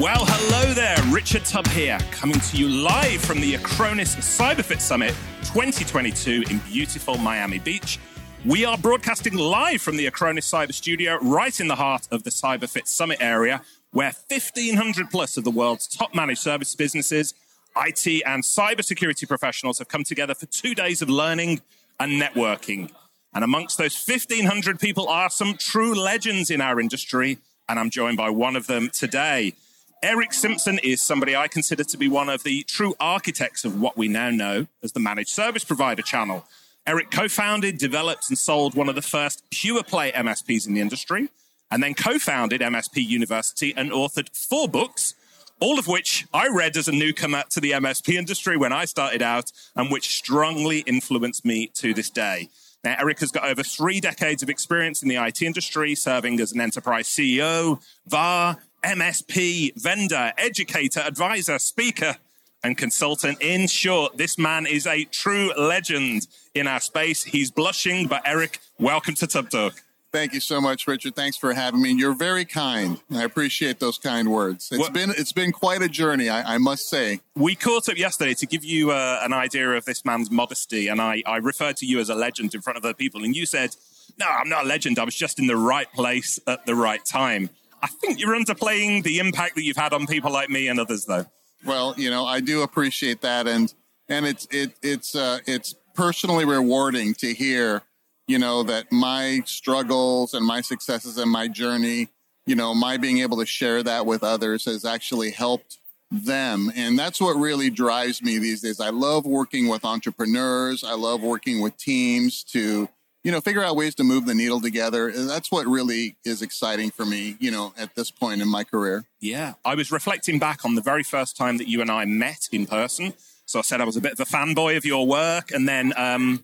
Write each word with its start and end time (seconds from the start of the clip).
Well, 0.00 0.24
hello 0.28 0.74
there. 0.74 0.96
Richard 1.10 1.44
Tubb 1.44 1.66
here, 1.66 1.98
coming 2.12 2.38
to 2.38 2.56
you 2.56 2.68
live 2.68 3.20
from 3.20 3.40
the 3.40 3.54
Acronis 3.54 4.14
Cyberfit 4.18 4.80
Summit 4.80 5.12
2022 5.42 6.44
in 6.48 6.58
beautiful 6.70 7.18
Miami 7.18 7.58
Beach. 7.58 7.98
We 8.44 8.64
are 8.64 8.78
broadcasting 8.78 9.34
live 9.34 9.82
from 9.82 9.96
the 9.96 10.08
Acronis 10.08 10.44
Cyber 10.44 10.72
Studio, 10.72 11.18
right 11.20 11.58
in 11.58 11.66
the 11.66 11.74
heart 11.74 12.06
of 12.12 12.22
the 12.22 12.30
Cyberfit 12.30 12.86
Summit 12.86 13.18
area, 13.20 13.60
where 13.90 14.12
1,500 14.28 15.10
plus 15.10 15.36
of 15.36 15.42
the 15.42 15.50
world's 15.50 15.88
top 15.88 16.14
managed 16.14 16.42
service 16.42 16.76
businesses, 16.76 17.34
IT, 17.76 18.22
and 18.24 18.44
cybersecurity 18.44 19.26
professionals 19.26 19.78
have 19.78 19.88
come 19.88 20.04
together 20.04 20.36
for 20.36 20.46
two 20.46 20.76
days 20.76 21.02
of 21.02 21.10
learning 21.10 21.60
and 21.98 22.22
networking. 22.22 22.92
And 23.34 23.42
amongst 23.42 23.78
those 23.78 24.00
1,500 24.00 24.78
people 24.78 25.08
are 25.08 25.28
some 25.28 25.56
true 25.58 25.92
legends 25.92 26.52
in 26.52 26.60
our 26.60 26.78
industry, 26.78 27.38
and 27.68 27.80
I'm 27.80 27.90
joined 27.90 28.16
by 28.16 28.30
one 28.30 28.54
of 28.54 28.68
them 28.68 28.90
today. 28.90 29.54
Erick 30.02 30.32
Simpson 30.32 30.78
is 30.84 31.02
somebody 31.02 31.34
I 31.34 31.48
consider 31.48 31.82
to 31.82 31.98
be 31.98 32.06
one 32.06 32.28
of 32.28 32.44
the 32.44 32.62
true 32.62 32.94
architects 33.00 33.64
of 33.64 33.80
what 33.80 33.96
we 33.96 34.06
now 34.06 34.30
know 34.30 34.68
as 34.80 34.92
the 34.92 35.00
managed 35.00 35.30
service 35.30 35.64
provider 35.64 36.02
channel. 36.02 36.44
Erick 36.86 37.10
co 37.10 37.26
founded, 37.26 37.78
developed, 37.78 38.26
and 38.28 38.38
sold 38.38 38.74
one 38.74 38.88
of 38.88 38.94
the 38.94 39.02
first 39.02 39.42
pure 39.50 39.82
play 39.82 40.12
MSPs 40.12 40.68
in 40.68 40.74
the 40.74 40.80
industry, 40.80 41.30
and 41.68 41.82
then 41.82 41.94
co 41.94 42.18
founded 42.18 42.60
MSP 42.60 43.04
University 43.04 43.74
and 43.76 43.90
authored 43.90 44.28
four 44.36 44.68
books, 44.68 45.14
all 45.60 45.80
of 45.80 45.88
which 45.88 46.26
I 46.32 46.46
read 46.46 46.76
as 46.76 46.86
a 46.86 46.92
newcomer 46.92 47.42
to 47.50 47.60
the 47.60 47.72
MSP 47.72 48.14
industry 48.14 48.56
when 48.56 48.72
I 48.72 48.84
started 48.84 49.20
out, 49.20 49.50
and 49.74 49.90
which 49.90 50.16
strongly 50.16 50.80
influenced 50.80 51.44
me 51.44 51.72
to 51.74 51.92
this 51.92 52.08
day. 52.08 52.50
Now, 52.84 52.94
Erick 53.00 53.18
has 53.18 53.32
got 53.32 53.44
over 53.44 53.64
three 53.64 53.98
decades 54.00 54.44
of 54.44 54.48
experience 54.48 55.02
in 55.02 55.08
the 55.08 55.16
IT 55.16 55.42
industry, 55.42 55.96
serving 55.96 56.38
as 56.38 56.52
an 56.52 56.60
enterprise 56.60 57.08
CEO, 57.08 57.82
VAR, 58.06 58.58
MSP, 58.82 59.80
vendor, 59.80 60.32
educator, 60.38 61.00
advisor, 61.00 61.58
speaker, 61.58 62.16
and 62.62 62.76
consultant. 62.76 63.38
In 63.40 63.66
short, 63.66 64.16
this 64.16 64.38
man 64.38 64.66
is 64.66 64.86
a 64.86 65.04
true 65.04 65.52
legend 65.56 66.26
in 66.54 66.66
our 66.66 66.80
space. 66.80 67.24
He's 67.24 67.50
blushing, 67.50 68.06
but 68.06 68.22
Erick, 68.24 68.60
welcome 68.78 69.14
to 69.16 69.26
Tubb 69.26 69.50
Talk. 69.50 69.82
Thank 70.10 70.32
you 70.32 70.40
so 70.40 70.58
much, 70.60 70.86
Richard. 70.86 71.14
Thanks 71.14 71.36
for 71.36 71.52
having 71.52 71.82
me. 71.82 71.92
You're 71.92 72.14
very 72.14 72.46
kind. 72.46 72.98
I 73.12 73.24
appreciate 73.24 73.78
those 73.78 73.98
kind 73.98 74.30
words. 74.30 74.70
It's 74.72 74.88
been 74.88 75.10
it's 75.10 75.32
been 75.32 75.52
quite 75.52 75.82
a 75.82 75.88
journey, 75.88 76.30
I, 76.30 76.54
I, 76.54 76.58
must 76.58 76.88
say. 76.88 77.20
We 77.34 77.54
caught 77.54 77.90
up 77.90 77.98
yesterday 77.98 78.32
to 78.34 78.46
give 78.46 78.64
you 78.64 78.90
uh, 78.90 79.20
an 79.22 79.34
idea 79.34 79.70
of 79.72 79.84
this 79.84 80.06
man's 80.06 80.30
modesty, 80.30 80.88
and 80.88 81.02
I, 81.02 81.22
I 81.26 81.36
referred 81.36 81.76
to 81.78 81.86
you 81.86 82.00
as 82.00 82.08
a 82.08 82.14
legend 82.14 82.54
in 82.54 82.62
front 82.62 82.78
of 82.78 82.84
other 82.86 82.94
people, 82.94 83.22
and 83.22 83.36
you 83.36 83.44
said, 83.44 83.76
"No, 84.18 84.26
I'm 84.26 84.48
not 84.48 84.64
a 84.64 84.68
legend. 84.68 84.98
I 84.98 85.04
was 85.04 85.14
just 85.14 85.38
in 85.38 85.46
the 85.46 85.56
right 85.56 85.92
place 85.92 86.40
at 86.46 86.64
the 86.64 86.74
right 86.74 87.04
time." 87.04 87.50
I 87.82 87.86
think 87.86 88.20
you're 88.20 88.36
underplaying 88.36 89.02
the 89.02 89.18
impact 89.18 89.54
that 89.54 89.62
you've 89.62 89.76
had 89.76 89.92
on 89.92 90.06
people 90.06 90.32
like 90.32 90.50
me 90.50 90.68
and 90.68 90.80
others, 90.80 91.04
though. 91.04 91.26
Well, 91.64 91.94
you 91.96 92.10
know, 92.10 92.24
I 92.24 92.40
do 92.40 92.62
appreciate 92.62 93.20
that, 93.22 93.46
and 93.46 93.72
and 94.08 94.26
it's 94.26 94.46
it 94.50 94.72
it's 94.82 95.14
uh, 95.14 95.38
it's 95.46 95.74
personally 95.94 96.44
rewarding 96.44 97.14
to 97.14 97.34
hear, 97.34 97.82
you 98.26 98.38
know, 98.38 98.62
that 98.62 98.92
my 98.92 99.42
struggles 99.44 100.34
and 100.34 100.46
my 100.46 100.60
successes 100.60 101.18
and 101.18 101.30
my 101.30 101.48
journey, 101.48 102.08
you 102.46 102.54
know, 102.54 102.74
my 102.74 102.96
being 102.96 103.18
able 103.18 103.38
to 103.38 103.46
share 103.46 103.82
that 103.82 104.06
with 104.06 104.22
others 104.22 104.64
has 104.64 104.84
actually 104.84 105.30
helped 105.30 105.78
them, 106.10 106.72
and 106.74 106.98
that's 106.98 107.20
what 107.20 107.36
really 107.36 107.70
drives 107.70 108.22
me 108.22 108.38
these 108.38 108.62
days. 108.62 108.80
I 108.80 108.90
love 108.90 109.26
working 109.26 109.68
with 109.68 109.84
entrepreneurs. 109.84 110.84
I 110.84 110.94
love 110.94 111.22
working 111.22 111.60
with 111.60 111.76
teams 111.76 112.44
to 112.44 112.88
you 113.28 113.32
know, 113.32 113.42
figure 113.42 113.62
out 113.62 113.76
ways 113.76 113.94
to 113.94 114.04
move 114.04 114.24
the 114.24 114.34
needle 114.34 114.58
together. 114.58 115.12
That's 115.12 115.52
what 115.52 115.66
really 115.66 116.16
is 116.24 116.40
exciting 116.40 116.90
for 116.90 117.04
me, 117.04 117.36
you 117.38 117.50
know, 117.50 117.74
at 117.76 117.94
this 117.94 118.10
point 118.10 118.40
in 118.40 118.48
my 118.48 118.64
career. 118.64 119.04
Yeah. 119.20 119.52
I 119.66 119.74
was 119.74 119.92
reflecting 119.92 120.38
back 120.38 120.64
on 120.64 120.76
the 120.76 120.80
very 120.80 121.02
first 121.02 121.36
time 121.36 121.58
that 121.58 121.68
you 121.68 121.82
and 121.82 121.90
I 121.90 122.06
met 122.06 122.48
in 122.52 122.64
person. 122.64 123.12
So 123.44 123.58
I 123.58 123.62
said 123.62 123.82
I 123.82 123.84
was 123.84 123.98
a 123.98 124.00
bit 124.00 124.12
of 124.12 124.20
a 124.20 124.24
fanboy 124.24 124.78
of 124.78 124.86
your 124.86 125.06
work. 125.06 125.50
And 125.50 125.68
then 125.68 125.92
um, 125.98 126.42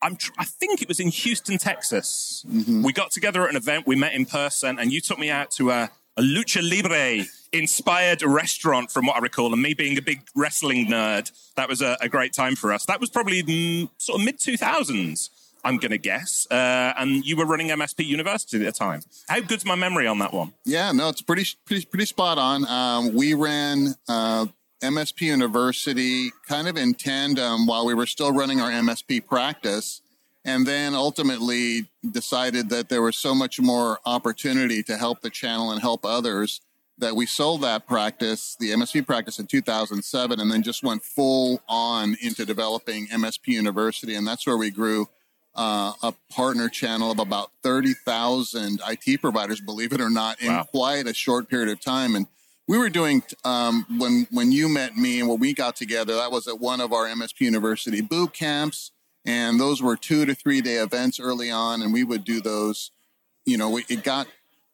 I'm 0.00 0.14
tr- 0.14 0.30
I 0.38 0.44
think 0.44 0.80
it 0.80 0.86
was 0.86 1.00
in 1.00 1.08
Houston, 1.08 1.58
Texas. 1.58 2.46
Mm-hmm. 2.48 2.84
We 2.84 2.92
got 2.92 3.10
together 3.10 3.42
at 3.42 3.50
an 3.50 3.56
event, 3.56 3.88
we 3.88 3.96
met 3.96 4.14
in 4.14 4.24
person, 4.24 4.78
and 4.78 4.92
you 4.92 5.00
took 5.00 5.18
me 5.18 5.30
out 5.30 5.50
to 5.56 5.72
a, 5.72 5.90
a 6.16 6.22
lucha 6.22 6.62
libre 6.62 7.26
inspired 7.52 8.22
restaurant, 8.22 8.92
from 8.92 9.06
what 9.06 9.16
I 9.16 9.18
recall. 9.18 9.52
And 9.52 9.60
me 9.60 9.74
being 9.74 9.98
a 9.98 10.02
big 10.02 10.20
wrestling 10.36 10.86
nerd, 10.86 11.32
that 11.56 11.68
was 11.68 11.82
a, 11.82 11.96
a 12.00 12.08
great 12.08 12.32
time 12.32 12.54
for 12.54 12.72
us. 12.72 12.86
That 12.86 13.00
was 13.00 13.10
probably 13.10 13.42
mm, 13.42 13.90
sort 13.98 14.20
of 14.20 14.24
mid 14.24 14.38
2000s. 14.38 15.30
I'm 15.64 15.76
going 15.76 15.90
to 15.90 15.98
guess. 15.98 16.46
Uh, 16.50 16.92
and 16.96 17.24
you 17.24 17.36
were 17.36 17.46
running 17.46 17.68
MSP 17.68 18.06
University 18.06 18.64
at 18.66 18.74
the 18.74 18.78
time. 18.78 19.02
How 19.28 19.40
good's 19.40 19.64
my 19.64 19.74
memory 19.74 20.06
on 20.06 20.18
that 20.18 20.32
one? 20.32 20.52
Yeah, 20.64 20.92
no, 20.92 21.08
it's 21.08 21.22
pretty 21.22 21.46
pretty 21.64 21.84
pretty 21.86 22.06
spot 22.06 22.38
on. 22.38 22.66
Um, 22.66 23.14
we 23.14 23.34
ran 23.34 23.94
uh, 24.08 24.46
MSP 24.82 25.22
University 25.22 26.30
kind 26.46 26.68
of 26.68 26.76
in 26.76 26.94
tandem 26.94 27.66
while 27.66 27.84
we 27.84 27.94
were 27.94 28.06
still 28.06 28.32
running 28.32 28.60
our 28.60 28.70
MSP 28.70 29.26
practice, 29.26 30.00
and 30.44 30.66
then 30.66 30.94
ultimately 30.94 31.86
decided 32.08 32.70
that 32.70 32.88
there 32.88 33.02
was 33.02 33.16
so 33.16 33.34
much 33.34 33.60
more 33.60 33.98
opportunity 34.06 34.82
to 34.84 34.96
help 34.96 35.20
the 35.20 35.30
channel 35.30 35.70
and 35.70 35.80
help 35.80 36.04
others 36.04 36.60
that 37.00 37.16
we 37.16 37.26
sold 37.26 37.62
that 37.62 37.86
practice, 37.86 38.56
the 38.60 38.70
MSP 38.70 39.06
practice 39.06 39.38
in 39.38 39.46
2007, 39.46 40.38
and 40.38 40.50
then 40.50 40.62
just 40.62 40.82
went 40.82 41.02
full 41.02 41.62
on 41.68 42.16
into 42.20 42.44
developing 42.44 43.06
MSP 43.06 43.48
University, 43.48 44.14
and 44.14 44.26
that's 44.26 44.46
where 44.46 44.56
we 44.56 44.70
grew 44.70 45.08
uh, 45.54 45.92
a 46.02 46.14
partner 46.30 46.68
channel 46.68 47.10
of 47.10 47.18
about 47.18 47.50
30,000 47.62 48.80
IT 48.88 49.20
providers, 49.20 49.60
believe 49.60 49.92
it 49.92 50.00
or 50.00 50.10
not, 50.10 50.40
in 50.40 50.48
wow. 50.48 50.64
quite 50.64 51.06
a 51.06 51.14
short 51.14 51.48
period 51.48 51.68
of 51.68 51.80
time. 51.80 52.14
And 52.14 52.26
we 52.68 52.78
were 52.78 52.88
doing, 52.88 53.22
um, 53.44 53.84
when, 53.98 54.26
when 54.30 54.52
you 54.52 54.68
met 54.68 54.96
me 54.96 55.20
and 55.20 55.28
when 55.28 55.40
we 55.40 55.52
got 55.52 55.76
together, 55.76 56.14
that 56.14 56.30
was 56.30 56.46
at 56.46 56.60
one 56.60 56.80
of 56.80 56.92
our 56.92 57.06
MSP 57.06 57.40
University 57.40 58.00
boot 58.00 58.32
camps. 58.32 58.92
And 59.24 59.60
those 59.60 59.82
were 59.82 59.96
two 59.96 60.24
to 60.24 60.34
three 60.34 60.60
day 60.60 60.76
events 60.76 61.20
early 61.20 61.50
on. 61.50 61.82
And 61.82 61.92
we 61.92 62.04
would 62.04 62.24
do 62.24 62.40
those, 62.40 62.90
you 63.44 63.58
know, 63.58 63.76
it 63.76 64.02
got 64.02 64.28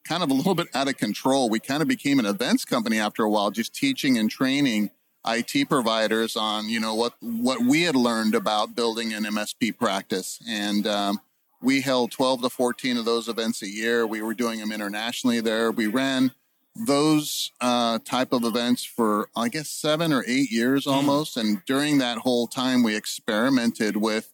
kind 0.04 0.22
of 0.22 0.31
a 0.31 0.34
little 0.34 0.54
bit 0.54 0.69
out 0.75 0.88
of 0.88 0.97
control. 0.97 1.48
We 1.48 1.59
kind 1.59 1.82
of 1.82 1.88
became 1.88 2.19
an 2.19 2.26
events 2.26 2.65
company 2.65 2.98
after 2.98 3.25
a 3.25 3.31
while, 3.31 3.50
just 3.50 3.75
teaching 3.75 4.19
and 4.19 4.31
training 4.31 4.91
IT 5.26 5.69
providers 5.69 6.37
on 6.37 6.69
you 6.69 6.81
know 6.81 6.94
what 6.94 7.14
what 7.20 7.60
we 7.60 7.82
had 7.82 7.97
learned 7.97 8.34
about 8.34 8.75
building 8.75 9.12
an 9.12 9.25
MSP 9.25 9.76
practice, 9.76 10.41
and 10.48 10.87
um, 10.87 11.20
we 11.62 11.81
held 11.81 12.12
12 12.12 12.42
to 12.42 12.50
14 12.50 12.97
of 12.97 13.04
those 13.04 13.28
events 13.28 13.62
a 13.62 13.69
year. 13.69 14.06
We 14.06 14.22
were 14.22 14.34
doing 14.34 14.60
them 14.60 14.72
internationally 14.72 15.41
there. 15.41 15.70
We 15.70 15.86
ran 15.86 16.32
those 16.75 17.53
uh, 17.60 17.98
type 18.04 18.32
of 18.32 18.44
events 18.44 18.84
for 18.84 19.28
I 19.34 19.48
guess 19.48 19.69
seven 19.69 20.12
or 20.12 20.25
eight 20.26 20.50
years 20.50 20.84
hmm. 20.84 20.91
almost, 20.91 21.36
and 21.36 21.65
during 21.66 21.98
that 21.98 22.19
whole 22.19 22.47
time, 22.47 22.82
we 22.82 22.97
experimented 22.97 23.97
with 23.97 24.32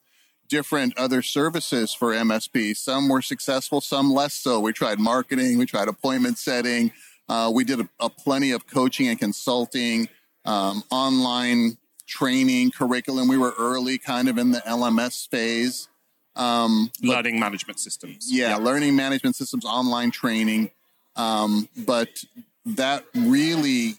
different 0.49 0.93
other 0.99 1.23
services 1.23 1.95
for 1.95 2.13
MSP. 2.13 2.77
Some 2.77 3.09
were 3.09 3.23
successful, 3.23 3.81
some 3.81 4.13
less 4.13 4.35
so. 4.35 4.61
We 4.61 4.75
tried 4.75 4.99
marketing, 4.99 5.57
we 5.57 5.65
tried 5.65 5.89
appointment 5.89 6.37
setting, 6.37 6.93
uh, 7.29 7.51
we 7.55 7.65
did 7.65 7.81
a, 7.81 7.89
a 8.01 8.11
plenty 8.11 8.51
of 8.51 8.67
coaching 8.67 9.09
and 9.09 9.19
consulting 9.19 10.09
um, 10.45 10.83
online 10.91 11.79
training 12.07 12.71
curriculum. 12.71 13.29
We 13.29 13.39
were 13.39 13.55
early, 13.59 13.99
kind 13.99 14.29
of 14.29 14.39
in 14.39 14.51
the 14.51 14.61
LMS 14.61 15.29
phase. 15.29 15.89
Um, 16.35 16.91
learning 17.03 17.39
management 17.39 17.79
systems. 17.79 18.29
Yeah, 18.31 18.51
yeah, 18.51 18.57
learning 18.57 18.97
management 18.97 19.37
systems, 19.37 19.65
online 19.65 20.11
training. 20.11 20.71
Um, 21.17 21.69
but 21.77 22.25
that 22.65 23.05
really, 23.15 23.95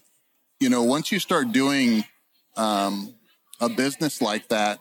you 0.58 0.68
know, 0.68 0.82
once 0.82 1.12
you 1.12 1.18
start 1.18 1.52
doing 1.52 2.04
um, 2.56 3.14
a 3.60 3.68
business 3.68 4.20
like 4.20 4.48
that, 4.48 4.80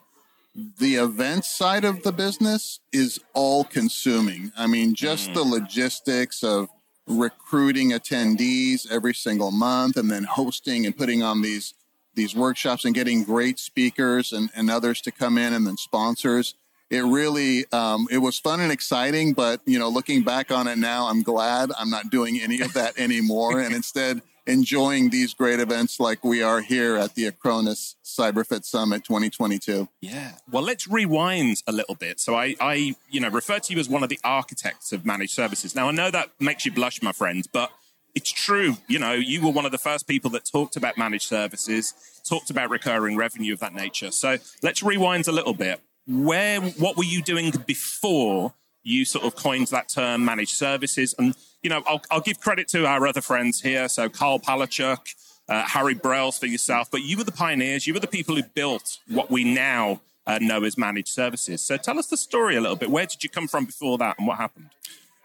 the 0.56 0.96
event 0.96 1.46
side 1.46 1.84
of 1.84 2.04
the 2.04 2.12
business 2.12 2.80
is 2.92 3.20
all 3.34 3.64
consuming. 3.64 4.52
I 4.58 4.68
mean, 4.68 4.94
just 4.94 5.30
mm. 5.30 5.34
the 5.34 5.44
logistics 5.44 6.44
of 6.44 6.70
recruiting 7.08 7.92
attendees 7.92 8.90
every 8.90 9.14
single 9.14 9.52
month 9.52 9.98
and 9.98 10.10
then 10.10 10.24
hosting 10.24 10.86
and 10.86 10.98
putting 10.98 11.22
on 11.22 11.42
these 11.42 11.74
these 12.16 12.36
workshops 12.36 12.86
and 12.86 12.94
getting 12.94 13.24
great 13.24 13.58
speakers 13.58 14.32
and, 14.32 14.52
and 14.56 14.70
others 14.70 15.02
to 15.02 15.12
come 15.12 15.36
in 15.36 15.52
and 15.52 15.66
then 15.66 15.78
sponsors. 15.78 16.54
It 16.92 17.04
really 17.04 17.66
um, 17.72 18.08
it 18.12 18.20
was 18.20 18.38
fun 18.40 18.60
and 18.60 18.72
exciting 18.72 19.34
but 19.34 19.62
you 19.66 19.80
know 19.80 19.90
looking 19.90 20.22
back 20.24 20.52
on 20.52 20.68
it 20.68 20.78
now 20.78 21.08
i'm 21.08 21.24
glad 21.24 21.72
i'm 21.80 21.90
not 21.90 22.12
doing 22.12 22.40
any 22.40 22.62
of 22.62 22.74
that 22.74 22.98
anymore. 23.00 23.60
And 23.60 23.74
instead 23.74 24.22
enjoying 24.46 25.10
these 25.10 25.34
great 25.34 25.60
events 25.60 26.00
like 26.00 26.24
we 26.24 26.42
are 26.42 26.62
here 26.62 26.98
at 26.98 27.16
the 27.16 27.30
Acronis 27.32 27.96
Cyberfit 28.04 28.66
Summit 28.66 29.04
2022. 29.06 29.88
Yeah. 30.02 30.34
Well, 30.52 30.64
let's 30.64 30.88
rewind 30.88 31.64
a 31.68 31.72
little 31.72 31.96
bit. 31.96 32.20
So 32.20 32.36
I, 32.36 32.56
I, 32.60 32.96
you 33.10 33.20
know, 33.22 33.30
refer 33.30 33.60
to 33.60 33.74
you 33.74 33.80
as 33.80 33.88
one 33.88 34.04
of 34.04 34.10
the 34.10 34.20
architects 34.24 34.92
of 34.92 35.06
managed 35.06 35.34
services. 35.34 35.76
Now 35.76 35.88
I 35.88 35.92
know 35.92 36.12
that 36.12 36.30
makes 36.40 36.66
you 36.66 36.72
blush, 36.72 37.02
my 37.02 37.12
friend, 37.12 37.48
but 37.54 37.72
it's 38.16 38.32
true. 38.32 38.78
You 38.88 39.00
know, 39.00 39.14
you 39.14 39.44
were 39.44 39.52
one 39.52 39.66
of 39.66 39.72
the 39.72 39.78
first 39.78 40.08
people 40.08 40.30
that 40.32 40.46
talked 40.46 40.76
about 40.76 40.98
managed 40.98 41.28
services, 41.28 41.94
talked 42.28 42.50
about 42.50 42.70
recurring 42.70 43.18
revenue 43.18 43.54
of 43.54 43.60
that 43.60 43.74
nature. 43.74 44.12
So 44.12 44.38
let's 44.62 44.84
rewind 44.84 45.28
a 45.28 45.32
little 45.32 45.54
bit. 45.54 45.82
Where, 46.06 46.62
what 46.62 46.98
were 46.98 47.06
you 47.06 47.22
doing 47.22 47.52
before 47.66 48.54
you 48.84 49.06
sort 49.06 49.26
of 49.26 49.36
coined 49.36 49.68
that 49.68 49.90
term 49.90 50.26
managed 50.26 50.56
services? 50.56 51.16
And 51.18 51.36
you 51.64 51.70
know, 51.70 51.82
I'll, 51.88 52.02
I'll 52.12 52.22
give 52.22 52.40
credit 52.40 52.68
to 52.70 52.86
our 52.86 53.08
other 53.08 53.22
friends 53.22 53.62
here. 53.62 53.88
So 53.88 54.10
Karl 54.10 54.40
Palachuk, 54.40 55.16
uh, 55.50 55.64
Harry 55.64 55.94
Brailsford 55.96 56.50
yourself, 56.50 56.92
but 56.92 57.02
you 57.02 57.18
were 57.18 57.24
the 57.24 57.32
pioneers. 57.32 57.88
You 57.88 57.94
were 57.94 58.00
the 58.00 58.08
people 58.08 58.36
who 58.36 58.44
built 58.44 59.00
what 59.08 59.32
we 59.32 59.44
now 59.44 60.02
uh, 60.28 60.40
know 60.42 60.64
as 60.64 60.78
managed 60.78 61.10
services. 61.10 61.62
So 61.62 61.78
tell 61.78 61.98
us 61.98 62.08
the 62.08 62.18
story 62.18 62.56
a 62.56 62.62
little 62.62 62.76
bit. 62.76 62.90
Where 62.90 63.06
did 63.06 63.24
you 63.24 63.30
come 63.30 63.48
from 63.48 63.66
before 63.66 63.98
that, 63.98 64.18
and 64.18 64.28
what 64.28 64.38
happened? 64.38 64.70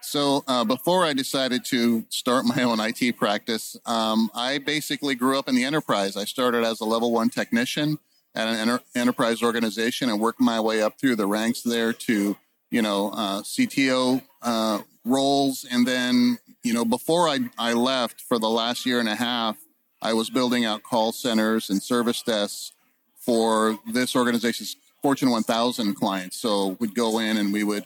So 0.01 0.43
uh, 0.47 0.63
before 0.63 1.05
I 1.05 1.13
decided 1.13 1.65
to 1.65 2.05
start 2.09 2.45
my 2.45 2.63
own 2.63 2.79
IT 2.79 3.17
practice, 3.17 3.77
um, 3.85 4.29
I 4.33 4.57
basically 4.57 5.15
grew 5.15 5.37
up 5.37 5.47
in 5.47 5.55
the 5.55 5.65
enterprise. 5.65 6.15
I 6.15 6.25
started 6.25 6.63
as 6.63 6.79
a 6.79 6.85
level 6.85 7.11
one 7.11 7.29
technician 7.29 7.99
at 8.33 8.47
an 8.47 8.55
enter- 8.55 8.83
enterprise 8.95 9.43
organization 9.43 10.09
and 10.09 10.19
worked 10.19 10.39
my 10.39 10.59
way 10.59 10.81
up 10.81 10.99
through 10.99 11.17
the 11.17 11.27
ranks 11.27 11.61
there 11.61 11.91
to, 11.91 12.37
you 12.71 12.81
know, 12.81 13.09
uh, 13.09 13.41
CTO 13.41 14.21
uh, 14.41 14.79
roles. 15.05 15.65
And 15.69 15.87
then, 15.87 16.39
you 16.63 16.73
know, 16.73 16.85
before 16.85 17.27
I, 17.27 17.39
I 17.57 17.73
left 17.73 18.21
for 18.21 18.39
the 18.39 18.49
last 18.49 18.85
year 18.85 18.99
and 18.99 19.09
a 19.09 19.15
half, 19.15 19.57
I 20.01 20.13
was 20.13 20.29
building 20.29 20.65
out 20.65 20.83
call 20.83 21.11
centers 21.11 21.69
and 21.69 21.81
service 21.81 22.21
desks 22.21 22.71
for 23.17 23.77
this 23.91 24.15
organization's 24.15 24.75
Fortune 25.01 25.29
1000 25.29 25.95
clients. 25.95 26.37
So 26.37 26.77
we'd 26.79 26.95
go 26.95 27.19
in 27.19 27.37
and 27.37 27.53
we 27.53 27.63
would 27.63 27.85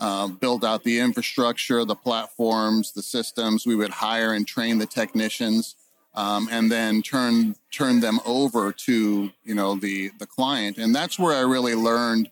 uh, 0.00 0.28
build 0.28 0.64
out 0.64 0.84
the 0.84 0.98
infrastructure, 0.98 1.84
the 1.84 1.94
platforms, 1.94 2.92
the 2.92 3.02
systems. 3.02 3.66
We 3.66 3.74
would 3.74 3.90
hire 3.90 4.32
and 4.32 4.46
train 4.46 4.78
the 4.78 4.86
technicians, 4.86 5.76
um, 6.14 6.48
and 6.50 6.70
then 6.70 7.02
turn 7.02 7.56
turn 7.70 8.00
them 8.00 8.20
over 8.26 8.72
to 8.72 9.30
you 9.44 9.54
know 9.54 9.76
the 9.76 10.10
the 10.18 10.26
client. 10.26 10.78
And 10.78 10.94
that's 10.94 11.18
where 11.18 11.34
I 11.34 11.40
really 11.40 11.74
learned 11.74 12.30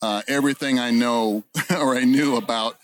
uh, 0.00 0.22
everything 0.28 0.78
I 0.78 0.90
know 0.90 1.44
or 1.70 1.96
I 1.96 2.04
knew 2.04 2.36
about 2.36 2.78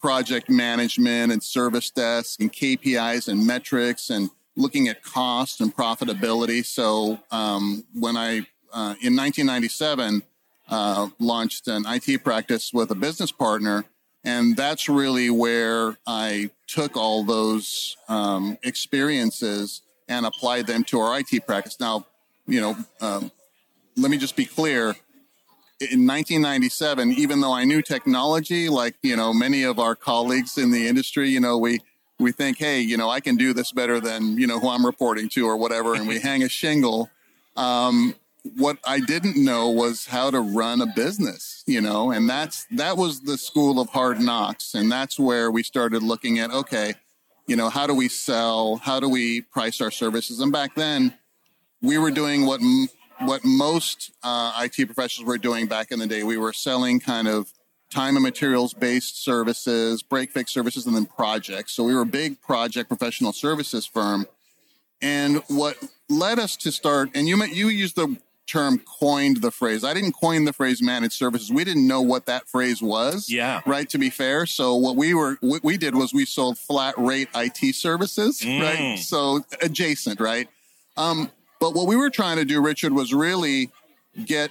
project 0.00 0.48
management 0.48 1.32
and 1.32 1.42
service 1.42 1.90
desk 1.90 2.40
and 2.40 2.52
KPIs 2.52 3.28
and 3.28 3.46
metrics 3.46 4.10
and 4.10 4.30
looking 4.56 4.88
at 4.88 5.02
cost 5.02 5.60
and 5.60 5.74
profitability. 5.74 6.64
So 6.64 7.20
um, 7.30 7.84
when 7.94 8.16
I 8.16 8.46
uh, 8.72 8.94
in 9.02 9.16
1997 9.16 10.22
uh, 10.70 11.08
launched 11.18 11.68
an 11.68 11.84
IT 11.86 12.22
practice 12.22 12.72
with 12.72 12.90
a 12.90 12.94
business 12.94 13.32
partner. 13.32 13.84
And 14.22 14.56
that's 14.56 14.88
really 14.88 15.30
where 15.30 15.96
I 16.06 16.50
took 16.66 16.96
all 16.96 17.24
those 17.24 17.96
um, 18.08 18.58
experiences 18.62 19.82
and 20.08 20.26
applied 20.26 20.66
them 20.66 20.84
to 20.84 21.00
our 21.00 21.18
IT 21.18 21.46
practice. 21.46 21.80
Now, 21.80 22.06
you 22.46 22.60
know, 22.60 22.76
um, 23.00 23.30
let 23.96 24.10
me 24.10 24.18
just 24.18 24.36
be 24.36 24.44
clear. 24.44 24.94
In 25.80 26.06
1997, 26.06 27.12
even 27.12 27.40
though 27.40 27.54
I 27.54 27.64
knew 27.64 27.80
technology, 27.80 28.68
like 28.68 28.96
you 29.02 29.16
know 29.16 29.32
many 29.32 29.62
of 29.62 29.78
our 29.78 29.96
colleagues 29.96 30.58
in 30.58 30.70
the 30.70 30.86
industry, 30.86 31.30
you 31.30 31.40
know 31.40 31.56
we 31.56 31.80
we 32.20 32.32
think, 32.32 32.58
hey, 32.58 32.80
you 32.80 32.96
know, 32.96 33.08
I 33.08 33.20
can 33.20 33.36
do 33.36 33.52
this 33.52 33.72
better 33.72 33.98
than 33.98 34.38
you 34.38 34.46
know 34.46 34.60
who 34.60 34.68
I'm 34.68 34.84
reporting 34.84 35.28
to 35.30 35.46
or 35.46 35.56
whatever, 35.56 35.94
and 35.94 36.06
we 36.06 36.20
hang 36.28 36.42
a 36.42 36.48
shingle. 36.48 37.10
Um, 37.56 38.14
what 38.56 38.78
I 38.84 39.00
didn't 39.00 39.36
know 39.36 39.70
was 39.70 40.06
how 40.06 40.30
to 40.30 40.40
run 40.40 40.80
a 40.80 40.86
business, 40.86 41.62
you 41.66 41.80
know, 41.80 42.10
and 42.10 42.28
that's 42.28 42.66
that 42.72 42.96
was 42.96 43.22
the 43.22 43.36
school 43.36 43.80
of 43.80 43.88
hard 43.88 44.20
knocks, 44.20 44.74
and 44.74 44.90
that's 44.90 45.18
where 45.18 45.50
we 45.50 45.62
started 45.62 46.02
looking 46.02 46.38
at 46.38 46.50
okay, 46.50 46.94
you 47.46 47.56
know, 47.56 47.70
how 47.70 47.86
do 47.86 47.94
we 47.94 48.08
sell, 48.08 48.76
how 48.76 49.00
do 49.00 49.08
we 49.08 49.42
price 49.42 49.80
our 49.80 49.90
services, 49.90 50.40
and 50.40 50.52
back 50.52 50.74
then 50.74 51.14
we 51.82 51.98
were 51.98 52.10
doing 52.10 52.46
what 52.46 52.60
what 53.20 53.44
most 53.44 54.12
uh, 54.22 54.52
IT 54.64 54.86
professionals 54.86 55.26
were 55.26 55.38
doing 55.38 55.66
back 55.66 55.90
in 55.90 55.98
the 55.98 56.06
day. 56.06 56.22
We 56.22 56.36
were 56.36 56.52
selling 56.52 57.00
kind 57.00 57.28
of 57.28 57.52
time 57.90 58.16
and 58.16 58.22
materials 58.22 58.72
based 58.72 59.22
services, 59.22 60.02
break 60.02 60.30
fix 60.30 60.52
services, 60.52 60.86
and 60.86 60.94
then 60.94 61.06
projects. 61.06 61.72
So 61.72 61.84
we 61.84 61.94
were 61.94 62.02
a 62.02 62.06
big 62.06 62.40
project 62.40 62.88
professional 62.88 63.32
services 63.32 63.86
firm. 63.86 64.26
And 65.02 65.42
what 65.48 65.76
led 66.08 66.38
us 66.38 66.56
to 66.58 66.72
start, 66.72 67.10
and 67.14 67.26
you 67.26 67.42
you 67.44 67.68
used 67.68 67.96
the 67.96 68.16
term 68.50 68.80
coined 68.80 69.38
the 69.38 69.50
phrase. 69.50 69.84
I 69.84 69.94
didn't 69.94 70.12
coin 70.12 70.44
the 70.44 70.52
phrase 70.52 70.82
managed 70.82 71.14
services. 71.14 71.52
We 71.52 71.62
didn't 71.62 71.86
know 71.86 72.02
what 72.02 72.26
that 72.26 72.48
phrase 72.48 72.82
was. 72.82 73.30
Yeah. 73.30 73.60
Right. 73.64 73.88
To 73.90 73.98
be 73.98 74.10
fair. 74.10 74.44
So 74.44 74.74
what 74.74 74.96
we 74.96 75.14
were, 75.14 75.38
what 75.40 75.62
we 75.62 75.76
did 75.76 75.94
was 75.94 76.12
we 76.12 76.24
sold 76.24 76.58
flat 76.58 76.94
rate 76.98 77.28
IT 77.34 77.74
services. 77.76 78.40
Mm. 78.40 78.60
Right. 78.60 78.98
So 78.98 79.44
adjacent. 79.62 80.20
Right. 80.20 80.48
Um, 80.96 81.30
but 81.60 81.74
what 81.74 81.86
we 81.86 81.94
were 81.94 82.10
trying 82.10 82.38
to 82.38 82.44
do, 82.44 82.60
Richard, 82.60 82.92
was 82.92 83.14
really 83.14 83.70
get 84.24 84.50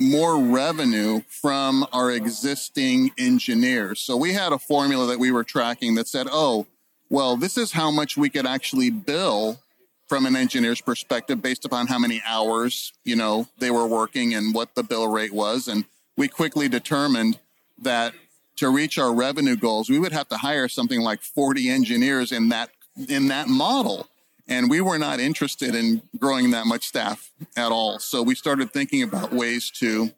more 0.00 0.42
revenue 0.42 1.20
from 1.28 1.86
our 1.92 2.10
existing 2.10 3.12
engineers. 3.18 4.00
So 4.00 4.16
we 4.16 4.32
had 4.32 4.52
a 4.52 4.58
formula 4.58 5.06
that 5.06 5.18
we 5.18 5.30
were 5.30 5.44
tracking 5.44 5.94
that 5.94 6.08
said, 6.08 6.26
oh, 6.30 6.66
well, 7.08 7.36
this 7.36 7.56
is 7.56 7.72
how 7.72 7.90
much 7.90 8.16
we 8.16 8.30
could 8.30 8.46
actually 8.46 8.90
bill 8.90 9.60
from 10.08 10.26
an 10.26 10.34
engineer's 10.34 10.80
perspective 10.80 11.40
based 11.40 11.64
upon 11.64 11.86
how 11.86 11.98
many 11.98 12.22
hours, 12.26 12.92
you 13.04 13.16
know, 13.16 13.46
they 13.58 13.70
were 13.70 13.86
working 13.86 14.34
and 14.34 14.54
what 14.54 14.74
the 14.74 14.82
bill 14.82 15.08
rate 15.08 15.32
was. 15.32 15.68
And 15.68 15.84
we 16.16 16.28
quickly 16.28 16.68
determined 16.68 17.38
that 17.78 18.14
to 18.56 18.68
reach 18.70 18.98
our 18.98 19.14
revenue 19.14 19.56
goals, 19.56 19.88
we 19.88 19.98
would 19.98 20.12
have 20.12 20.28
to 20.28 20.36
hire 20.36 20.68
something 20.68 21.00
like 21.00 21.22
40 21.22 21.68
engineers 21.68 22.32
in 22.32 22.48
that 22.50 22.70
in 23.08 23.28
that 23.28 23.48
model. 23.48 24.08
And 24.48 24.68
we 24.68 24.80
were 24.80 24.98
not 24.98 25.20
interested 25.20 25.74
in 25.74 26.02
growing 26.18 26.50
that 26.50 26.66
much 26.66 26.86
staff 26.86 27.30
at 27.56 27.70
all. 27.70 27.98
So 27.98 28.22
we 28.22 28.34
started 28.34 28.72
thinking 28.72 29.02
about 29.02 29.32
ways 29.32 29.70
to 29.76 30.10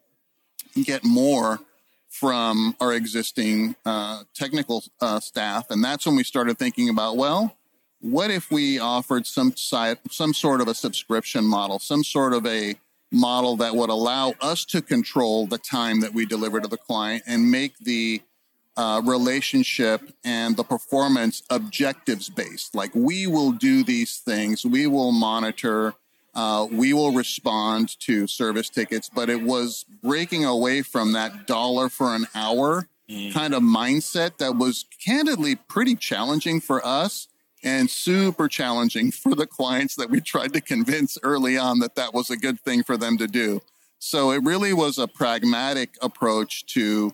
get 0.83 1.03
more 1.03 1.59
from 2.09 2.75
our 2.79 2.93
existing 2.93 3.75
uh, 3.85 4.23
technical 4.33 4.83
uh, 5.01 5.19
staff. 5.19 5.69
And 5.69 5.83
that's 5.83 6.05
when 6.05 6.15
we 6.15 6.23
started 6.23 6.57
thinking 6.57 6.89
about, 6.89 7.17
well, 7.17 7.55
what 7.99 8.31
if 8.31 8.51
we 8.51 8.79
offered 8.79 9.27
some 9.27 9.55
site, 9.55 9.97
some 10.11 10.33
sort 10.33 10.61
of 10.61 10.67
a 10.67 10.73
subscription 10.73 11.45
model, 11.45 11.79
some 11.79 12.03
sort 12.03 12.33
of 12.33 12.45
a 12.45 12.75
model 13.11 13.55
that 13.57 13.75
would 13.75 13.89
allow 13.89 14.33
us 14.41 14.65
to 14.65 14.81
control 14.81 15.47
the 15.47 15.57
time 15.57 16.01
that 16.01 16.13
we 16.13 16.25
deliver 16.25 16.59
to 16.59 16.67
the 16.67 16.77
client 16.77 17.23
and 17.25 17.51
make 17.51 17.77
the 17.79 18.21
uh, 18.77 19.01
relationship 19.05 20.01
and 20.23 20.57
the 20.57 20.63
performance 20.63 21.43
objectives 21.49 22.29
based. 22.29 22.75
Like 22.75 22.93
we 22.93 23.27
will 23.27 23.51
do 23.51 23.83
these 23.83 24.17
things, 24.17 24.65
we 24.65 24.87
will 24.87 25.11
monitor, 25.11 25.93
uh, 26.33 26.67
we 26.69 26.93
will 26.93 27.13
respond 27.13 27.97
to 28.01 28.27
service 28.27 28.69
tickets, 28.69 29.09
but 29.09 29.29
it 29.29 29.41
was 29.41 29.85
breaking 30.03 30.43
away 30.43 30.81
from 30.81 31.13
that 31.13 31.47
dollar 31.47 31.87
for 31.87 32.13
an 32.13 32.27
hour 32.35 32.89
mm. 33.09 33.33
kind 33.33 33.53
of 33.53 33.63
mindset 33.63 34.37
that 34.37 34.57
was 34.57 34.85
candidly 35.03 35.55
pretty 35.55 35.95
challenging 35.95 36.59
for 36.59 36.85
us 36.85 37.27
and 37.63 37.89
super 37.89 38.47
challenging 38.47 39.11
for 39.11 39.35
the 39.35 39.47
clients 39.47 39.95
that 39.95 40.09
we 40.09 40.21
tried 40.21 40.53
to 40.53 40.61
convince 40.61 41.17
early 41.23 41.57
on 41.57 41.79
that 41.79 41.95
that 41.95 42.13
was 42.13 42.29
a 42.29 42.37
good 42.37 42.59
thing 42.61 42.83
for 42.83 42.97
them 42.97 43.17
to 43.17 43.27
do. 43.27 43.61
So 43.99 44.31
it 44.31 44.43
really 44.43 44.73
was 44.73 44.97
a 44.99 45.07
pragmatic 45.07 45.97
approach 46.01 46.65
to, 46.67 47.13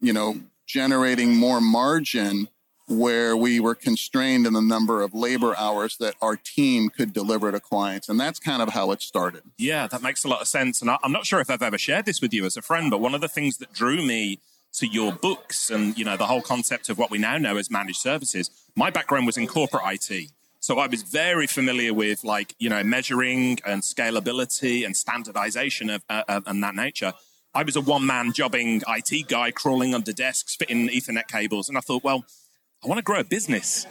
you 0.00 0.12
know, 0.12 0.36
generating 0.68 1.34
more 1.34 1.60
margin 1.60 2.48
where 2.86 3.36
we 3.36 3.60
were 3.60 3.74
constrained 3.74 4.46
in 4.46 4.52
the 4.52 4.62
number 4.62 5.02
of 5.02 5.12
labor 5.12 5.54
hours 5.58 5.96
that 5.98 6.14
our 6.22 6.36
team 6.36 6.88
could 6.88 7.12
deliver 7.12 7.52
to 7.52 7.60
clients. 7.60 8.08
And 8.08 8.18
that's 8.18 8.38
kind 8.38 8.62
of 8.62 8.70
how 8.70 8.92
it 8.92 9.02
started. 9.02 9.42
Yeah, 9.58 9.86
that 9.88 10.02
makes 10.02 10.24
a 10.24 10.28
lot 10.28 10.40
of 10.40 10.48
sense. 10.48 10.80
And 10.80 10.90
I'm 10.90 11.12
not 11.12 11.26
sure 11.26 11.40
if 11.40 11.50
I've 11.50 11.62
ever 11.62 11.76
shared 11.76 12.06
this 12.06 12.22
with 12.22 12.32
you 12.32 12.46
as 12.46 12.56
a 12.56 12.62
friend, 12.62 12.90
but 12.90 13.00
one 13.00 13.14
of 13.14 13.20
the 13.20 13.28
things 13.28 13.58
that 13.58 13.72
drew 13.72 14.02
me 14.02 14.40
to 14.74 14.86
your 14.86 15.12
books 15.12 15.70
and 15.70 15.96
you 15.98 16.04
know 16.04 16.16
the 16.16 16.26
whole 16.26 16.42
concept 16.42 16.88
of 16.88 16.98
what 16.98 17.10
we 17.10 17.18
now 17.18 17.38
know 17.38 17.56
as 17.56 17.70
managed 17.70 17.98
services 17.98 18.50
my 18.76 18.90
background 18.90 19.24
was 19.24 19.38
in 19.38 19.46
corporate 19.46 19.82
IT 19.86 20.30
so 20.60 20.78
I 20.78 20.86
was 20.86 21.02
very 21.02 21.46
familiar 21.46 21.94
with 21.94 22.22
like 22.22 22.54
you 22.58 22.68
know 22.68 22.82
measuring 22.84 23.58
and 23.64 23.82
scalability 23.82 24.84
and 24.84 24.96
standardization 24.96 25.88
of 25.90 26.04
uh, 26.10 26.40
and 26.46 26.62
that 26.62 26.74
nature 26.74 27.14
I 27.58 27.64
was 27.64 27.74
a 27.74 27.80
one 27.80 28.06
man 28.06 28.32
jobbing 28.32 28.82
IT 28.86 29.26
guy 29.26 29.50
crawling 29.50 29.92
under 29.92 30.12
desks 30.12 30.54
fitting 30.54 30.88
ethernet 30.90 31.26
cables 31.26 31.68
and 31.68 31.76
I 31.76 31.80
thought 31.80 32.04
well 32.04 32.24
I 32.84 32.86
want 32.86 32.98
to 32.98 33.02
grow 33.02 33.18
a 33.18 33.24
business. 33.24 33.84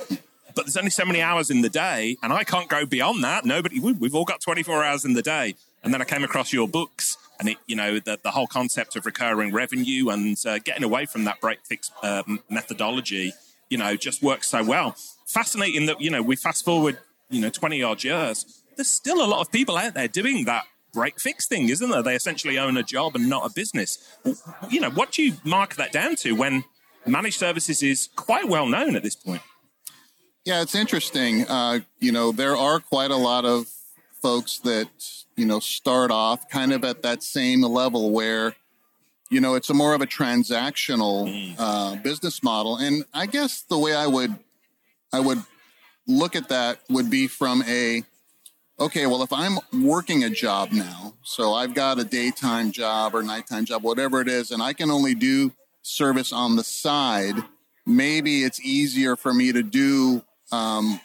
But 0.55 0.65
there's 0.65 0.77
only 0.77 0.89
so 0.89 1.03
many 1.03 1.21
hours 1.21 1.49
in 1.49 1.63
the 1.63 1.69
day 1.69 2.15
and 2.23 2.31
I 2.31 2.45
can't 2.45 2.69
go 2.69 2.85
beyond 2.85 3.25
that. 3.25 3.43
Nobody 3.43 3.81
we've 3.81 4.15
all 4.15 4.23
got 4.23 4.39
24 4.39 4.85
hours 4.85 5.03
in 5.03 5.15
the 5.15 5.21
day. 5.21 5.55
And 5.83 5.93
then 5.93 6.01
I 6.01 6.05
came 6.05 6.23
across 6.23 6.53
your 6.53 6.65
books 6.65 7.17
and 7.41 7.49
it, 7.49 7.57
you 7.67 7.75
know, 7.75 7.99
the, 7.99 8.17
the 8.23 8.31
whole 8.31 8.47
concept 8.47 8.95
of 8.95 9.05
recurring 9.05 9.51
revenue 9.51 10.07
and 10.11 10.37
uh, 10.45 10.59
getting 10.59 10.85
away 10.85 11.05
from 11.05 11.25
that 11.25 11.41
break 11.41 11.59
fix 11.65 11.91
uh, 12.01 12.23
methodology, 12.49 13.33
you 13.69 13.77
know, 13.77 13.97
just 13.97 14.23
works 14.23 14.47
so 14.47 14.63
well. 14.63 14.95
Fascinating 15.25 15.87
that, 15.87 15.99
you 15.99 16.09
know, 16.09 16.21
we 16.21 16.37
fast 16.37 16.63
forward, 16.63 16.99
you 17.29 17.41
know, 17.41 17.49
20 17.49 17.83
odd 17.83 18.01
years, 18.01 18.63
there's 18.77 18.87
still 18.87 19.21
a 19.21 19.27
lot 19.27 19.41
of 19.41 19.51
people 19.51 19.75
out 19.75 19.93
there 19.93 20.07
doing 20.07 20.45
that 20.45 20.63
break 20.97 21.19
fix 21.19 21.47
thing, 21.47 21.69
isn't 21.69 21.89
there? 21.91 22.01
They 22.01 22.15
essentially 22.15 22.57
own 22.57 22.75
a 22.75 22.83
job 22.83 23.15
and 23.15 23.29
not 23.29 23.45
a 23.45 23.53
business. 23.53 23.99
You 24.69 24.81
know, 24.81 24.89
what 24.89 25.11
do 25.11 25.21
you 25.21 25.33
mark 25.43 25.75
that 25.75 25.91
down 25.91 26.15
to 26.17 26.31
when 26.33 26.63
managed 27.05 27.37
services 27.37 27.83
is 27.83 28.09
quite 28.15 28.47
well 28.47 28.65
known 28.65 28.95
at 28.95 29.03
this 29.03 29.15
point? 29.15 29.43
Yeah, 30.43 30.61
it's 30.61 30.73
interesting. 30.73 31.45
Uh, 31.47 31.81
you 31.99 32.11
know, 32.11 32.31
there 32.31 32.57
are 32.57 32.79
quite 32.79 33.11
a 33.11 33.15
lot 33.15 33.45
of 33.45 33.67
folks 34.21 34.57
that 34.59 34.89
you 35.35 35.45
know 35.45 35.59
start 35.59 36.09
off 36.09 36.49
kind 36.49 36.73
of 36.73 36.83
at 36.83 37.03
that 37.03 37.21
same 37.21 37.61
level 37.61 38.09
where 38.09 38.55
you 39.29 39.39
know 39.39 39.53
it's 39.53 39.69
a 39.69 39.73
more 39.75 39.93
of 39.93 40.01
a 40.01 40.07
transactional 40.07 41.27
mm. 41.27 41.55
uh, 41.59 41.95
business 41.97 42.41
model 42.41 42.75
and 42.77 43.05
i 43.13 43.27
guess 43.27 43.61
the 43.61 43.77
way 43.77 43.93
i 43.93 44.07
would 44.07 44.33
I 45.13 45.19
would 45.19 45.43
look 46.05 46.35
at 46.35 46.49
that 46.49 46.79
would 46.89 47.09
be 47.09 47.27
from 47.27 47.63
a 47.63 48.03
okay, 48.79 49.05
well, 49.07 49.23
if 49.23 49.33
I'm 49.33 49.57
working 49.83 50.23
a 50.23 50.29
job 50.29 50.71
now, 50.71 51.13
so 51.23 51.53
I've 51.53 51.73
got 51.73 51.99
a 51.99 52.03
daytime 52.03 52.71
job 52.71 53.15
or 53.15 53.23
nighttime 53.23 53.65
job, 53.65 53.83
whatever 53.83 54.21
it 54.21 54.27
is, 54.27 54.51
and 54.51 54.61
I 54.61 54.73
can 54.73 54.91
only 54.91 55.15
do 55.15 55.51
service 55.81 56.31
on 56.31 56.55
the 56.55 56.63
side, 56.63 57.35
maybe 57.85 58.43
it's 58.43 58.59
easier 58.61 59.15
for 59.15 59.33
me 59.33 59.51
to 59.51 59.63
do 59.63 60.21
um, 60.51 60.99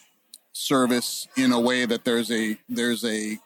service 0.53 1.29
in 1.37 1.53
a 1.53 1.61
way 1.61 1.87
that 1.87 2.05
there's 2.05 2.31
a 2.31 2.59
there's 2.69 3.05
a 3.05 3.39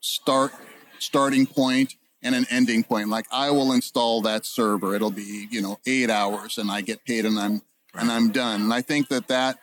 start 0.00 0.52
starting 0.98 1.46
point 1.46 1.94
and 2.22 2.34
an 2.34 2.46
ending 2.50 2.82
point. 2.82 3.08
Like 3.08 3.26
I 3.30 3.50
will 3.50 3.72
install 3.72 4.22
that 4.22 4.46
server. 4.46 4.94
It'll 4.94 5.10
be, 5.10 5.48
you 5.50 5.62
know, 5.62 5.78
eight 5.86 6.10
hours 6.10 6.58
and 6.58 6.70
I 6.70 6.80
get 6.80 7.04
paid 7.04 7.24
and 7.24 7.38
I'm, 7.38 7.62
right. 7.94 8.02
and 8.02 8.10
I'm 8.10 8.30
done. 8.30 8.62
And 8.62 8.74
I 8.74 8.82
think 8.82 9.08
that 9.08 9.28
that 9.28 9.58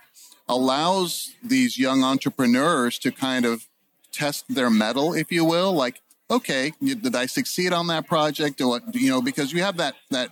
allows 0.48 1.34
these 1.44 1.78
young 1.78 2.04
entrepreneurs 2.04 2.98
to 3.00 3.12
kind 3.12 3.46
of 3.46 3.68
test 4.14 4.46
their 4.48 4.70
mettle, 4.70 5.14
if 5.14 5.32
you 5.32 5.44
will. 5.44 5.74
Like, 5.74 6.02
okay, 6.30 6.72
did 6.82 7.16
I 7.16 7.26
succeed 7.26 7.74
on 7.74 7.88
that 7.88 8.08
project? 8.08 8.62
Or, 8.62 8.80
you 8.94 9.10
know, 9.10 9.22
because 9.22 9.52
you 9.52 9.62
have 9.64 9.78
that, 9.78 9.96
that 10.12 10.30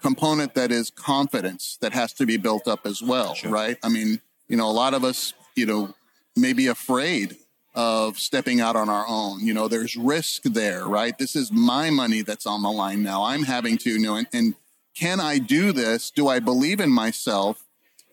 component 0.00 0.54
that 0.54 0.70
is 0.70 0.90
confidence 0.90 1.78
that 1.80 1.92
has 1.92 2.12
to 2.14 2.26
be 2.26 2.36
built 2.36 2.68
up 2.68 2.86
as 2.86 3.02
well, 3.02 3.34
sure. 3.34 3.50
right? 3.50 3.76
I 3.82 3.88
mean, 3.88 4.20
you 4.48 4.56
know, 4.56 4.68
a 4.68 4.72
lot 4.72 4.94
of 4.94 5.04
us, 5.04 5.34
you 5.56 5.66
know, 5.66 5.94
may 6.36 6.52
be 6.52 6.68
afraid 6.68 7.36
of 7.74 8.18
stepping 8.18 8.60
out 8.60 8.76
on 8.76 8.88
our 8.88 9.04
own. 9.08 9.40
You 9.40 9.54
know, 9.54 9.68
there's 9.68 9.96
risk 9.96 10.42
there, 10.44 10.86
right? 10.86 11.16
This 11.16 11.36
is 11.36 11.52
my 11.52 11.90
money 11.90 12.22
that's 12.22 12.46
on 12.46 12.62
the 12.62 12.70
line 12.70 13.02
now. 13.02 13.24
I'm 13.24 13.44
having 13.44 13.78
to, 13.78 13.90
you 13.90 13.98
know, 13.98 14.16
and, 14.16 14.26
and 14.32 14.54
can 14.96 15.20
I 15.20 15.38
do 15.38 15.72
this? 15.72 16.10
Do 16.10 16.28
I 16.28 16.40
believe 16.40 16.80
in 16.80 16.90
myself 16.90 17.64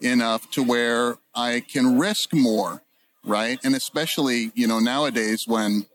enough 0.02 0.52
to 0.52 0.62
where 0.62 1.18
I 1.34 1.62
can 1.62 1.98
risk 1.98 2.34
more, 2.34 2.84
right? 3.26 3.60
And 3.64 3.76
especially, 3.76 4.52
you 4.56 4.68
know, 4.68 4.80
nowadays 4.80 5.48
when 5.48 5.86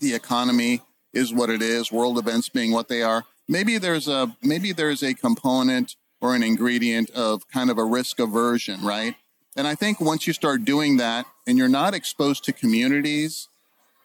the 0.00 0.14
economy 0.14 0.82
is 1.12 1.32
what 1.32 1.50
it 1.50 1.62
is, 1.62 1.90
world 1.92 2.18
events 2.18 2.48
being 2.48 2.72
what 2.72 2.88
they 2.88 3.02
are, 3.02 3.24
maybe 3.48 3.78
there's 3.78 4.08
a 4.08 4.34
maybe 4.42 4.72
there's 4.72 5.02
a 5.02 5.14
component 5.14 5.96
or 6.20 6.34
an 6.34 6.42
ingredient 6.42 7.10
of 7.10 7.48
kind 7.48 7.70
of 7.70 7.78
a 7.78 7.84
risk 7.84 8.18
aversion, 8.18 8.80
right? 8.82 9.16
And 9.56 9.66
I 9.66 9.74
think 9.74 10.00
once 10.00 10.26
you 10.26 10.32
start 10.32 10.64
doing 10.64 10.96
that 10.98 11.26
and 11.46 11.58
you're 11.58 11.68
not 11.68 11.94
exposed 11.94 12.44
to 12.44 12.52
communities 12.52 13.48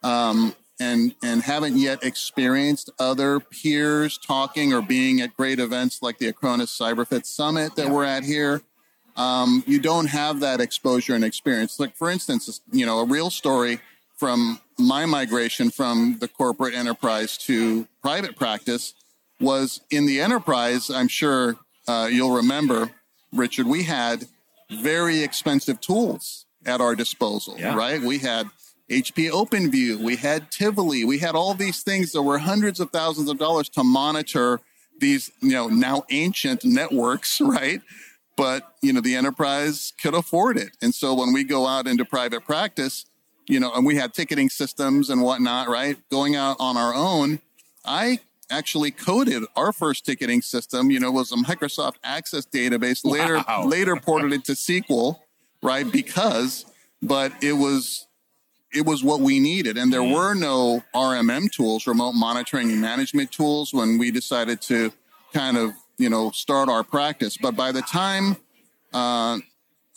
um, 0.03 0.55
and 0.79 1.15
and 1.23 1.41
haven't 1.41 1.77
yet 1.77 2.03
experienced 2.03 2.89
other 2.99 3.39
peers 3.39 4.17
talking 4.17 4.73
or 4.73 4.81
being 4.81 5.21
at 5.21 5.35
great 5.37 5.59
events 5.59 6.01
like 6.01 6.17
the 6.17 6.31
Acronis 6.31 6.67
CyberFit 6.67 7.25
Summit 7.25 7.75
that 7.75 7.87
yeah. 7.87 7.91
we're 7.91 8.03
at 8.03 8.23
here, 8.23 8.61
um, 9.17 9.63
you 9.67 9.79
don't 9.79 10.07
have 10.07 10.39
that 10.39 10.61
exposure 10.61 11.15
and 11.15 11.25
experience. 11.25 11.79
Like 11.79 11.95
for 11.95 12.09
instance, 12.09 12.61
you 12.71 12.85
know, 12.85 12.99
a 12.99 13.05
real 13.05 13.29
story 13.29 13.79
from 14.15 14.61
my 14.79 15.05
migration 15.05 15.69
from 15.69 16.17
the 16.19 16.27
corporate 16.27 16.73
enterprise 16.73 17.37
to 17.37 17.87
private 18.01 18.35
practice 18.35 18.93
was 19.39 19.81
in 19.91 20.05
the 20.05 20.21
enterprise. 20.21 20.89
I'm 20.89 21.07
sure 21.07 21.57
uh, 21.87 22.07
you'll 22.11 22.35
remember, 22.35 22.91
Richard. 23.33 23.67
We 23.67 23.83
had 23.83 24.27
very 24.69 25.23
expensive 25.23 25.81
tools 25.81 26.45
at 26.65 26.81
our 26.81 26.95
disposal, 26.95 27.55
yeah. 27.57 27.75
right? 27.75 28.01
We 28.01 28.19
had 28.19 28.47
HP 28.89 29.29
OpenView, 29.31 29.97
we 29.97 30.15
had 30.15 30.51
Tivoli, 30.51 31.03
we 31.03 31.19
had 31.19 31.35
all 31.35 31.53
these 31.53 31.83
things 31.83 32.11
that 32.13 32.21
were 32.21 32.37
hundreds 32.37 32.79
of 32.79 32.89
thousands 32.91 33.29
of 33.29 33.37
dollars 33.37 33.69
to 33.69 33.83
monitor 33.83 34.61
these, 34.99 35.31
you 35.41 35.51
know, 35.51 35.67
now 35.67 36.03
ancient 36.09 36.63
networks, 36.63 37.41
right? 37.41 37.81
But, 38.37 38.75
you 38.81 38.93
know, 38.93 39.01
the 39.01 39.15
enterprise 39.15 39.91
could 40.01 40.13
afford 40.13 40.57
it. 40.57 40.77
And 40.81 40.95
so 40.95 41.13
when 41.13 41.33
we 41.33 41.43
go 41.43 41.67
out 41.67 41.87
into 41.87 42.05
private 42.05 42.45
practice, 42.45 43.05
you 43.47 43.59
know, 43.59 43.73
and 43.73 43.85
we 43.85 43.95
had 43.95 44.13
ticketing 44.13 44.49
systems 44.49 45.09
and 45.09 45.21
whatnot, 45.21 45.67
right? 45.67 45.97
Going 46.09 46.35
out 46.35 46.55
on 46.59 46.77
our 46.77 46.93
own, 46.93 47.39
I 47.83 48.19
actually 48.49 48.91
coded 48.91 49.43
our 49.55 49.73
first 49.73 50.05
ticketing 50.05 50.41
system. 50.41 50.91
You 50.91 50.99
know, 50.99 51.11
was 51.11 51.31
a 51.31 51.35
Microsoft 51.35 51.95
Access 52.03 52.45
database. 52.45 53.03
Later, 53.03 53.43
wow. 53.47 53.65
later 53.65 53.95
ported 53.95 54.33
it 54.33 54.45
to 54.45 54.53
SQL, 54.53 55.19
right? 55.61 55.89
Because, 55.91 56.65
but 57.01 57.31
it 57.41 57.53
was 57.53 58.07
it 58.73 58.85
was 58.85 59.03
what 59.03 59.21
we 59.21 59.39
needed, 59.39 59.77
and 59.77 59.91
there 59.91 60.01
mm. 60.01 60.13
were 60.13 60.33
no 60.33 60.83
RMM 60.93 61.49
tools, 61.51 61.87
remote 61.87 62.13
monitoring 62.13 62.69
and 62.69 62.81
management 62.81 63.31
tools, 63.31 63.73
when 63.73 63.97
we 63.97 64.11
decided 64.11 64.61
to 64.63 64.91
kind 65.33 65.57
of 65.57 65.71
you 65.97 66.09
know 66.09 66.31
start 66.31 66.69
our 66.69 66.83
practice. 66.83 67.37
But 67.37 67.55
by 67.55 67.71
the 67.71 67.81
time 67.81 68.37
uh, 68.93 69.39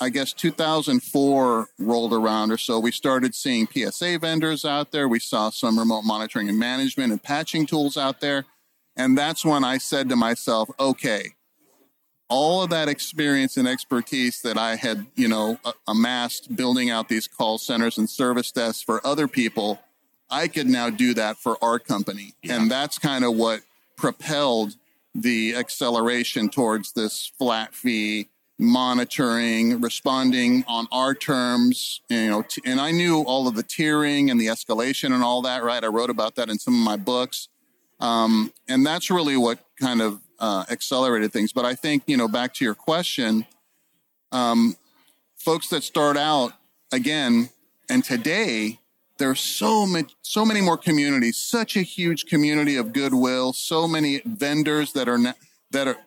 I 0.02 0.08
guess 0.08 0.32
2004 0.32 1.68
rolled 1.78 2.12
around 2.14 2.50
or 2.50 2.56
so, 2.56 2.80
we 2.80 2.90
started 2.90 3.34
seeing 3.34 3.66
PSA 3.66 4.18
vendors 4.18 4.64
out 4.64 4.92
there. 4.92 5.06
We 5.06 5.18
saw 5.18 5.50
some 5.50 5.78
remote 5.78 6.02
monitoring 6.02 6.48
and 6.48 6.58
management 6.58 7.12
and 7.12 7.22
patching 7.22 7.66
tools 7.66 7.98
out 7.98 8.20
there. 8.20 8.46
And 8.96 9.16
that's 9.16 9.44
when 9.44 9.62
I 9.62 9.76
said 9.76 10.08
to 10.08 10.16
myself, 10.16 10.70
okay, 10.80 11.34
all 12.30 12.62
of 12.62 12.70
that 12.70 12.88
experience 12.88 13.58
and 13.58 13.68
expertise 13.68 14.40
that 14.40 14.56
I 14.56 14.76
had, 14.76 15.06
you 15.16 15.28
know, 15.28 15.58
amassed 15.86 16.56
building 16.56 16.88
out 16.88 17.08
these 17.08 17.28
call 17.28 17.58
centers 17.58 17.98
and 17.98 18.08
service 18.08 18.50
desks 18.50 18.82
for 18.82 19.06
other 19.06 19.28
people, 19.28 19.80
I 20.30 20.48
could 20.48 20.66
now 20.66 20.88
do 20.88 21.12
that 21.14 21.36
for 21.36 21.62
our 21.62 21.78
company. 21.78 22.32
Yeah. 22.42 22.56
And 22.56 22.70
that's 22.70 22.98
kind 22.98 23.24
of 23.24 23.36
what 23.36 23.60
propelled 23.96 24.76
the 25.14 25.54
acceleration 25.56 26.48
towards 26.48 26.92
this 26.92 27.32
flat 27.38 27.74
fee 27.74 28.28
monitoring, 28.58 29.80
responding 29.80 30.64
on 30.68 30.86
our 30.92 31.14
terms, 31.14 32.02
you 32.08 32.28
know, 32.28 32.42
t- 32.42 32.60
and 32.64 32.80
I 32.80 32.90
knew 32.90 33.22
all 33.22 33.48
of 33.48 33.56
the 33.56 33.64
tiering 33.64 34.30
and 34.30 34.38
the 34.38 34.46
escalation 34.46 35.14
and 35.14 35.24
all 35.24 35.40
that, 35.42 35.64
right? 35.64 35.82
I 35.82 35.86
wrote 35.86 36.10
about 36.10 36.36
that 36.36 36.50
in 36.50 36.58
some 36.58 36.74
of 36.74 36.80
my 36.80 36.96
books. 36.96 37.48
Um, 38.00 38.52
and 38.68 38.84
that's 38.84 39.10
really 39.10 39.36
what 39.36 39.58
kind 39.80 40.02
of 40.02 40.20
uh, 40.38 40.64
accelerated 40.70 41.32
things. 41.32 41.52
But 41.52 41.64
I 41.64 41.74
think, 41.74 42.02
you 42.06 42.16
know, 42.16 42.28
back 42.28 42.54
to 42.54 42.64
your 42.64 42.74
question, 42.74 43.46
um, 44.32 44.76
folks 45.36 45.68
that 45.68 45.82
start 45.82 46.16
out 46.16 46.52
again, 46.92 47.50
and 47.88 48.04
today 48.04 48.79
there's 49.20 49.38
so 49.38 49.86
many, 49.86 50.08
so 50.22 50.44
many 50.44 50.60
more 50.60 50.76
communities, 50.76 51.36
such 51.36 51.76
a 51.76 51.82
huge 51.82 52.24
community 52.24 52.76
of 52.76 52.92
goodwill, 52.92 53.52
so 53.52 53.86
many 53.86 54.22
vendors 54.24 54.92
that 54.94 55.08
are, 55.08 55.18
that 55.70 55.86
are, 55.86 55.98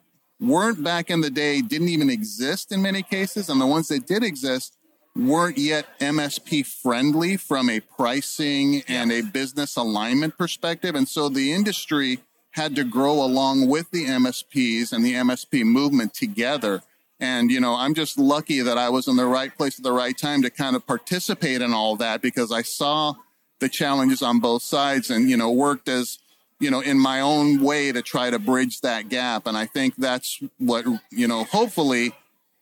weren't 0.42 0.84
back 0.84 1.10
in 1.10 1.22
the 1.22 1.30
day, 1.30 1.62
didn't 1.62 1.90
even 1.90 2.10
exist 2.10 2.72
in 2.72 2.82
many 2.82 3.04
cases. 3.04 3.48
And 3.50 3.62
the 3.62 3.68
ones 3.68 3.88
that 3.90 4.08
did 4.08 4.24
exist 4.24 4.76
weren't 5.16 5.60
yet 5.60 5.86
MSP 6.00 6.66
friendly 6.66 7.38
from 7.38 7.70
a 7.70 7.80
pricing 7.80 8.82
and 8.88 9.12
a 9.12 9.22
business 9.22 9.76
alignment 9.78 10.36
perspective. 10.38 10.96
And 10.96 11.08
so 11.08 11.30
the 11.30 11.54
industry 11.54 12.20
had 12.52 12.76
to 12.76 12.84
grow 12.84 13.24
along 13.24 13.68
with 13.68 13.92
the 13.92 14.06
MSPs 14.06 14.92
and 14.92 15.06
the 15.06 15.14
MSP 15.14 15.64
movement 15.64 16.16
together. 16.16 16.82
And, 17.24 17.50
you 17.50 17.62
know, 17.62 17.74
I'm 17.74 17.94
just 17.94 18.20
lucky 18.20 18.60
that 18.60 18.78
I 18.78 18.90
was 18.90 19.08
in 19.08 19.16
the 19.16 19.26
right 19.26 19.56
place 19.58 19.80
at 19.80 19.84
the 19.84 19.94
right 19.94 20.18
time 20.18 20.42
to 20.42 20.50
kind 20.50 20.76
of 20.76 20.86
participate 20.86 21.62
in 21.62 21.74
all 21.74 21.96
that 21.96 22.22
because 22.22 22.52
I 22.52 22.64
saw 22.64 23.14
the 23.60 23.70
challenges 23.70 24.22
on 24.22 24.42
both 24.42 24.62
sides 24.62 25.10
and, 25.10 25.30
you 25.30 25.38
know, 25.38 25.50
worked 25.50 25.88
as 25.88 26.20
you 26.60 26.70
know, 26.70 26.82
in 26.82 27.00
my 27.00 27.22
own 27.22 27.62
way 27.62 27.94
to 27.94 28.02
try 28.02 28.30
to 28.30 28.40
bridge 28.40 28.82
that 28.82 29.08
gap. 29.08 29.48
And 29.48 29.58
I 29.58 29.66
think 29.66 29.96
that's 29.96 30.42
what, 30.58 30.86
you 31.12 31.28
know, 31.28 31.46
hopefully, 31.46 32.14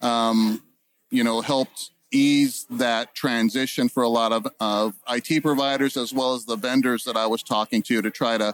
um, 0.02 0.62
you 1.10 1.24
know, 1.24 1.42
helped 1.42 1.90
ease 2.12 2.68
that 2.70 3.16
transition 3.16 3.90
for 3.90 4.04
a 4.04 4.10
lot 4.10 4.32
of, 4.32 4.48
of 4.60 4.94
IT 5.10 5.42
providers 5.42 5.98
as 5.98 6.14
well 6.14 6.36
as 6.36 6.46
the 6.46 6.56
vendors 6.56 7.04
that 7.06 7.18
I 7.18 7.26
was 7.26 7.42
talking 7.42 7.82
to 7.84 8.02
to 8.02 8.12
try 8.12 8.38
to, 8.38 8.54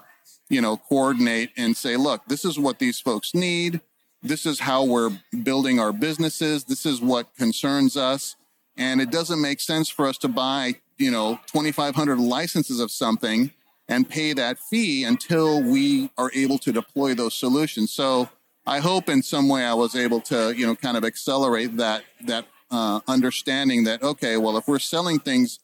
you 0.49 0.61
know, 0.61 0.77
coordinate 0.77 1.51
and 1.57 1.75
say, 1.75 1.97
look, 1.97 2.25
this 2.27 2.45
is 2.45 2.57
what 2.57 2.79
these 2.79 2.99
folks 2.99 3.33
need. 3.33 3.81
This 4.27 4.45
is 4.45 4.59
how 4.59 4.83
we're 4.83 5.11
building 5.43 5.79
our 5.79 5.93
businesses. 5.93 6.65
This 6.65 6.85
is 6.85 7.01
what 7.01 7.33
concerns 7.35 7.95
us. 7.95 8.35
And 8.75 9.01
it 9.01 9.09
doesn't 9.09 9.41
make 9.41 9.59
sense 9.59 9.89
for 9.89 10.05
us 10.05 10.17
to 10.19 10.27
buy, 10.27 10.75
you 10.97 11.09
know, 11.09 11.39
2,500 11.47 12.19
licenses 12.19 12.79
of 12.79 12.91
something 12.91 13.51
and 13.87 14.07
pay 14.07 14.33
that 14.33 14.59
fee 14.59 15.03
until 15.03 15.63
we 15.63 16.11
are 16.17 16.29
able 16.35 16.57
to 16.59 16.71
deploy 16.71 17.13
those 17.13 17.33
solutions. 17.33 17.91
So 17.91 18.29
I 18.65 18.79
hope 18.79 19.07
in 19.07 19.23
some 19.23 19.47
way 19.47 19.63
I 19.63 19.73
was 19.73 19.95
able 19.95 20.19
to, 20.21 20.53
you 20.55 20.67
know, 20.67 20.75
kind 20.75 20.97
of 20.97 21.05
accelerate 21.05 21.77
that 21.77 22.03
that 22.25 22.45
uh, 22.69 22.99
understanding 23.07 23.85
that 23.85 24.03
okay, 24.03 24.35
well, 24.35 24.57
if 24.57 24.67
we're 24.67 24.79
selling 24.79 25.19
things 25.19 25.59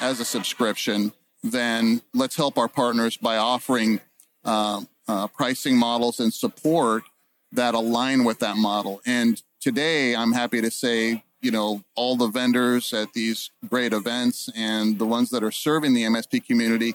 as 0.00 0.20
a 0.20 0.24
subscription, 0.24 1.12
then 1.42 2.00
let's 2.14 2.36
help 2.36 2.56
our 2.56 2.68
partners 2.68 3.18
by 3.18 3.36
offering 3.36 4.00
uh, 4.44 4.80
uh, 5.06 5.26
pricing 5.28 5.76
models 5.76 6.18
and 6.18 6.32
support 6.32 7.04
that 7.52 7.74
align 7.74 8.24
with 8.24 8.40
that 8.40 8.56
model. 8.56 9.00
And 9.06 9.42
today, 9.60 10.14
I'm 10.14 10.32
happy 10.32 10.60
to 10.60 10.70
say, 10.70 11.24
you 11.40 11.50
know, 11.50 11.82
all 11.94 12.16
the 12.16 12.28
vendors 12.28 12.92
at 12.92 13.12
these 13.12 13.50
great 13.68 13.92
events 13.92 14.48
and 14.56 14.98
the 14.98 15.06
ones 15.06 15.30
that 15.30 15.44
are 15.44 15.52
serving 15.52 15.94
the 15.94 16.02
MSP 16.02 16.44
community 16.44 16.94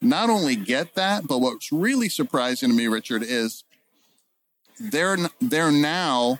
not 0.00 0.30
only 0.30 0.54
get 0.54 0.94
that, 0.94 1.26
but 1.26 1.40
what's 1.40 1.72
really 1.72 2.08
surprising 2.08 2.70
to 2.70 2.74
me, 2.76 2.86
Richard, 2.86 3.22
is 3.22 3.64
they're 4.78 5.16
they're 5.40 5.72
now 5.72 6.38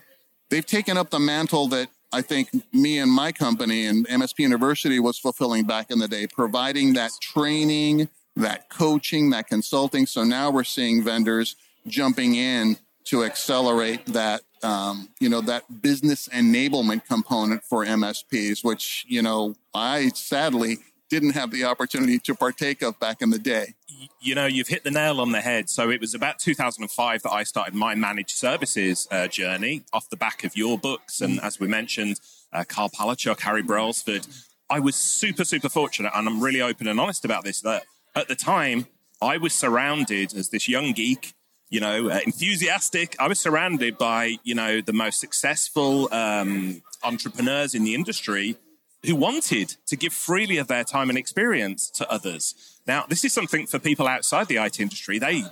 they've 0.49 0.65
taken 0.65 0.97
up 0.97 1.11
the 1.11 1.19
mantle 1.19 1.67
that 1.69 1.89
I 2.13 2.23
think 2.23 2.51
me 2.73 2.99
and 2.99 3.11
my 3.11 3.33
company 3.33 3.87
and 3.87 4.07
MSP 4.07 4.41
University 4.41 4.99
was 4.99 5.19
fulfilling 5.19 5.65
back 5.65 5.91
in 5.91 5.99
the 5.99 6.09
day, 6.09 6.27
providing 6.27 6.95
that 6.95 7.11
training, 7.21 8.09
that 8.37 8.71
coaching, 8.71 9.31
that 9.31 9.49
consulting. 9.49 10.07
So 10.07 10.25
now 10.25 10.51
we're 10.51 10.65
seeing 10.65 11.03
vendors 11.03 11.57
jumping 11.87 12.35
in 12.35 12.77
to 13.09 13.25
accelerate 13.25 14.05
that 14.07 14.43
um, 14.63 15.09
you 15.21 15.29
know 15.29 15.41
that 15.41 15.83
business 15.83 16.29
enablement 16.29 17.07
component 17.07 17.63
for 17.65 17.85
MSPs, 17.85 18.65
which 18.65 19.05
you 19.09 19.23
know 19.23 19.55
I 19.75 20.09
sadly 20.11 20.79
didn't 21.09 21.31
have 21.31 21.51
the 21.51 21.65
opportunity 21.65 22.19
to 22.19 22.35
partake 22.35 22.83
of 22.83 22.99
back 23.01 23.23
in 23.23 23.31
the 23.31 23.39
day. 23.39 23.75
You 24.21 24.35
know, 24.35 24.47
you've 24.47 24.69
hit 24.69 24.85
the 24.85 24.91
nail 24.91 25.21
on 25.21 25.33
the 25.33 25.41
head. 25.41 25.71
So 25.71 25.91
it 25.91 26.01
was 26.01 26.15
about 26.15 26.39
2005 26.39 27.23
that 27.23 27.33
I 27.33 27.45
started 27.45 27.75
my 27.75 27.95
managed 27.95 28.37
services 28.37 29.09
uh, 29.11 29.27
journey 29.27 29.85
off 29.93 30.11
the 30.11 30.17
back 30.17 30.45
of 30.45 30.55
your 30.55 30.79
books. 30.79 31.23
And 31.23 31.41
as 31.41 31.59
we 31.59 31.67
mentioned, 31.67 32.21
uh, 32.53 32.65
Karl 32.69 32.91
Palachuk, 32.91 33.41
Harry 33.41 33.63
Brailsford. 33.63 34.27
I 34.71 34.81
was 34.81 34.97
super, 34.97 35.45
super 35.45 35.71
fortunate, 35.71 36.13
and 36.15 36.29
I'm 36.29 36.43
really 36.43 36.61
open 36.61 36.89
and 36.89 37.01
honest 37.01 37.25
about 37.25 37.43
this, 37.43 37.63
that 37.63 37.85
at 38.15 38.29
the 38.29 38.35
time, 38.35 38.87
I 39.21 39.39
was 39.39 39.55
surrounded 39.55 40.35
as 40.35 40.51
this 40.51 40.69
young 40.69 40.93
geek, 40.93 41.33
you 41.71 41.81
know, 41.81 42.09
uh, 42.09 42.21
enthusiastic. 42.25 43.17
I 43.19 43.29
was 43.29 43.39
surrounded 43.39 43.99
by, 43.99 44.37
you 44.43 44.55
know, 44.55 44.81
the 44.81 44.93
most 44.93 45.21
successful 45.21 46.13
um, 46.13 46.83
entrepreneurs 47.03 47.75
in 47.75 47.85
the 47.85 47.95
industry 47.95 48.57
who 49.05 49.15
wanted 49.15 49.77
to 49.87 49.97
give 49.97 50.13
freely 50.13 50.59
of 50.59 50.67
their 50.67 50.85
time 50.85 51.09
and 51.09 51.19
experience 51.19 51.91
to 51.91 52.11
others. 52.11 52.81
Now, 52.87 53.05
this 53.09 53.25
is 53.25 53.33
something 53.33 53.67
for 53.67 53.79
people 53.79 54.09
outside 54.09 54.49
the 54.49 54.57
IT 54.57 54.81
industry. 54.81 55.19
They, 55.19 55.45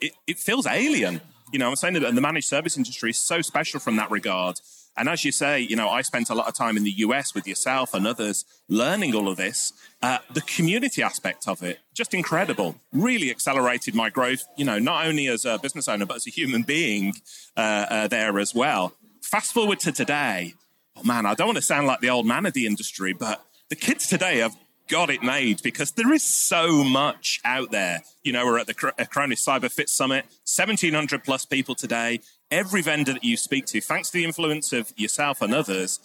it, 0.00 0.12
it 0.26 0.38
feels 0.38 0.66
alien. 0.66 1.20
You 1.52 1.58
know, 1.58 1.68
I'm 1.68 1.76
saying 1.76 1.94
that 1.94 2.14
the 2.14 2.20
managed 2.20 2.48
service 2.48 2.76
industry 2.76 3.10
is 3.10 3.18
so 3.18 3.40
special 3.40 3.78
from 3.78 3.96
that 3.96 4.10
regard. 4.10 4.60
And 4.98 5.08
as 5.08 5.24
you 5.24 5.30
say, 5.30 5.60
you 5.60 5.76
know, 5.76 5.88
I 5.88 6.02
spent 6.02 6.28
a 6.28 6.34
lot 6.34 6.48
of 6.48 6.54
time 6.54 6.76
in 6.76 6.82
the 6.82 6.90
US 6.98 7.34
with 7.34 7.46
yourself 7.46 7.94
and 7.94 8.06
others 8.06 8.44
learning 8.68 9.14
all 9.14 9.28
of 9.28 9.36
this. 9.36 9.72
Uh, 10.02 10.18
the 10.32 10.40
community 10.42 11.02
aspect 11.02 11.46
of 11.46 11.62
it, 11.62 11.78
just 11.94 12.14
incredible. 12.14 12.76
Really 12.92 13.30
accelerated 13.30 13.94
my 13.94 14.10
growth, 14.10 14.44
you 14.56 14.64
know, 14.64 14.78
not 14.78 15.06
only 15.06 15.28
as 15.28 15.44
a 15.44 15.58
business 15.58 15.88
owner, 15.88 16.04
but 16.04 16.16
as 16.16 16.26
a 16.26 16.30
human 16.30 16.62
being 16.62 17.14
uh, 17.56 17.86
uh, 17.88 18.08
there 18.08 18.38
as 18.38 18.54
well. 18.54 18.92
Fast 19.22 19.52
forward 19.52 19.78
to 19.80 19.92
today, 19.92 20.54
oh 20.96 21.04
man, 21.04 21.26
I 21.26 21.34
don't 21.34 21.48
want 21.48 21.58
to 21.58 21.62
sound 21.62 21.86
like 21.86 22.00
the 22.00 22.10
old 22.10 22.26
man 22.26 22.44
of 22.44 22.52
the 22.52 22.66
industry, 22.66 23.12
but 23.12 23.44
the 23.68 23.76
kids 23.76 24.06
today 24.06 24.38
have 24.38 24.56
got 24.88 25.10
it 25.10 25.22
made 25.22 25.62
because 25.62 25.92
there 25.92 26.12
is 26.12 26.22
so 26.22 26.82
much 26.82 27.40
out 27.44 27.70
there. 27.70 28.02
You 28.22 28.32
know, 28.32 28.46
we're 28.46 28.58
at 28.58 28.66
the 28.66 28.74
Acronis 28.74 29.46
Cyber 29.46 29.70
Fit 29.70 29.88
Summit, 29.88 30.24
1,700 30.46 31.22
plus 31.22 31.44
people 31.44 31.74
today. 31.74 32.20
Every 32.50 32.80
vendor 32.80 33.12
that 33.12 33.24
you 33.24 33.36
speak 33.36 33.66
to, 33.66 33.80
thanks 33.80 34.10
to 34.10 34.18
the 34.18 34.24
influence 34.24 34.72
of 34.72 34.92
yourself 34.96 35.42
and 35.42 35.54
others, 35.54 36.00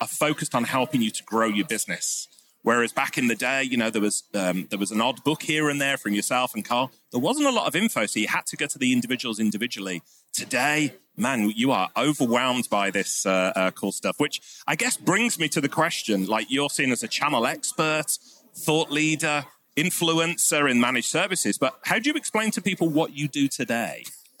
are 0.00 0.08
focused 0.08 0.54
on 0.54 0.64
helping 0.64 1.00
you 1.02 1.10
to 1.10 1.22
grow 1.22 1.46
your 1.46 1.66
business. 1.66 2.26
Whereas 2.62 2.92
back 2.92 3.16
in 3.16 3.28
the 3.28 3.36
day, 3.36 3.62
you 3.62 3.76
know, 3.76 3.90
there 3.90 4.02
was 4.02 4.24
um, 4.34 4.66
there 4.70 4.78
was 4.78 4.90
an 4.90 5.00
odd 5.00 5.22
book 5.22 5.42
here 5.42 5.68
and 5.68 5.80
there 5.80 5.96
from 5.96 6.14
yourself 6.14 6.54
and 6.54 6.64
Karl. 6.64 6.90
There 7.12 7.20
wasn't 7.20 7.46
a 7.46 7.52
lot 7.52 7.68
of 7.68 7.76
info, 7.76 8.06
so 8.06 8.18
you 8.18 8.26
had 8.26 8.46
to 8.46 8.56
go 8.56 8.66
to 8.66 8.78
the 8.78 8.92
individuals 8.92 9.38
individually. 9.38 10.02
Today, 10.32 10.94
man, 11.16 11.52
you 11.54 11.70
are 11.70 11.90
overwhelmed 11.96 12.68
by 12.70 12.90
this 12.90 13.24
uh, 13.24 13.52
uh, 13.54 13.70
cool 13.70 13.92
stuff, 13.92 14.18
which 14.18 14.40
I 14.66 14.74
guess 14.74 14.96
brings 14.96 15.38
me 15.38 15.48
to 15.50 15.60
the 15.60 15.68
question 15.68 16.26
like, 16.26 16.50
you're 16.50 16.70
seen 16.70 16.90
as 16.90 17.02
a 17.04 17.08
channel 17.08 17.46
expert, 17.46 18.18
thought 18.56 18.90
leader, 18.90 19.44
influencer 19.76 20.68
in 20.68 20.80
managed 20.80 21.08
services, 21.08 21.58
but 21.58 21.78
how 21.84 21.98
do 21.98 22.10
you 22.10 22.16
explain 22.16 22.50
to 22.52 22.62
people 22.62 22.88
what 22.88 23.16
you 23.16 23.28
do 23.28 23.46
today? 23.46 24.04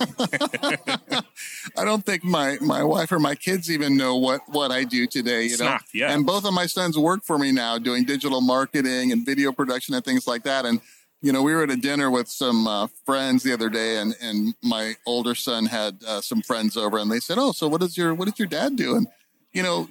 I 1.76 1.84
don't 1.84 2.04
think 2.04 2.24
my, 2.24 2.58
my 2.60 2.82
wife 2.82 3.12
or 3.12 3.18
my 3.18 3.34
kids 3.34 3.70
even 3.70 3.96
know 3.96 4.16
what, 4.16 4.40
what 4.48 4.70
I 4.70 4.84
do 4.84 5.06
today, 5.06 5.44
you 5.44 5.56
know. 5.58 5.78
yeah. 5.92 6.12
And 6.12 6.26
both 6.26 6.44
of 6.44 6.52
my 6.52 6.66
sons 6.66 6.98
work 6.98 7.24
for 7.24 7.38
me 7.38 7.52
now 7.52 7.78
doing 7.78 8.04
digital 8.04 8.40
marketing 8.40 9.12
and 9.12 9.24
video 9.24 9.52
production 9.52 9.94
and 9.94 10.04
things 10.04 10.26
like 10.26 10.42
that. 10.44 10.64
And 10.64 10.80
you 11.24 11.32
know, 11.32 11.42
we 11.42 11.54
were 11.54 11.62
at 11.62 11.70
a 11.70 11.76
dinner 11.76 12.10
with 12.10 12.28
some 12.28 12.66
uh, 12.66 12.86
friends 13.06 13.42
the 13.42 13.54
other 13.54 13.70
day, 13.70 13.96
and 13.96 14.14
and 14.20 14.54
my 14.62 14.94
older 15.06 15.34
son 15.34 15.64
had 15.64 15.96
uh, 16.06 16.20
some 16.20 16.42
friends 16.42 16.76
over, 16.76 16.98
and 16.98 17.10
they 17.10 17.18
said, 17.18 17.38
"Oh, 17.38 17.52
so 17.52 17.66
what 17.66 17.80
does 17.80 17.96
your 17.96 18.12
what 18.12 18.28
does 18.28 18.38
your 18.38 18.46
dad 18.46 18.76
do?" 18.76 18.94
And 18.94 19.06
you 19.54 19.62
know, 19.62 19.88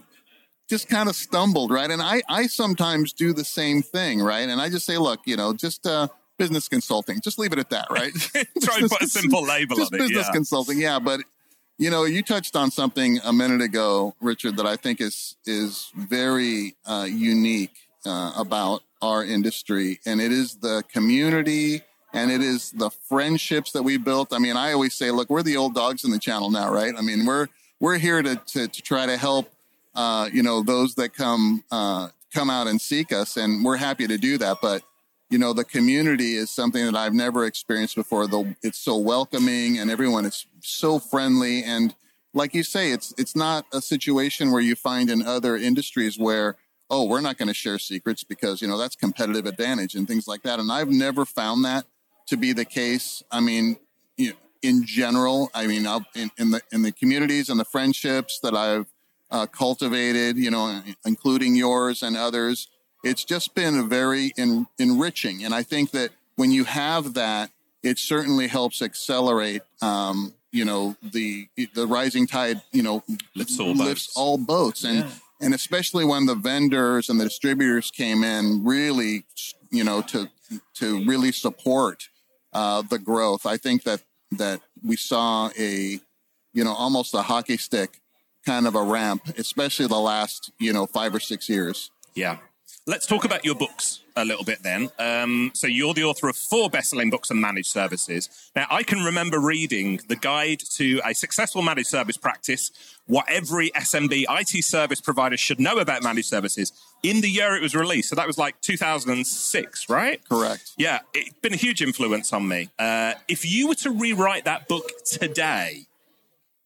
just 0.69 0.89
kind 0.89 1.09
of 1.09 1.15
stumbled, 1.15 1.71
right? 1.71 1.89
And 1.89 2.03
I 2.03 2.21
I 2.29 2.45
sometimes 2.45 3.13
do 3.13 3.33
the 3.33 3.43
same 3.43 3.81
thing, 3.81 4.21
right? 4.21 4.47
And 4.47 4.61
I 4.61 4.69
just 4.69 4.85
say, 4.85 4.99
look, 4.99 5.21
you 5.25 5.35
know, 5.35 5.53
just 5.53 5.87
uh, 5.87 6.07
business 6.43 6.67
consulting, 6.67 7.21
just 7.21 7.39
leave 7.39 7.53
it 7.53 7.59
at 7.59 7.69
that, 7.69 7.87
right? 7.89 8.13
Try 8.61 8.77
and 8.79 8.89
put 8.89 9.01
a 9.01 9.07
simple 9.07 9.43
label 9.43 9.75
just 9.75 9.93
on 9.93 9.99
it. 9.99 10.03
Business 10.03 10.27
yeah. 10.27 10.33
consulting, 10.33 10.79
yeah, 10.79 10.99
but. 10.99 11.21
You 11.79 11.89
know, 11.89 12.03
you 12.03 12.21
touched 12.21 12.55
on 12.55 12.69
something 12.69 13.19
a 13.25 13.33
minute 13.33 13.59
ago, 13.59 14.13
Richard, 14.21 14.57
that 14.57 14.67
I 14.67 14.75
think 14.75 15.01
is 15.01 15.35
is 15.47 15.91
very 15.95 16.75
uh, 16.85 17.07
unique 17.09 17.73
uh, 18.05 18.31
about 18.37 18.83
our 19.01 19.25
industry, 19.25 19.99
and 20.05 20.21
it 20.21 20.31
is 20.31 20.57
the 20.57 20.83
community 20.93 21.81
and 22.13 22.31
it 22.31 22.41
is 22.41 22.71
the 22.71 22.91
friendships 23.09 23.71
that 23.71 23.83
we 23.83 23.97
built. 23.97 24.33
I 24.33 24.37
mean, 24.37 24.55
I 24.55 24.71
always 24.71 24.93
say, 24.93 25.09
look, 25.11 25.29
we're 25.29 25.43
the 25.43 25.57
old 25.57 25.73
dogs 25.73 26.05
in 26.05 26.11
the 26.11 26.19
channel 26.19 26.51
now, 26.51 26.71
right? 26.71 26.93
I 26.95 27.01
mean, 27.01 27.25
we're 27.25 27.47
we're 27.79 27.97
here 27.97 28.21
to 28.21 28.35
to, 28.35 28.67
to 28.67 28.81
try 28.81 29.05
to 29.05 29.17
help, 29.17 29.51
uh, 29.95 30.29
you 30.31 30.43
know, 30.43 30.61
those 30.61 30.95
that 30.95 31.13
come 31.13 31.63
uh, 31.71 32.09
come 32.33 32.49
out 32.49 32.67
and 32.67 32.79
seek 32.79 33.11
us, 33.11 33.35
and 33.35 33.65
we're 33.65 33.77
happy 33.77 34.07
to 34.07 34.17
do 34.17 34.37
that. 34.37 34.57
But 34.61 34.83
you 35.29 35.37
know, 35.39 35.53
the 35.53 35.63
community 35.63 36.35
is 36.35 36.51
something 36.51 36.85
that 36.85 36.95
I've 36.95 37.13
never 37.13 37.45
experienced 37.45 37.95
before. 37.95 38.27
Though 38.27 38.55
it's 38.61 38.79
so 38.79 38.97
welcoming, 38.97 39.79
and 39.79 39.89
everyone 39.89 40.25
is 40.25 40.45
so 40.61 40.99
friendly, 40.99 41.63
and 41.63 41.95
like 42.33 42.53
you 42.53 42.63
say, 42.63 42.91
it's 42.91 43.13
it's 43.17 43.35
not 43.35 43.65
a 43.73 43.81
situation 43.81 44.51
where 44.51 44.61
you 44.61 44.75
find 44.75 45.09
in 45.09 45.23
other 45.23 45.55
industries 45.55 46.17
where 46.17 46.57
oh, 46.93 47.05
we're 47.05 47.21
not 47.21 47.37
going 47.39 47.47
to 47.47 47.55
share 47.55 47.79
secrets 47.79 48.23
because, 48.23 48.61
you 48.61 48.67
know, 48.67 48.77
that's 48.77 48.95
competitive 48.95 49.47
advantage 49.47 49.95
and 49.95 50.07
things 50.07 50.27
like 50.27 50.43
that. 50.43 50.59
And 50.59 50.71
I've 50.71 50.89
never 50.89 51.25
found 51.25 51.65
that 51.65 51.85
to 52.27 52.37
be 52.37 52.53
the 52.53 52.65
case. 52.65 53.23
I 53.31 53.39
mean, 53.39 53.77
you 54.15 54.29
know, 54.29 54.35
in 54.61 54.85
general, 54.85 55.49
I 55.55 55.65
mean, 55.65 55.87
in, 56.15 56.29
in, 56.37 56.51
the 56.51 56.61
in 56.71 56.83
the 56.83 56.91
communities 56.91 57.49
and 57.49 57.59
the 57.59 57.65
friendships 57.65 58.39
that 58.43 58.53
I've 58.53 58.85
uh, 59.31 59.47
cultivated, 59.47 60.37
you 60.37 60.51
know, 60.51 60.83
including 61.03 61.55
yours 61.55 62.03
and 62.03 62.15
others, 62.15 62.69
it's 63.03 63.23
just 63.23 63.53
been 63.55 63.77
a 63.77 63.83
very 63.83 64.33
en- 64.37 64.67
enriching. 64.79 65.43
And 65.43 65.53
I 65.53 65.63
think 65.63 65.91
that 65.91 66.11
when 66.35 66.51
you 66.51 66.63
have 66.63 67.13
that, 67.15 67.51
it 67.83 67.99
certainly 67.99 68.47
helps 68.47 68.81
accelerate, 68.81 69.61
um, 69.81 70.33
you 70.51 70.65
know, 70.65 70.95
the 71.01 71.47
the 71.73 71.85
rising 71.85 72.27
tide, 72.27 72.61
you 72.71 72.83
know, 72.83 73.03
lifts 73.35 73.59
all 73.59 73.73
lifts 73.73 74.07
boats. 74.07 74.17
all 74.17 74.37
boats. 74.37 74.83
And 74.83 74.99
yeah 74.99 75.09
and 75.43 75.53
especially 75.53 76.05
when 76.05 76.25
the 76.25 76.35
vendors 76.35 77.09
and 77.09 77.19
the 77.19 77.25
distributors 77.25 77.91
came 77.91 78.23
in 78.23 78.63
really 78.63 79.25
you 79.69 79.83
know 79.83 80.01
to 80.01 80.29
to 80.73 81.03
really 81.05 81.31
support 81.31 82.09
uh, 82.53 82.81
the 82.81 82.99
growth 82.99 83.45
i 83.45 83.57
think 83.57 83.83
that 83.83 84.01
that 84.31 84.61
we 84.83 84.95
saw 84.95 85.49
a 85.59 85.99
you 86.53 86.63
know 86.63 86.73
almost 86.73 87.13
a 87.13 87.21
hockey 87.21 87.57
stick 87.57 87.99
kind 88.45 88.65
of 88.65 88.75
a 88.75 88.83
ramp 88.83 89.21
especially 89.37 89.87
the 89.87 89.99
last 89.99 90.51
you 90.59 90.71
know 90.71 90.85
five 90.85 91.13
or 91.13 91.19
six 91.19 91.49
years 91.49 91.91
yeah 92.15 92.37
let's 92.85 93.05
talk 93.05 93.23
about 93.23 93.45
your 93.45 93.55
books 93.55 94.01
a 94.15 94.25
little 94.25 94.43
bit 94.43 94.61
then. 94.61 94.89
Um, 94.99 95.51
so 95.53 95.67
you're 95.67 95.93
the 95.93 96.03
author 96.03 96.27
of 96.27 96.35
four 96.35 96.69
best-selling 96.69 97.09
books 97.09 97.31
on 97.31 97.39
managed 97.39 97.71
services. 97.71 98.29
Now, 98.55 98.67
I 98.69 98.83
can 98.83 98.99
remember 98.99 99.39
reading 99.39 99.99
the 100.07 100.15
guide 100.15 100.59
to 100.75 101.01
a 101.05 101.13
successful 101.13 101.61
managed 101.61 101.87
service 101.87 102.17
practice, 102.17 102.71
what 103.07 103.25
every 103.27 103.71
SMB 103.71 104.25
IT 104.29 104.63
service 104.63 105.01
provider 105.01 105.37
should 105.37 105.59
know 105.59 105.77
about 105.77 106.03
managed 106.03 106.27
services 106.27 106.71
in 107.01 107.21
the 107.21 107.29
year 107.29 107.55
it 107.55 107.61
was 107.61 107.73
released. 107.75 108.09
So 108.09 108.15
that 108.15 108.27
was 108.27 108.37
like 108.37 108.59
2006, 108.61 109.89
right? 109.89 110.21
Correct. 110.29 110.71
Yeah, 110.77 110.99
it's 111.13 111.37
been 111.39 111.53
a 111.53 111.57
huge 111.57 111.81
influence 111.81 112.31
on 112.33 112.47
me. 112.47 112.69
Uh, 112.77 113.13
if 113.27 113.45
you 113.45 113.67
were 113.67 113.75
to 113.75 113.91
rewrite 113.91 114.45
that 114.45 114.67
book 114.67 114.91
today, 115.05 115.87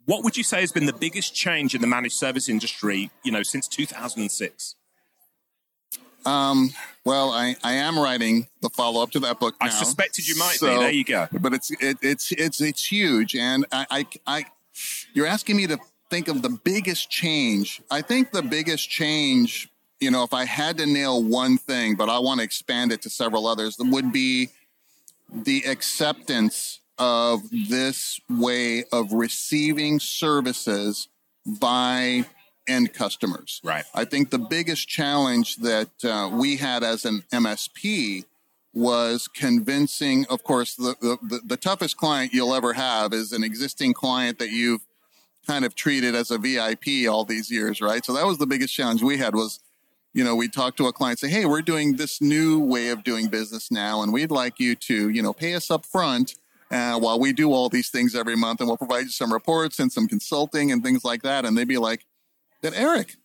what 0.05 0.23
would 0.23 0.37
you 0.37 0.43
say 0.43 0.61
has 0.61 0.71
been 0.71 0.85
the 0.85 0.93
biggest 0.93 1.35
change 1.35 1.75
in 1.75 1.81
the 1.81 1.87
managed 1.87 2.15
service 2.15 2.47
industry, 2.49 3.11
you 3.23 3.31
know, 3.31 3.43
since 3.43 3.67
2006? 3.67 4.76
Um, 6.27 6.71
well, 7.05 7.31
I, 7.31 7.55
I 7.63 7.73
am 7.73 7.97
writing 7.97 8.47
the 8.61 8.69
follow 8.69 9.01
up 9.01 9.11
to 9.11 9.19
that 9.21 9.39
book. 9.39 9.55
Now, 9.61 9.67
I 9.67 9.69
suspected 9.69 10.27
you 10.27 10.35
might 10.35 10.57
so, 10.57 10.67
be. 10.67 10.79
There 10.79 10.91
you 10.91 11.05
go. 11.05 11.27
But 11.31 11.53
it's 11.53 11.71
it, 11.71 11.97
it's 12.01 12.33
it's 12.33 12.59
it's 12.59 12.91
huge, 12.91 13.35
and 13.35 13.65
I, 13.71 13.85
I 13.89 14.07
I 14.27 14.45
you're 15.13 15.25
asking 15.25 15.55
me 15.55 15.67
to 15.67 15.77
think 16.09 16.27
of 16.27 16.41
the 16.41 16.49
biggest 16.49 17.09
change. 17.09 17.81
I 17.89 18.01
think 18.01 18.31
the 18.31 18.41
biggest 18.41 18.89
change, 18.89 19.69
you 20.01 20.11
know, 20.11 20.23
if 20.23 20.33
I 20.33 20.43
had 20.43 20.77
to 20.79 20.85
nail 20.85 21.23
one 21.23 21.57
thing, 21.57 21.95
but 21.95 22.09
I 22.09 22.19
want 22.19 22.41
to 22.41 22.43
expand 22.43 22.91
it 22.91 23.01
to 23.03 23.09
several 23.09 23.47
others, 23.47 23.77
would 23.79 24.11
be 24.11 24.49
the 25.33 25.63
acceptance 25.65 26.81
of 26.97 27.41
this 27.51 28.19
way 28.29 28.83
of 28.91 29.13
receiving 29.13 29.99
services 29.99 31.07
by 31.45 32.25
end 32.67 32.93
customers. 32.93 33.61
Right. 33.63 33.85
I 33.93 34.05
think 34.05 34.29
the 34.29 34.39
biggest 34.39 34.87
challenge 34.87 35.57
that 35.57 35.89
uh, 36.03 36.29
we 36.31 36.57
had 36.57 36.83
as 36.83 37.05
an 37.05 37.23
MSP 37.31 38.25
was 38.73 39.27
convincing, 39.27 40.25
of 40.29 40.43
course, 40.43 40.75
the, 40.75 40.95
the, 41.01 41.39
the 41.43 41.57
toughest 41.57 41.97
client 41.97 42.33
you'll 42.33 42.53
ever 42.53 42.73
have 42.73 43.11
is 43.13 43.31
an 43.31 43.43
existing 43.43 43.93
client 43.93 44.37
that 44.39 44.51
you've 44.51 44.81
kind 45.47 45.65
of 45.65 45.73
treated 45.73 46.13
as 46.13 46.29
a 46.29 46.37
VIP 46.37 47.09
all 47.09 47.25
these 47.25 47.49
years, 47.49 47.81
right? 47.81 48.05
So 48.05 48.13
that 48.13 48.25
was 48.25 48.37
the 48.37 48.45
biggest 48.45 48.73
challenge 48.73 49.01
we 49.01 49.17
had 49.17 49.33
was, 49.33 49.59
you 50.13 50.23
know, 50.23 50.35
we'd 50.35 50.53
talk 50.53 50.75
to 50.77 50.87
a 50.87 50.93
client, 50.93 51.19
say, 51.19 51.29
hey, 51.29 51.45
we're 51.45 51.61
doing 51.61 51.95
this 51.95 52.21
new 52.21 52.59
way 52.59 52.89
of 52.89 53.03
doing 53.03 53.27
business 53.27 53.71
now, 53.71 54.03
and 54.03 54.11
we'd 54.11 54.31
like 54.31 54.59
you 54.59 54.75
to, 54.75 55.09
you 55.09 55.21
know, 55.23 55.33
pay 55.33 55.55
us 55.55 55.71
up 55.71 55.85
front 55.85 56.35
uh, 56.69 56.99
while 56.99 57.19
we 57.19 57.31
do 57.31 57.53
all 57.53 57.69
these 57.69 57.89
things 57.89 58.15
every 58.15 58.35
month, 58.35 58.59
and 58.59 58.67
we'll 58.67 58.77
provide 58.77 59.05
you 59.05 59.09
some 59.09 59.31
reports 59.31 59.79
and 59.79 59.91
some 59.91 60.07
consulting 60.07 60.71
and 60.71 60.83
things 60.83 61.05
like 61.05 61.23
that. 61.23 61.45
And 61.45 61.57
they'd 61.57 61.67
be 61.67 61.77
like, 61.77 62.05
"But 62.61 62.73
Erick, 62.73 63.15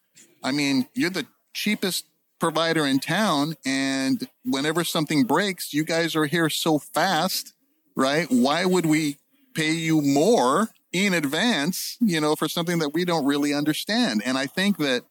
I 0.43 0.53
mean, 0.53 0.89
you're 0.95 1.11
the 1.11 1.27
cheapest 1.55 2.07
provider 2.39 2.87
in 2.87 2.99
town, 2.99 3.57
and 3.65 4.29
whenever 4.45 4.85
something 4.85 5.25
breaks, 5.25 5.73
you 5.73 5.85
guys 5.85 6.17
are 6.17 6.27
here 6.27 6.51
so 6.51 6.79
fast, 6.79 7.53
right? 7.97 8.27
Why 8.31 8.65
would 8.65 8.87
we 8.87 9.19
pay 9.55 9.73
you 9.73 10.01
more 10.01 10.71
in 10.93 11.15
advance, 11.15 11.97
you 12.01 12.21
know, 12.21 12.35
for 12.35 12.49
something 12.49 12.79
that 12.81 12.91
we 12.91 13.05
don't 13.05 13.25
really 13.25 13.55
understand?" 13.55 14.23
And 14.25 14.37
I 14.37 14.47
think 14.47 14.79
that, 14.79 15.05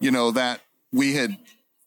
you 0.00 0.10
know, 0.10 0.30
that 0.32 0.60
we 0.92 1.14
had 1.14 1.38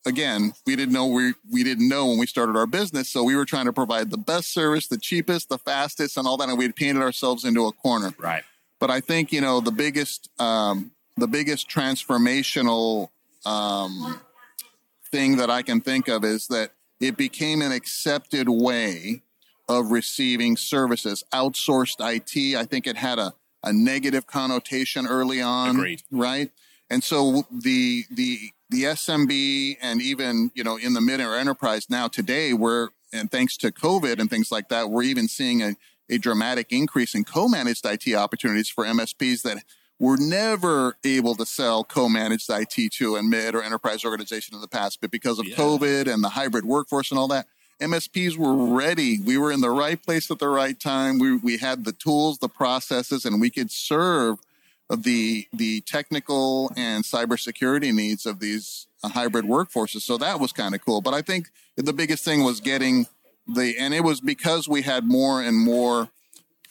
again, 0.08 0.54
we 0.66 0.76
didn't 0.76 0.94
know 0.94 1.06
we 1.08 1.34
we 1.52 1.64
didn't 1.64 1.88
know 1.88 2.08
when 2.08 2.18
we 2.18 2.26
started 2.26 2.56
our 2.56 2.66
business, 2.66 3.10
so 3.10 3.24
we 3.24 3.36
were 3.36 3.46
trying 3.46 3.66
to 3.66 3.74
provide 3.74 4.10
the 4.10 4.18
best 4.18 4.54
service, 4.54 4.88
the 4.88 4.98
cheapest, 4.98 5.50
the 5.50 5.58
fastest, 5.58 6.18
and 6.18 6.26
all 6.28 6.38
that, 6.38 6.50
and 6.50 6.58
we 6.58 6.66
had 6.66 6.76
painted 6.76 7.04
ourselves 7.04 7.44
into 7.44 7.68
a 7.68 7.72
corner. 7.72 8.14
Right. 8.18 8.44
But 8.80 8.90
I 8.90 9.02
think 9.02 9.32
you 9.32 9.42
know 9.42 9.60
the 9.60 9.72
biggest 9.72 10.30
um, 10.40 10.92
the 11.18 11.28
biggest 11.28 11.70
transformational 11.70 13.10
um, 13.46 14.22
thing 15.12 15.38
that 15.38 15.50
I 15.50 15.62
can 15.62 15.82
think 15.82 16.08
of 16.08 16.24
is 16.24 16.48
that 16.48 16.72
it 17.00 17.18
became 17.18 17.62
an 17.62 17.72
accepted 17.72 18.50
way 18.50 19.22
of 19.70 19.92
receiving 19.92 20.58
services. 20.58 21.24
Outsourced 21.34 21.98
IT, 22.00 22.56
I 22.56 22.66
think 22.66 22.88
it 22.88 22.98
had 22.98 23.20
a, 23.20 23.34
a 23.64 23.74
negative 23.74 24.28
connotation 24.28 25.08
early 25.08 25.42
on. 25.42 25.72
Agreed. 25.72 26.04
Right. 26.12 26.52
And 26.90 27.04
so 27.04 27.46
the 27.52 28.06
the 28.10 28.40
the 28.70 28.84
SMB 28.84 29.78
and 29.82 30.02
even 30.02 30.52
you 30.56 30.64
know 30.64 30.78
in 30.78 30.94
the 30.94 31.02
mid 31.02 31.20
or 31.20 31.36
enterprise 31.36 31.90
now 31.90 32.08
today 32.08 32.54
we're 32.54 32.90
and 33.14 33.32
thanks 33.32 33.58
to 33.58 33.72
COVID 33.72 34.20
and 34.20 34.30
things 34.30 34.52
like 34.52 34.70
that, 34.70 34.90
we're 34.90 35.04
even 35.04 35.28
seeing 35.28 35.62
a, 35.62 35.76
a 36.10 36.18
dramatic 36.18 36.72
increase 36.72 37.16
in 37.16 37.24
co-managed 37.24 37.86
IT 37.86 38.14
opportunities 38.14 38.70
for 38.70 38.86
MSPs 38.86 39.44
that 39.44 39.64
were 40.00 40.18
never 40.18 40.96
able 41.04 41.34
to 41.36 41.46
sell 41.46 41.84
co-managed 41.84 42.50
IT 42.50 42.92
to 42.94 43.16
a 43.16 43.24
mid 43.24 43.56
or 43.56 43.64
enterprise 43.64 44.06
organization 44.06 44.54
in 44.56 44.62
the 44.62 44.68
past, 44.68 45.02
but 45.02 45.10
because 45.12 45.40
of 45.40 45.48
Yeah. 45.48 45.56
COVID 45.56 46.12
and 46.12 46.24
the 46.24 46.30
hybrid 46.30 46.66
workforce 46.66 47.10
and 47.12 47.20
all 47.20 47.28
that, 47.30 47.48
MSPs 47.80 48.38
were 48.38 48.76
ready. 48.76 49.20
We 49.20 49.38
were 49.38 49.52
in 49.52 49.62
the 49.62 49.70
right 49.70 50.02
place 50.02 50.30
at 50.32 50.40
the 50.40 50.48
right 50.48 50.80
time. 50.80 51.20
We 51.20 51.38
we 51.38 51.58
had 51.58 51.86
the 51.86 51.92
tools, 51.92 52.40
the 52.40 52.50
processes, 52.50 53.26
and 53.26 53.40
we 53.42 53.50
could 53.50 53.72
serve 53.72 54.40
the 54.90 55.48
the 55.54 55.82
technical 55.82 56.72
and 56.76 57.04
cybersecurity 57.04 57.94
needs 57.94 58.26
of 58.26 58.40
these 58.40 58.88
uh, 59.04 59.10
hybrid 59.10 59.46
workforces. 59.46 60.02
So 60.02 60.18
that 60.18 60.40
was 60.40 60.52
kind 60.52 60.74
of 60.74 60.84
cool. 60.84 61.02
But 61.02 61.14
I 61.14 61.22
think 61.22 61.50
the 61.76 61.94
biggest 61.94 62.24
thing 62.24 62.44
was 62.44 62.60
getting 62.62 63.06
the 63.48 63.78
and 63.78 63.94
it 63.94 64.04
was 64.04 64.22
because 64.22 64.68
we 64.68 64.82
had 64.82 65.06
more 65.06 65.42
and 65.42 65.58
more 65.58 66.10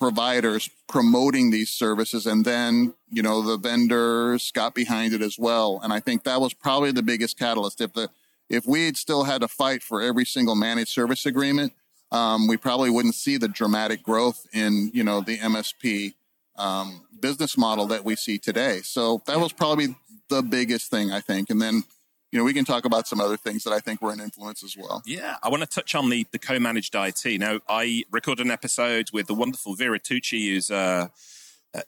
providers 0.00 0.68
promoting 0.88 1.50
these 1.50 1.70
services 1.70 2.26
and 2.26 2.44
then 2.44 2.94
you 3.10 3.22
know 3.22 3.42
the 3.42 3.56
vendors 3.56 4.50
got 4.52 4.74
behind 4.74 5.12
it 5.12 5.22
as 5.22 5.38
well. 5.38 5.80
And 5.82 5.92
i 5.92 6.00
think 6.00 6.24
that 6.24 6.40
was 6.40 6.54
probably 6.54 6.92
the 6.92 7.02
biggest 7.02 7.38
catalyst. 7.38 7.80
If 7.80 7.92
the 7.92 8.10
if 8.48 8.66
we 8.66 8.86
had 8.86 8.96
still 8.96 9.24
had 9.24 9.40
to 9.40 9.48
fight 9.48 9.82
for 9.82 10.00
every 10.00 10.24
single 10.24 10.54
managed 10.54 10.90
service 10.90 11.26
agreement 11.26 11.72
um, 12.12 12.46
we 12.46 12.56
probably 12.56 12.90
wouldn't 12.90 13.14
see 13.14 13.36
the 13.36 13.48
dramatic 13.48 14.02
growth 14.02 14.46
in 14.52 14.90
you 14.94 15.02
know 15.02 15.20
the 15.20 15.38
msp 15.38 16.14
um, 16.56 17.02
business 17.20 17.58
model 17.58 17.86
that 17.88 18.04
we 18.04 18.16
see 18.16 18.38
today. 18.38 18.80
So 18.82 19.22
that 19.26 19.38
was 19.38 19.52
probably 19.52 19.94
the 20.28 20.42
biggest 20.42 20.90
thing 20.90 21.12
i 21.12 21.20
think. 21.20 21.50
And 21.50 21.60
then 21.60 21.84
you 22.32 22.38
know 22.38 22.44
we 22.44 22.52
can 22.52 22.64
talk 22.64 22.84
about 22.84 23.06
some 23.06 23.20
other 23.20 23.36
things 23.36 23.64
that 23.64 23.72
i 23.72 23.80
think 23.80 24.02
were 24.02 24.12
an 24.12 24.20
influence 24.20 24.62
as 24.64 24.76
well. 24.76 25.02
Yeah, 25.04 25.36
I 25.42 25.48
want 25.48 25.62
to 25.62 25.68
touch 25.68 25.94
on 25.94 26.08
the, 26.10 26.26
the 26.32 26.38
co-managed 26.38 26.94
IT. 26.94 27.40
Now, 27.40 27.60
I 27.68 28.04
recorded 28.10 28.46
an 28.46 28.52
episode 28.52 29.10
with 29.12 29.26
the 29.26 29.34
wonderful 29.34 29.74
Vera 29.74 30.00
Tucci, 30.00 30.48
who's 30.48 30.70
uh, 30.70 31.08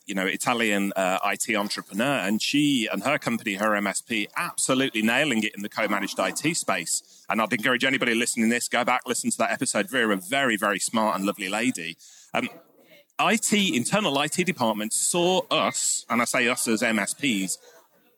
you 0.06 0.14
know 0.14 0.26
Italian 0.26 0.92
uh, 0.96 1.18
IT 1.24 1.54
entrepreneur, 1.54 2.18
and 2.18 2.40
she 2.40 2.88
and 2.90 3.02
her 3.02 3.18
company, 3.18 3.54
her 3.54 3.70
MSP, 3.70 4.28
absolutely 4.36 5.02
nailing 5.02 5.42
it 5.42 5.54
in 5.54 5.62
the 5.62 5.68
co-managed 5.68 6.18
IT 6.18 6.56
space. 6.56 7.24
And 7.28 7.40
I'd 7.40 7.52
encourage 7.52 7.84
anybody 7.84 8.14
listening 8.14 8.48
to 8.48 8.54
this 8.54 8.68
go 8.68 8.84
back 8.84 9.02
listen 9.06 9.30
to 9.30 9.38
that 9.38 9.50
episode. 9.50 9.90
Vera, 9.90 10.16
very 10.16 10.56
very 10.56 10.78
smart 10.78 11.16
and 11.16 11.24
lovely 11.24 11.48
lady. 11.48 11.96
Um, 12.34 12.48
IT 13.20 13.52
internal 13.52 14.20
IT 14.20 14.34
departments 14.46 14.96
saw 14.96 15.40
us, 15.50 16.04
and 16.08 16.22
I 16.22 16.24
say 16.24 16.48
us 16.48 16.68
as 16.68 16.82
MSPs, 16.82 17.58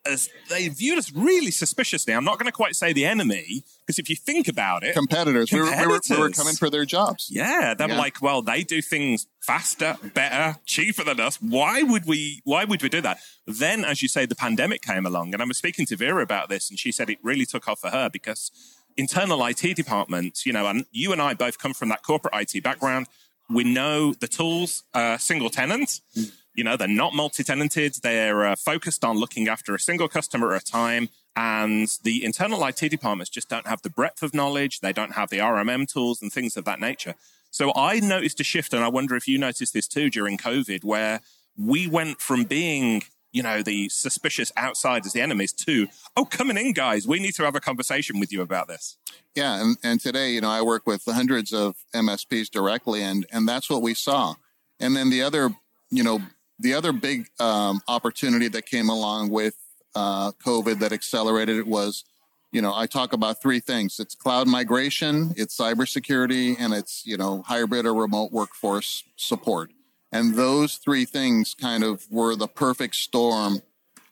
as 0.07 0.29
they 0.49 0.69
viewed 0.69 0.99
us 0.99 1.13
really 1.13 1.51
suspiciously. 1.51 2.15
I'm 2.15 2.25
not 2.25 2.39
going 2.39 2.47
to 2.47 2.53
quite 2.53 2.75
say 2.75 2.93
the 2.93 3.05
enemy 3.05 3.65
because 3.81 3.99
if 3.99 4.09
you 4.09 4.17
think 4.17 4.49
about 4.49 4.83
it, 4.83 4.95
competitors, 4.95 5.53
We, 5.53 5.61
were, 5.61 5.67
we, 5.67 5.87
were, 5.87 6.01
we 6.11 6.17
were 6.17 6.31
coming 6.31 6.55
for 6.55 6.71
their 6.71 6.85
jobs 6.85 7.29
yeah, 7.31 7.75
they're 7.75 7.89
Yeah. 7.89 7.99
like, 7.99 8.23
well, 8.23 8.41
they 8.43 8.63
do 8.65 8.81
things 8.81 9.27
faster, 9.41 9.97
better, 10.15 10.59
cheaper 10.65 11.05
than 11.05 11.21
us. 11.21 11.37
Why 11.37 11.83
would 11.83 12.07
we? 12.07 12.41
Why 12.45 12.65
would 12.65 12.83
we 12.83 12.89
do 12.89 13.01
that? 13.03 13.19
Then, 13.47 13.85
as 13.85 14.01
you 14.03 14.09
say, 14.09 14.27
the 14.27 14.35
pandemic 14.35 14.83
came 14.83 15.05
along, 15.05 15.35
and 15.35 15.43
I 15.43 15.47
was 15.47 15.59
speaking 15.59 15.87
to 15.87 15.97
Vera 15.97 16.23
about 16.23 16.49
this, 16.49 16.71
and 16.71 16.79
she 16.79 16.93
said 16.93 17.11
it 17.11 17.19
really 17.23 17.45
took 17.47 17.69
off 17.69 17.81
for 17.81 17.91
her 17.91 18.09
because 18.09 18.51
internal 18.97 19.45
IT 19.45 19.77
departments, 19.77 20.47
you 20.47 20.53
know, 20.53 20.67
and 20.67 20.85
you 20.91 21.13
and 21.13 21.21
I 21.23 21.35
both 21.35 21.59
come 21.59 21.75
from 21.75 21.89
that 21.91 22.03
corporate 22.03 22.35
IT 22.35 22.63
background. 22.63 23.07
We 23.49 23.65
know 23.65 24.15
the 24.15 24.29
tools, 24.29 24.85
uh, 24.95 25.19
single 25.19 25.51
tenant. 25.51 26.01
You 26.55 26.65
know, 26.65 26.77
they're 26.77 26.89
not 26.89 27.15
multi-tenanted. 27.15 27.97
They're 28.03 28.45
uh, 28.45 28.57
focused 28.57 29.05
on 29.05 29.17
looking 29.19 29.49
after 29.49 29.75
a 29.75 29.81
single 29.81 30.09
customer 30.09 30.55
at 30.55 30.63
a 30.63 30.65
time. 30.65 31.09
And 31.37 31.89
the 32.03 32.25
internal 32.25 32.65
IT 32.67 32.81
departments 32.91 33.31
just 33.31 33.49
don't 33.49 33.67
have 33.67 33.83
the 33.83 33.91
breadth 33.91 34.23
of 34.23 34.35
knowledge. 34.35 34.81
They 34.81 34.93
don't 34.93 35.15
have 35.15 35.31
the 35.31 35.39
RMM 35.39 35.91
tools 35.91 36.21
and 36.21 36.33
things 36.33 36.57
of 36.57 36.65
that 36.65 36.81
nature. 36.81 37.15
So 37.51 37.73
I 37.75 38.01
noticed 38.01 38.41
a 38.41 38.45
shift, 38.45 38.73
and 38.73 38.85
I 38.85 38.89
wonder 38.89 39.17
if 39.17 39.27
you 39.27 39.39
noticed 39.39 39.75
this 39.75 39.89
too 39.89 40.11
during 40.11 40.39
COVID, 40.39 40.85
where 40.85 41.21
we 41.57 41.87
went 41.87 42.21
from 42.21 42.45
being, 42.45 43.03
you 43.33 43.43
know, 43.43 43.63
the 43.63 43.89
suspicious 43.89 44.53
outsiders, 44.57 45.13
the 45.13 45.21
enemies, 45.21 45.53
to, 45.53 45.89
oh, 46.17 46.25
coming 46.25 46.57
in, 46.57 46.73
guys, 46.73 47.07
we 47.09 47.19
need 47.19 47.35
to 47.35 47.45
have 47.45 47.57
a 47.57 47.61
conversation 47.61 48.21
with 48.21 48.33
you 48.33 48.41
about 48.41 48.69
this. 48.69 48.97
Yeah, 49.35 49.61
and, 49.61 49.77
and 49.83 50.01
today, 50.01 50.31
you 50.33 50.41
know, 50.41 50.51
I 50.51 50.63
work 50.63 50.87
with 50.87 51.05
hundreds 51.07 51.53
of 51.53 51.77
MSPs 51.95 52.51
directly, 52.51 53.03
and 53.03 53.27
and 53.33 53.49
that's 53.49 53.69
what 53.69 53.83
we 53.83 53.95
saw. 53.95 54.35
And 54.79 54.97
then 54.97 55.11
the 55.11 55.23
other, 55.23 55.51
you 55.91 56.03
know, 56.03 56.21
the 56.61 56.75
other 56.75 56.93
big 56.93 57.29
um, 57.41 57.81
opportunity 57.89 58.49
that 58.49 58.67
came 58.67 58.89
along 58.89 59.31
with 59.31 59.55
uh, 59.95 60.33
COVID 60.45 60.79
that 60.81 60.93
accelerated 60.93 61.57
it 61.57 61.67
was, 61.67 62.05
you 62.53 62.63
know, 62.63 62.75
I 62.75 62.87
talk 62.87 63.13
about 63.13 63.41
three 63.41 63.61
things: 63.61 63.99
it's 63.99 64.15
cloud 64.15 64.47
migration, 64.47 65.33
it's 65.37 65.57
cybersecurity, 65.57 66.57
and 66.59 66.75
it's 66.75 67.07
you 67.07 67.17
know 67.17 67.43
hybrid 67.43 67.87
or 67.87 67.95
remote 67.95 68.33
workforce 68.33 69.05
support. 69.17 69.71
And 70.13 70.35
those 70.35 70.77
three 70.77 71.05
things 71.05 71.55
kind 71.55 71.85
of 71.85 72.07
were 72.11 72.35
the 72.35 72.49
perfect 72.49 72.97
storm 72.97 73.63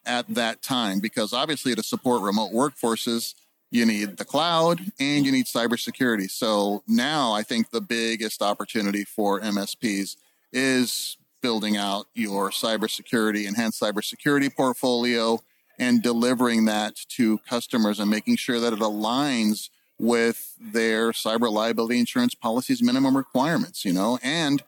at 0.06 0.26
that 0.28 0.62
time 0.62 1.00
because 1.00 1.32
obviously 1.32 1.74
to 1.74 1.82
support 1.82 2.22
remote 2.22 2.52
workforces 2.52 3.34
you 3.70 3.84
need 3.84 4.16
the 4.16 4.24
cloud 4.24 4.80
and 4.98 5.26
you 5.26 5.32
need 5.32 5.46
cybersecurity. 5.46 6.30
So 6.30 6.82
now 6.88 7.32
I 7.32 7.42
think 7.42 7.70
the 7.70 7.80
biggest 7.80 8.40
opportunity 8.40 9.04
for 9.04 9.40
MSPs 9.40 10.16
is 10.52 11.18
building 11.40 11.76
out 11.76 12.06
your 12.14 12.50
cybersecurity, 12.50 13.46
enhanced 13.46 13.80
cybersecurity 13.80 14.54
portfolio 14.54 15.40
and 15.78 16.02
delivering 16.02 16.64
that 16.64 16.96
to 17.08 17.38
customers 17.38 18.00
and 18.00 18.10
making 18.10 18.36
sure 18.36 18.58
that 18.60 18.72
it 18.72 18.80
aligns 18.80 19.70
with 19.98 20.54
their 20.60 21.12
cyber 21.12 21.50
liability 21.50 21.98
insurance 21.98 22.34
policies 22.34 22.82
minimum 22.82 23.16
requirements, 23.16 23.84
you 23.84 23.92
know, 23.92 24.18
and 24.22 24.62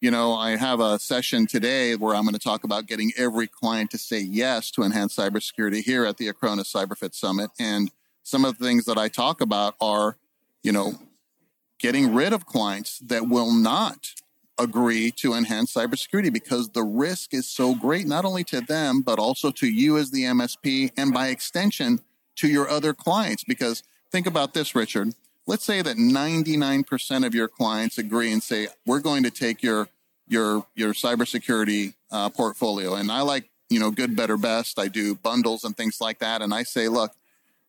you 0.00 0.12
know, 0.12 0.34
I 0.34 0.56
have 0.56 0.78
a 0.78 0.98
session 0.98 1.48
today 1.48 1.96
where 1.96 2.14
I'm 2.14 2.22
going 2.22 2.34
to 2.34 2.38
talk 2.38 2.62
about 2.62 2.86
getting 2.86 3.10
every 3.16 3.48
client 3.48 3.90
to 3.90 3.98
say 3.98 4.20
yes 4.20 4.70
to 4.72 4.82
enhanced 4.82 5.18
cybersecurity 5.18 5.82
here 5.82 6.04
at 6.04 6.18
the 6.18 6.32
Acronis 6.32 6.72
CyberFit 6.72 7.14
Summit. 7.14 7.50
And 7.58 7.90
some 8.22 8.44
of 8.44 8.58
the 8.58 8.64
things 8.64 8.84
that 8.84 8.96
I 8.96 9.08
talk 9.08 9.40
about 9.40 9.74
are, 9.80 10.16
you 10.62 10.70
know, 10.70 11.00
getting 11.80 12.14
rid 12.14 12.32
of 12.32 12.46
clients 12.46 13.00
that 13.00 13.28
will 13.28 13.52
not 13.52 14.12
agree 14.58 15.10
to 15.12 15.34
enhance 15.34 15.72
cybersecurity 15.74 16.32
because 16.32 16.70
the 16.70 16.82
risk 16.82 17.32
is 17.32 17.48
so 17.48 17.74
great, 17.74 18.06
not 18.06 18.24
only 18.24 18.44
to 18.44 18.60
them, 18.60 19.00
but 19.00 19.18
also 19.18 19.50
to 19.52 19.66
you 19.66 19.96
as 19.98 20.10
the 20.10 20.24
MSP 20.24 20.92
and 20.96 21.12
by 21.12 21.28
extension 21.28 22.00
to 22.36 22.48
your 22.48 22.68
other 22.68 22.94
clients. 22.94 23.44
Because 23.44 23.82
think 24.10 24.26
about 24.26 24.54
this, 24.54 24.74
Richard. 24.74 25.14
Let's 25.46 25.64
say 25.64 25.80
that 25.82 25.96
99% 25.96 27.26
of 27.26 27.34
your 27.34 27.48
clients 27.48 27.98
agree 27.98 28.32
and 28.32 28.42
say, 28.42 28.68
we're 28.84 29.00
going 29.00 29.22
to 29.22 29.30
take 29.30 29.62
your, 29.62 29.88
your, 30.28 30.66
your 30.74 30.92
cybersecurity 30.92 31.94
uh, 32.10 32.28
portfolio. 32.28 32.94
And 32.94 33.10
I 33.10 33.22
like, 33.22 33.48
you 33.70 33.80
know, 33.80 33.90
good, 33.90 34.14
better, 34.14 34.36
best. 34.36 34.78
I 34.78 34.88
do 34.88 35.14
bundles 35.14 35.64
and 35.64 35.76
things 35.76 36.00
like 36.00 36.18
that. 36.18 36.42
And 36.42 36.52
I 36.52 36.64
say, 36.64 36.88
look, 36.88 37.12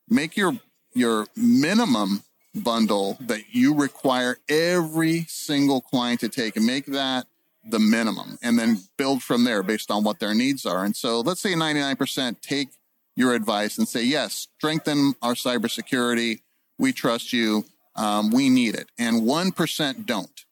make 0.10 0.36
your, 0.36 0.58
your 0.94 1.28
minimum 1.36 2.24
bundle 2.56 3.18
that 3.22 3.54
you 3.54 3.76
require 3.76 4.38
every 4.50 5.26
single 5.28 5.82
client 5.82 6.20
to 6.22 6.30
take 6.30 6.56
and 6.56 6.66
make 6.66 6.86
that 6.88 7.28
the 7.64 7.80
minimum 7.80 8.38
and 8.42 8.58
then 8.58 8.80
build 8.98 9.22
from 9.22 9.44
there 9.44 9.62
based 9.64 9.92
on 9.92 10.04
what 10.04 10.20
their 10.20 10.34
needs 10.34 10.66
are. 10.66 10.84
And 10.84 10.96
so 10.96 11.20
let's 11.22 11.42
say 11.42 11.54
99% 11.54 12.42
take 12.42 12.70
your 13.16 13.34
advice 13.34 13.78
and 13.78 13.88
say, 13.88 14.04
yes, 14.04 14.48
strengthen 14.58 15.14
our 15.22 15.34
cybersecurity. 15.34 16.40
We 16.78 16.94
trust 16.94 17.34
you. 17.34 17.66
Um, 17.96 18.32
we 18.32 18.50
need 18.50 18.76
it. 18.76 18.88
And 18.98 19.24
1% 19.24 20.06
don't. 20.06 20.46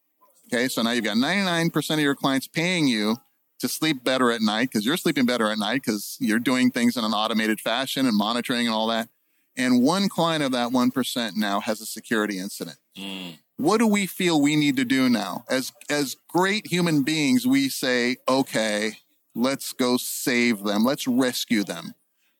Okay. 0.48 0.68
So 0.68 0.82
now 0.82 0.92
you've 0.92 1.06
got 1.06 1.18
99% 1.18 1.94
of 1.94 2.00
your 2.00 2.16
clients 2.16 2.48
paying 2.48 2.88
you 2.88 3.18
to 3.60 3.68
sleep 3.68 4.04
better 4.04 4.32
at 4.32 4.42
night 4.42 4.70
because 4.70 4.86
you're 4.86 4.98
sleeping 4.98 5.26
better 5.26 5.50
at 5.50 5.58
night 5.58 5.82
because 5.86 6.18
you're 6.20 6.40
doing 6.40 6.70
things 6.70 6.96
in 6.96 7.04
an 7.04 7.14
automated 7.14 7.60
fashion 7.60 8.06
and 8.06 8.16
monitoring 8.16 8.68
and 8.68 8.76
all 8.76 8.88
that. 8.88 9.10
And 9.58 9.82
one 9.82 10.08
client 10.08 10.44
of 10.44 10.52
that 10.52 10.70
1% 10.70 11.36
now 11.36 11.60
has 11.60 11.82
a 11.82 11.86
security 11.86 12.38
incident. 12.38 12.78
Mm. 12.96 13.40
What 13.58 13.80
do 13.80 13.88
we 13.88 14.06
feel 14.06 14.40
we 14.40 14.56
need 14.56 14.78
to 14.78 14.86
do 14.86 15.10
now? 15.10 15.44
As, 15.50 15.74
as 15.90 16.16
great 16.30 16.68
human 16.68 17.02
beings, 17.02 17.48
we 17.48 17.70
say, 17.70 18.18
okay, 18.30 18.98
let's 19.34 19.74
go 19.74 19.98
save 19.98 20.64
them. 20.64 20.84
Let's 20.84 21.08
rescue 21.08 21.64
them. 21.64 21.96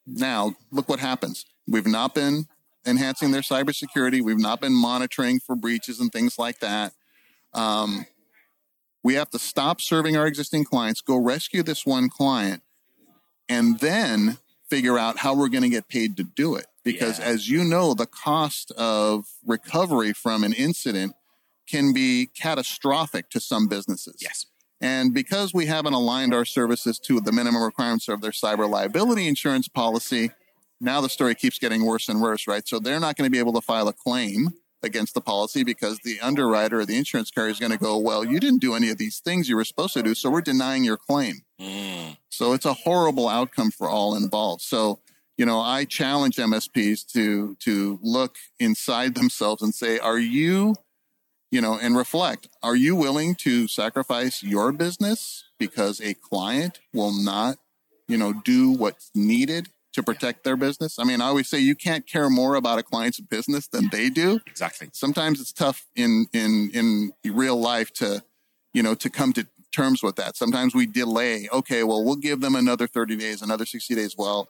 Now, 0.06 0.54
look 0.72 0.88
what 0.88 1.00
happens. 1.00 1.46
We've 1.68 1.88
not 1.88 2.14
been 2.14 2.48
enhancing 2.86 3.32
their 3.32 3.42
cybersecurity. 3.42 4.22
We've 4.22 4.38
not 4.38 4.62
been 4.62 4.74
monitoring 4.74 5.40
for 5.40 5.56
breaches 5.56 6.00
and 6.00 6.12
things 6.12 6.38
like 6.38 6.60
that. 6.60 6.94
Um, 7.54 8.06
we 9.04 9.16
have 9.16 9.30
to 9.32 9.40
stop 9.40 9.82
serving 9.82 10.16
our 10.18 10.28
existing 10.28 10.66
clients, 10.66 11.02
go 11.02 11.18
rescue 11.18 11.64
this 11.64 11.86
one 11.86 12.10
client, 12.10 12.62
and 13.50 13.80
then 13.80 14.38
figure 14.70 14.98
out 14.98 15.18
how 15.18 15.34
we're 15.34 15.50
going 15.50 15.64
to 15.64 15.70
get 15.70 15.88
paid 15.88 16.18
to 16.18 16.24
do 16.24 16.56
it. 16.56 16.68
Because 16.92 17.20
yeah. 17.20 17.26
as 17.26 17.50
you 17.50 17.64
know, 17.64 17.94
the 17.94 18.06
cost 18.06 18.72
of 18.72 19.26
recovery 19.46 20.14
from 20.14 20.44
an 20.44 20.54
incident 20.54 21.14
can 21.68 21.94
be 21.94 22.28
catastrophic 22.28 23.30
to 23.32 23.40
some 23.40 23.68
businesses. 23.68 24.16
Yes. 24.22 24.46
And 24.80 25.14
because 25.14 25.54
we 25.54 25.66
haven't 25.66 25.94
aligned 25.94 26.34
our 26.34 26.46
services 26.46 27.00
to 27.00 27.20
the 27.20 27.32
minimum 27.32 27.64
requirements 27.64 28.08
of 28.08 28.22
their 28.22 28.32
cyber 28.32 28.70
liability 28.70 29.28
insurance 29.28 29.68
policy, 29.68 30.32
now 30.80 31.02
the 31.02 31.10
story 31.10 31.36
keeps 31.36 31.58
getting 31.58 31.84
worse 31.84 32.08
and 32.08 32.22
worse, 32.22 32.48
right? 32.48 32.68
So 32.68 32.80
they're 32.80 33.00
not 33.00 33.18
going 33.18 33.26
to 33.28 33.32
be 33.32 33.40
able 33.40 33.54
to 33.54 33.62
file 33.62 33.88
a 33.88 33.94
claim 33.94 34.54
against 34.84 35.16
the 35.16 35.22
policy 35.22 35.64
because 35.64 36.00
the 36.04 36.20
underwriter 36.22 36.80
or 36.80 36.86
the 36.86 36.98
insurance 36.98 37.32
carrier 37.32 37.50
is 37.50 37.60
going 37.60 37.72
to 37.72 37.78
go, 37.78 37.98
well, 37.98 38.24
you 38.24 38.40
didn't 38.40 38.62
do 38.62 38.76
any 38.76 38.90
of 38.90 38.98
these 38.98 39.20
things 39.20 39.50
you 39.50 39.56
were 39.56 39.66
supposed 39.66 39.94
to 39.94 40.04
do, 40.04 40.14
so 40.14 40.30
we're 40.30 40.42
denying 40.42 40.84
your 40.84 40.98
claim. 40.98 41.42
Mm. 41.60 42.18
So 42.30 42.54
it's 42.54 42.66
a 42.66 42.74
horrible 42.74 43.28
outcome 43.28 43.72
for 43.72 43.90
all 43.90 44.16
involved. 44.16 44.62
So, 44.62 45.00
you 45.38 45.46
know, 45.46 45.60
I 45.60 45.86
challenge 45.86 46.38
MSPs 46.38 47.06
to 47.14 47.56
to 47.62 48.00
look 48.02 48.38
inside 48.60 49.16
themselves 49.16 49.62
and 49.62 49.74
say, 49.74 50.00
are 50.00 50.20
you, 50.20 50.76
you 51.52 51.62
know, 51.62 51.78
and 51.78 51.96
reflect, 51.96 52.50
are 52.64 52.76
you 52.76 52.96
willing 52.96 53.36
to 53.36 53.68
sacrifice 53.68 54.44
your 54.44 54.72
business 54.72 55.46
because 55.60 56.02
a 56.02 56.14
client 56.16 56.80
will 56.94 57.14
not, 57.14 57.58
you 58.08 58.18
know, 58.18 58.34
do 58.34 58.72
what's 58.72 59.12
needed 59.14 59.70
to 59.98 60.04
protect 60.04 60.44
their 60.44 60.56
business. 60.56 61.00
I 61.00 61.04
mean, 61.06 61.22
I 61.22 61.26
always 61.26 61.48
say 61.48 61.58
you 61.58 61.74
can't 61.74 62.06
care 62.06 62.30
more 62.30 62.54
about 62.54 62.78
a 62.78 62.84
client's 62.84 63.20
business 63.20 63.68
than 63.68 63.90
they 63.92 64.12
do. 64.12 64.40
Exactly. 64.46 64.90
Sometimes 64.94 65.42
it's 65.42 65.52
tough 65.52 65.88
in 65.96 66.28
in 66.34 66.70
in 66.74 67.14
real 67.26 67.60
life 67.60 67.92
to, 67.94 68.24
you 68.74 68.84
know, 68.84 68.94
to 68.94 69.10
come 69.10 69.34
to 69.34 69.48
terms 69.76 70.04
with 70.04 70.16
that. 70.18 70.38
Sometimes 70.38 70.76
we 70.76 70.86
delay. 70.86 71.50
Okay, 71.52 71.84
well, 71.84 72.04
we'll 72.06 72.16
give 72.16 72.42
them 72.42 72.56
another 72.56 72.88
30 72.88 73.16
days, 73.16 73.42
another 73.42 73.66
60 73.66 73.96
days. 73.96 74.16
Well, 74.18 74.50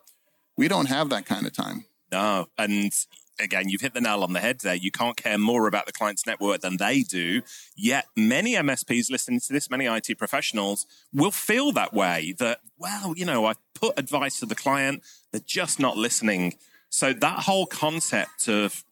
we 0.57 0.67
don't 0.67 0.87
have 0.87 1.09
that 1.09 1.25
kind 1.25 1.45
of 1.45 1.53
time. 1.53 1.85
No, 2.11 2.47
and 2.57 2.91
again, 3.39 3.69
you've 3.69 3.81
hit 3.81 3.93
the 3.93 4.01
nail 4.01 4.23
on 4.23 4.33
the 4.33 4.39
head 4.39 4.59
there. 4.61 4.75
You 4.75 4.91
can't 4.91 5.17
care 5.17 5.37
more 5.37 5.67
about 5.67 5.85
the 5.85 5.91
client's 5.91 6.25
network 6.25 6.61
than 6.61 6.77
they 6.77 7.01
do. 7.01 7.41
Yet 7.75 8.05
many 8.15 8.55
MSPs 8.55 9.11
listening 9.11 9.39
to 9.41 9.53
this, 9.53 9.69
many 9.69 9.85
IT 9.85 10.17
professionals 10.17 10.85
will 11.13 11.31
feel 11.31 11.71
that 11.73 11.93
way 11.93 12.33
that, 12.39 12.59
well, 12.77 13.13
you 13.15 13.25
know, 13.25 13.45
I 13.45 13.53
put 13.75 13.99
advice 13.99 14.39
to 14.39 14.45
the 14.45 14.55
client, 14.55 15.03
they're 15.31 15.41
just 15.45 15.79
not 15.79 15.97
listening. 15.97 16.55
So 16.89 17.13
that 17.13 17.39
whole 17.39 17.65
concept 17.65 18.47
of 18.47 18.83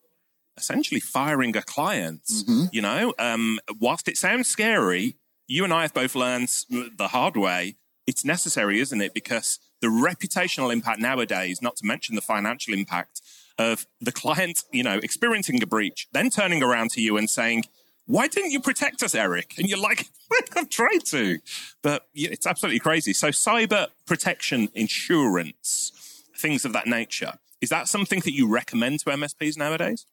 essentially 0.58 1.00
firing 1.00 1.56
a 1.56 1.62
client, 1.62 2.24
mm-hmm. 2.26 2.66
you 2.72 2.82
know, 2.82 3.14
um, 3.20 3.60
whilst 3.80 4.08
it 4.08 4.18
sounds 4.18 4.48
scary, 4.48 5.16
you 5.48 5.64
and 5.64 5.74
I 5.74 5.84
have 5.84 5.94
both 5.94 6.16
learned 6.16 6.50
the 6.70 7.10
hard 7.10 7.38
way. 7.38 7.76
It's 8.08 8.24
necessary, 8.24 8.80
isn't 8.80 9.02
it? 9.02 9.14
Because 9.14 9.60
the 9.86 9.92
reputational 9.92 10.74
impact 10.74 11.00
nowadays, 11.00 11.62
not 11.62 11.76
to 11.78 11.86
mention 11.86 12.16
the 12.16 12.22
financial 12.22 12.74
impact, 12.74 13.22
of 13.58 13.86
the 14.02 14.12
client, 14.12 14.64
you 14.72 14.84
know, 14.84 14.98
experiencing 14.98 15.62
a 15.62 15.68
breach, 15.68 16.08
then 16.12 16.30
turning 16.30 16.64
around 16.64 16.90
to 16.92 17.02
you 17.02 17.18
and 17.18 17.30
saying, 17.30 17.64
why 18.08 18.28
didn't 18.28 18.52
you 18.52 18.60
protect 18.60 19.02
us, 19.04 19.16
Erick? 19.16 19.54
And 19.58 19.70
you're 19.70 19.80
like, 19.80 20.08
I've 20.56 20.70
tried 20.70 21.06
to, 21.06 21.40
but 21.84 22.08
it's 22.16 22.48
absolutely 22.48 22.80
crazy. 22.80 23.14
So 23.14 23.30
cyber 23.30 23.88
protection 24.06 24.70
insurance, 24.74 26.24
things 26.36 26.66
of 26.66 26.74
that 26.74 26.88
nature. 26.88 27.34
Is 27.62 27.70
that 27.70 27.88
something 27.88 28.20
that 28.22 28.34
you 28.34 28.48
recommend 28.48 29.02
to 29.02 29.12
MSPs 29.12 29.58
nowadays? 29.58 30.06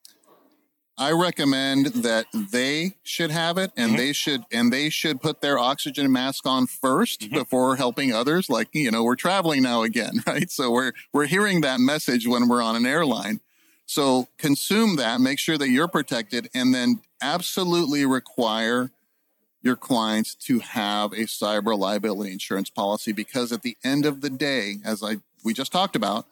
I 0.99 1.13
recommend 1.13 1.87
that 1.87 2.27
they 2.33 2.97
should 3.03 3.31
have 3.31 3.57
it 3.57 3.73
and 3.77 3.91
mm-hmm. 3.91 3.97
they 3.97 4.13
should 4.13 4.45
and 4.53 4.73
they 4.73 4.91
should 4.91 5.21
put 5.21 5.41
their 5.41 5.59
oxygen 5.59 6.13
mask 6.13 6.47
on 6.47 6.67
1st 6.67 7.19
mm-hmm. 7.19 7.35
before 7.35 7.77
helping 7.77 8.13
others 8.13 8.51
like 8.51 8.69
you 8.73 8.91
know 8.91 9.03
we're 9.03 9.17
traveling 9.17 9.63
now 9.63 9.83
again 9.83 10.23
right 10.27 10.51
so 10.51 10.71
we're 10.71 10.93
we're 11.13 11.27
hearing 11.27 11.63
that 11.63 11.81
message 11.81 12.27
when 12.27 12.49
we're 12.49 12.63
on 12.63 12.77
an 12.77 12.87
airline 12.87 13.41
so 13.87 14.29
consume 14.39 14.97
that 14.97 15.21
make 15.21 15.39
sure 15.39 15.59
that 15.59 15.71
you're 15.71 15.89
protected 15.89 16.49
and 16.55 16.75
then 16.75 17.01
absolutely 17.21 18.05
require 18.05 18.91
your 19.63 19.77
clients 19.77 20.35
to 20.35 20.59
have 20.59 21.13
a 21.13 21.25
cyber 21.25 21.79
liability 21.79 22.33
insurance 22.33 22.69
policy 22.69 23.13
because 23.13 23.51
at 23.51 23.63
the 23.63 23.77
end 23.83 24.05
of 24.05 24.21
the 24.21 24.31
day 24.31 24.77
as 24.85 25.03
I 25.03 25.17
we 25.43 25.55
just 25.55 25.73
talked 25.73 25.97
about 25.97 26.27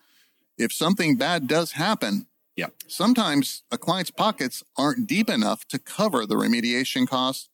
if 0.58 0.70
something 0.70 1.16
bad 1.16 1.48
does 1.48 1.72
happen 1.72 2.26
yeah. 2.60 2.66
Sometimes 2.88 3.62
a 3.72 3.78
client's 3.78 4.10
pockets 4.10 4.62
aren't 4.76 5.06
deep 5.06 5.30
enough 5.30 5.66
to 5.68 5.78
cover 5.78 6.26
the 6.26 6.34
remediation 6.34 7.08
costs, 7.08 7.48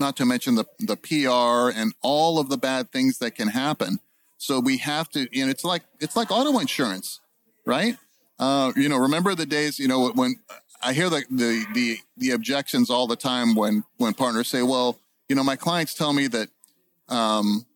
not 0.00 0.16
to 0.16 0.26
mention 0.26 0.56
the, 0.56 0.64
the 0.80 0.96
PR 0.96 1.78
and 1.78 1.94
all 2.02 2.40
of 2.40 2.48
the 2.48 2.58
bad 2.58 2.90
things 2.90 3.18
that 3.18 3.36
can 3.36 3.46
happen. 3.46 4.00
So 4.36 4.58
we 4.58 4.78
have 4.78 5.08
to, 5.10 5.28
you 5.30 5.44
know, 5.44 5.50
it's 5.52 5.62
like, 5.62 5.84
it's 6.00 6.16
like 6.16 6.32
auto 6.32 6.58
insurance, 6.58 7.20
right? 7.64 7.96
Uh, 8.40 8.72
you 8.74 8.88
know, 8.88 8.96
remember 8.96 9.36
the 9.36 9.46
days, 9.46 9.78
you 9.78 9.86
know, 9.86 10.08
when 10.10 10.34
I 10.82 10.94
hear 10.94 11.08
the, 11.08 11.24
the, 11.30 11.64
the, 11.72 11.98
the 12.16 12.30
objections 12.32 12.90
all 12.90 13.06
the 13.06 13.16
time 13.16 13.54
when, 13.54 13.84
when 13.98 14.14
partners 14.14 14.48
say, 14.48 14.62
well, 14.62 14.98
you 15.28 15.36
know, 15.36 15.44
my 15.44 15.54
clients 15.54 15.94
tell 15.94 16.12
me 16.12 16.26
that, 16.26 16.48
um, 17.08 17.66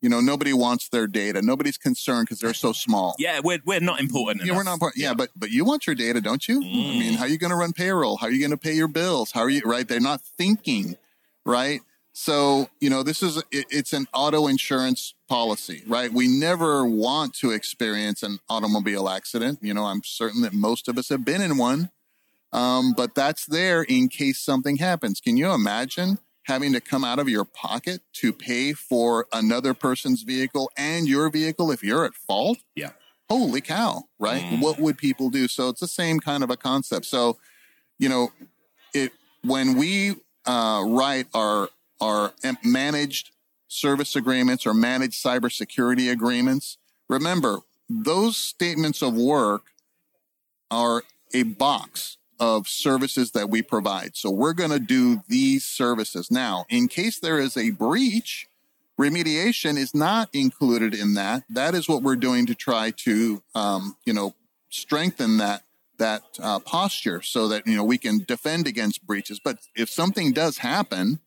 you 0.00 0.08
know, 0.08 0.20
nobody 0.20 0.52
wants 0.52 0.88
their 0.88 1.06
data. 1.06 1.42
Nobody's 1.42 1.78
concerned 1.78 2.26
because 2.26 2.38
they're 2.40 2.54
so 2.54 2.72
small. 2.72 3.14
Yeah, 3.18 3.40
we're, 3.42 3.58
we're 3.64 3.80
not 3.80 4.00
important. 4.00 4.44
Yeah, 4.44 4.54
we're 4.54 4.62
not 4.62 4.74
important. 4.74 5.00
Yeah, 5.00 5.08
yeah, 5.08 5.14
but 5.14 5.30
but 5.36 5.50
you 5.50 5.64
want 5.64 5.86
your 5.86 5.96
data, 5.96 6.20
don't 6.20 6.46
you? 6.46 6.60
Mm. 6.60 6.64
I 6.64 6.98
mean, 6.98 7.14
how 7.14 7.24
are 7.24 7.28
you 7.28 7.38
going 7.38 7.50
to 7.50 7.56
run 7.56 7.72
payroll? 7.72 8.16
How 8.16 8.28
are 8.28 8.30
you 8.30 8.40
going 8.40 8.52
to 8.52 8.56
pay 8.56 8.74
your 8.74 8.88
bills? 8.88 9.32
How 9.32 9.40
are 9.40 9.50
you 9.50 9.62
right? 9.64 9.86
They're 9.86 10.00
not 10.00 10.20
thinking, 10.22 10.96
right? 11.44 11.80
So 12.12 12.68
you 12.80 12.90
know, 12.90 13.02
this 13.02 13.22
is 13.22 13.38
it, 13.50 13.66
it's 13.70 13.92
an 13.92 14.06
auto 14.12 14.46
insurance 14.46 15.14
policy, 15.28 15.82
right? 15.86 16.12
We 16.12 16.28
never 16.28 16.84
want 16.84 17.34
to 17.34 17.50
experience 17.50 18.22
an 18.22 18.38
automobile 18.48 19.08
accident. 19.08 19.58
You 19.62 19.74
know, 19.74 19.86
I'm 19.86 20.02
certain 20.04 20.42
that 20.42 20.52
most 20.52 20.88
of 20.88 20.96
us 20.96 21.08
have 21.08 21.24
been 21.24 21.40
in 21.40 21.58
one, 21.58 21.90
um, 22.52 22.92
but 22.96 23.14
that's 23.14 23.46
there 23.46 23.82
in 23.82 24.08
case 24.08 24.38
something 24.38 24.76
happens. 24.76 25.20
Can 25.20 25.36
you 25.36 25.50
imagine? 25.52 26.18
Having 26.48 26.72
to 26.72 26.80
come 26.80 27.04
out 27.04 27.18
of 27.18 27.28
your 27.28 27.44
pocket 27.44 28.00
to 28.14 28.32
pay 28.32 28.72
for 28.72 29.26
another 29.32 29.74
person's 29.74 30.22
vehicle 30.22 30.70
and 30.76 31.06
your 31.06 31.30
vehicle 31.30 31.70
if 31.70 31.84
you're 31.84 32.04
at 32.04 32.14
fault. 32.14 32.58
Yeah. 32.74 32.90
Holy 33.28 33.60
cow, 33.60 34.04
right? 34.18 34.42
Mm. 34.42 34.62
What 34.62 34.80
would 34.80 34.96
people 34.96 35.28
do? 35.28 35.46
So 35.46 35.68
it's 35.68 35.80
the 35.80 35.86
same 35.86 36.18
kind 36.18 36.42
of 36.42 36.50
a 36.50 36.56
concept. 36.56 37.04
So, 37.04 37.36
you 37.98 38.08
know, 38.08 38.32
it 38.94 39.12
when 39.44 39.76
we 39.76 40.16
uh, 40.46 40.82
write 40.86 41.26
our 41.34 41.68
our 42.00 42.32
managed 42.64 43.30
service 43.68 44.16
agreements 44.16 44.66
or 44.66 44.72
managed 44.72 45.22
cybersecurity 45.22 46.10
agreements, 46.10 46.78
remember 47.08 47.58
those 47.90 48.38
statements 48.38 49.02
of 49.02 49.14
work 49.14 49.64
are 50.70 51.02
a 51.34 51.42
box 51.42 52.16
of 52.40 52.68
services 52.68 53.32
that 53.32 53.50
we 53.50 53.62
provide. 53.62 54.16
So 54.16 54.30
we're 54.30 54.52
going 54.52 54.70
to 54.70 54.78
do 54.78 55.22
these 55.28 55.64
services. 55.64 56.30
Now, 56.30 56.66
in 56.68 56.88
case 56.88 57.18
there 57.18 57.38
is 57.38 57.56
a 57.56 57.70
breach, 57.70 58.46
remediation 58.98 59.76
is 59.76 59.94
not 59.94 60.28
included 60.32 60.94
in 60.94 61.14
that. 61.14 61.44
That 61.48 61.74
is 61.74 61.88
what 61.88 62.02
we're 62.02 62.16
doing 62.16 62.46
to 62.46 62.54
try 62.54 62.90
to, 62.90 63.42
um, 63.54 63.96
you 64.04 64.12
know, 64.12 64.34
strengthen 64.70 65.38
that 65.38 65.62
that 65.98 66.22
uh, 66.40 66.60
posture 66.60 67.20
so 67.22 67.48
that 67.48 67.66
you 67.66 67.76
know 67.76 67.84
we 67.84 67.98
can 67.98 68.18
defend 68.18 68.66
against 68.66 69.06
breaches. 69.06 69.40
But 69.42 69.58
if 69.74 69.90
something 69.90 70.32
does 70.32 70.58
happen, 70.58 71.20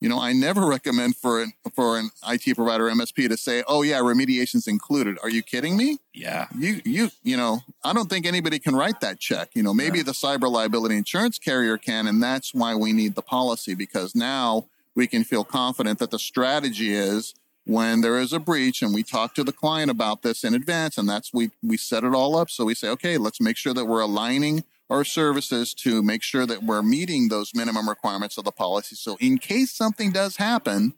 you 0.00 0.08
know, 0.08 0.20
I 0.20 0.32
never 0.32 0.66
recommend 0.66 1.16
for 1.16 1.42
an 1.42 1.52
for 1.74 1.98
an 1.98 2.10
IT 2.28 2.54
provider 2.54 2.84
MSP 2.84 3.28
to 3.28 3.36
say, 3.36 3.64
"Oh 3.66 3.82
yeah, 3.82 3.98
remediation's 3.98 4.68
included." 4.68 5.18
Are 5.22 5.30
you 5.30 5.42
kidding 5.42 5.76
me? 5.76 5.98
Yeah. 6.14 6.46
You 6.56 6.80
you 6.84 7.10
you 7.22 7.36
know, 7.36 7.60
I 7.82 7.92
don't 7.92 8.08
think 8.08 8.24
anybody 8.24 8.58
can 8.58 8.76
write 8.76 9.00
that 9.00 9.18
check. 9.18 9.50
You 9.54 9.62
know, 9.62 9.74
maybe 9.74 9.98
yeah. 9.98 10.04
the 10.04 10.12
cyber 10.12 10.50
liability 10.50 10.96
insurance 10.96 11.38
carrier 11.38 11.78
can, 11.78 12.06
and 12.06 12.22
that's 12.22 12.54
why 12.54 12.76
we 12.76 12.92
need 12.92 13.16
the 13.16 13.22
policy 13.22 13.74
because 13.74 14.14
now 14.14 14.66
we 14.94 15.06
can 15.06 15.24
feel 15.24 15.44
confident 15.44 15.98
that 15.98 16.10
the 16.10 16.18
strategy 16.18 16.92
is 16.92 17.34
when 17.64 18.00
there 18.00 18.18
is 18.18 18.32
a 18.32 18.38
breach 18.38 18.82
and 18.82 18.94
we 18.94 19.02
talk 19.02 19.34
to 19.34 19.44
the 19.44 19.52
client 19.52 19.90
about 19.90 20.22
this 20.22 20.42
in 20.42 20.54
advance 20.54 20.96
and 20.96 21.08
that's 21.08 21.34
we 21.34 21.50
we 21.62 21.76
set 21.76 22.02
it 22.02 22.14
all 22.14 22.34
up 22.34 22.48
so 22.48 22.64
we 22.64 22.74
say 22.74 22.88
okay 22.88 23.18
let's 23.18 23.42
make 23.42 23.58
sure 23.58 23.74
that 23.74 23.84
we're 23.84 24.00
aligning 24.00 24.64
our 24.90 25.04
services 25.04 25.74
to 25.74 26.02
make 26.02 26.22
sure 26.22 26.46
that 26.46 26.62
we're 26.62 26.82
meeting 26.82 27.28
those 27.28 27.54
minimum 27.54 27.88
requirements 27.88 28.38
of 28.38 28.44
the 28.44 28.52
policy 28.52 28.96
so 28.96 29.16
in 29.20 29.38
case 29.38 29.72
something 29.72 30.10
does 30.10 30.36
happen 30.36 30.94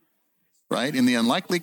right 0.71 0.95
in 0.95 1.07
the 1.07 1.15
unlikely 1.15 1.63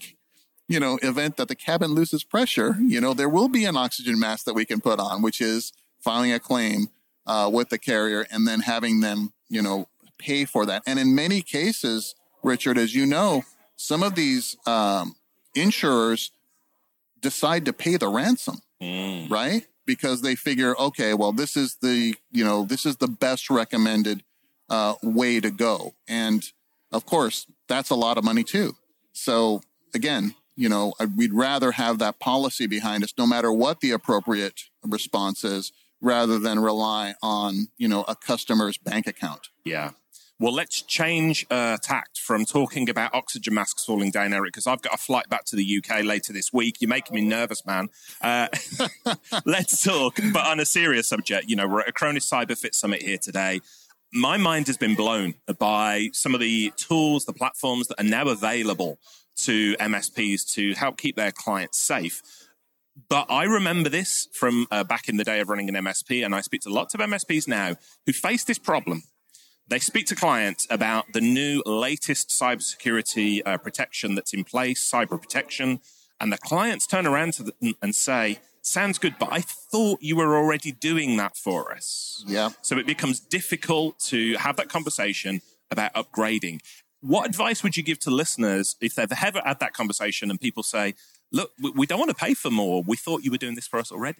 you 0.67 0.79
know 0.79 0.99
event 1.01 1.37
that 1.37 1.47
the 1.47 1.55
cabin 1.55 1.91
loses 1.91 2.23
pressure 2.23 2.75
you 2.79 2.99
know 2.99 3.13
there 3.13 3.29
will 3.29 3.49
be 3.49 3.65
an 3.65 3.77
oxygen 3.77 4.19
mask 4.19 4.45
that 4.45 4.53
we 4.53 4.65
can 4.65 4.81
put 4.81 4.99
on 4.99 5.21
which 5.21 5.41
is 5.41 5.73
filing 5.99 6.31
a 6.31 6.39
claim 6.39 6.87
uh, 7.25 7.49
with 7.51 7.69
the 7.69 7.77
carrier 7.77 8.25
and 8.31 8.47
then 8.47 8.61
having 8.61 9.01
them 9.01 9.33
you 9.49 9.61
know 9.61 9.87
pay 10.17 10.45
for 10.45 10.65
that 10.65 10.81
and 10.87 10.97
in 10.99 11.13
many 11.13 11.41
cases 11.41 12.15
richard 12.43 12.77
as 12.77 12.95
you 12.95 13.05
know 13.05 13.43
some 13.77 14.01
of 14.03 14.15
these 14.15 14.57
um, 14.65 15.15
insurers 15.55 16.31
decide 17.21 17.65
to 17.65 17.73
pay 17.73 17.97
the 17.97 18.07
ransom, 18.07 18.59
mm. 18.81 19.29
right? 19.29 19.65
Because 19.87 20.21
they 20.21 20.35
figure, 20.35 20.75
okay, 20.79 21.15
well, 21.15 21.31
this 21.31 21.57
is 21.57 21.77
the 21.81 22.13
you 22.31 22.43
know 22.43 22.63
this 22.63 22.85
is 22.85 22.97
the 22.97 23.07
best 23.07 23.49
recommended 23.49 24.23
uh, 24.69 24.93
way 25.01 25.39
to 25.39 25.49
go, 25.49 25.95
and 26.07 26.43
of 26.91 27.05
course 27.05 27.47
that's 27.67 27.89
a 27.89 27.95
lot 27.95 28.19
of 28.19 28.23
money 28.23 28.43
too. 28.43 28.75
So 29.13 29.61
again, 29.95 30.35
you 30.55 30.69
know, 30.69 30.93
we'd 31.15 31.33
rather 31.33 31.71
have 31.71 31.99
that 31.99 32.19
policy 32.19 32.67
behind 32.67 33.03
us, 33.03 33.13
no 33.17 33.25
matter 33.25 33.51
what 33.51 33.79
the 33.79 33.91
appropriate 33.91 34.61
response 34.83 35.43
is, 35.43 35.71
rather 36.01 36.37
than 36.37 36.59
rely 36.59 37.15
on 37.23 37.69
you 37.77 37.87
know 37.87 38.03
a 38.07 38.15
customer's 38.15 38.77
bank 38.77 39.07
account. 39.07 39.49
Yeah, 39.63 39.91
well, 40.39 40.53
let's 40.53 40.83
change 40.83 41.47
uh, 41.49 41.77
tact 41.81 42.19
from 42.19 42.45
talking 42.45 42.89
about 42.89 43.13
oxygen 43.13 43.55
masks 43.55 43.83
falling 43.83 44.11
down, 44.11 44.33
Erick, 44.33 44.53
because 44.53 44.67
I've 44.67 44.83
got 44.83 44.93
a 44.93 44.97
flight 44.97 45.27
back 45.29 45.45
to 45.45 45.55
the 45.55 45.81
UK 45.81 46.03
later 46.03 46.31
this 46.31 46.53
week. 46.53 46.77
You're 46.79 46.89
making 46.89 47.15
me 47.15 47.21
nervous, 47.21 47.65
man. 47.65 47.89
Uh, 48.21 48.47
let's 49.45 49.83
talk, 49.83 50.19
but 50.31 50.45
on 50.45 50.59
a 50.59 50.65
serious 50.65 51.07
subject. 51.07 51.49
You 51.49 51.55
know, 51.55 51.67
we're 51.67 51.81
at 51.81 51.93
Acronis 51.93 52.31
CyberFit 52.31 52.75
Summit 52.75 53.01
here 53.01 53.17
today. 53.17 53.61
My 54.13 54.37
mind 54.37 54.67
has 54.67 54.77
been 54.77 54.93
blown 54.93 55.33
by 55.57 56.09
some 56.13 56.35
of 56.35 56.39
the 56.39 56.71
tools, 56.77 57.25
the 57.25 57.33
platforms 57.33 57.87
that 57.87 57.99
are 57.99 58.07
now 58.07 58.27
available 58.27 58.99
to 59.37 59.75
MSPs 59.77 60.53
to 60.53 60.73
help 60.73 60.97
keep 60.97 61.15
their 61.15 61.31
clients 61.31 61.79
safe. 61.79 62.21
But 63.09 63.25
I 63.29 63.43
remember 63.43 63.89
this 63.89 64.27
from 64.33 64.67
uh, 64.69 64.83
back 64.83 65.09
in 65.09 65.17
the 65.17 65.23
day 65.23 65.39
of 65.39 65.49
running 65.49 65.69
an 65.69 65.75
MSP, 65.83 66.23
and 66.23 66.33
I 66.35 66.41
speak 66.41 66.61
to 66.61 66.69
lots 66.69 66.93
of 66.93 66.99
MSPs 66.99 67.47
now 67.47 67.75
who 68.05 68.13
face 68.13 68.43
this 68.43 68.59
problem 68.59 69.03
they 69.67 69.79
speak 69.79 70.05
to 70.07 70.15
clients 70.15 70.65
about 70.69 71.11
the 71.13 71.21
new 71.21 71.61
latest 71.65 72.29
cybersecurity 72.29 73.41
uh, 73.45 73.57
protection 73.57 74.15
that's 74.15 74.33
in 74.33 74.43
place, 74.43 74.89
cyber 74.89 75.21
protection, 75.21 75.81
and 76.19 76.31
the 76.31 76.37
clients 76.37 76.87
turn 76.87 77.05
around 77.05 77.33
to 77.33 77.43
them 77.43 77.75
and 77.81 77.95
say, 77.95 78.39
"Sounds 78.61 78.97
good, 78.97 79.15
but 79.19 79.29
I 79.31 79.41
thought 79.41 80.01
you 80.01 80.15
were 80.15 80.37
already 80.37 80.71
doing 80.71 81.17
that 81.17 81.35
for 81.35 81.73
us." 81.73 82.23
Yeah. 82.27 82.49
So 82.61 82.77
it 82.77 82.87
becomes 82.87 83.19
difficult 83.19 83.99
to 84.11 84.35
have 84.35 84.55
that 84.55 84.69
conversation 84.69 85.41
about 85.69 85.93
upgrading. 85.93 86.61
What 87.01 87.27
advice 87.27 87.61
would 87.61 87.77
you 87.77 87.83
give 87.83 87.99
to 87.99 88.09
listeners 88.09 88.75
if 88.81 88.95
they've 88.95 89.11
ever 89.11 89.41
had 89.45 89.59
that 89.59 89.73
conversation 89.73 90.31
and 90.31 90.39
people 90.39 90.63
say, 90.63 90.95
"Look, 91.31 91.51
we 91.59 91.85
don't 91.85 91.99
want 91.99 92.09
to 92.09 92.15
pay 92.15 92.33
for 92.33 92.49
more. 92.49 92.83
We 92.83 92.95
thought 92.95 93.23
you 93.23 93.31
were 93.31 93.37
doing 93.37 93.55
this 93.55 93.67
for 93.67 93.79
us 93.79 93.91
already." 93.91 94.19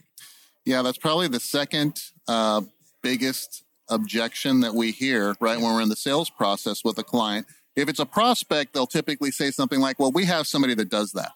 Yeah, 0.65 0.81
that's 0.81 0.97
probably 0.97 1.29
the 1.29 1.39
second 1.39 2.01
uh, 2.27 2.61
biggest 3.01 3.63
objection 3.89 4.61
that 4.61 4.73
we 4.73 4.91
hear 4.91 5.35
right 5.39 5.59
when 5.59 5.73
we're 5.73 5.81
in 5.81 5.89
the 5.89 5.95
sales 5.95 6.29
process 6.29 6.83
with 6.83 6.97
a 6.97 7.03
client. 7.03 7.47
If 7.75 7.89
it's 7.89 7.99
a 7.99 8.05
prospect, 8.05 8.73
they'll 8.73 8.87
typically 8.87 9.31
say 9.31 9.51
something 9.51 9.79
like, 9.79 9.99
well, 9.99 10.11
we 10.11 10.25
have 10.25 10.47
somebody 10.47 10.73
that 10.75 10.89
does 10.89 11.11
that, 11.13 11.31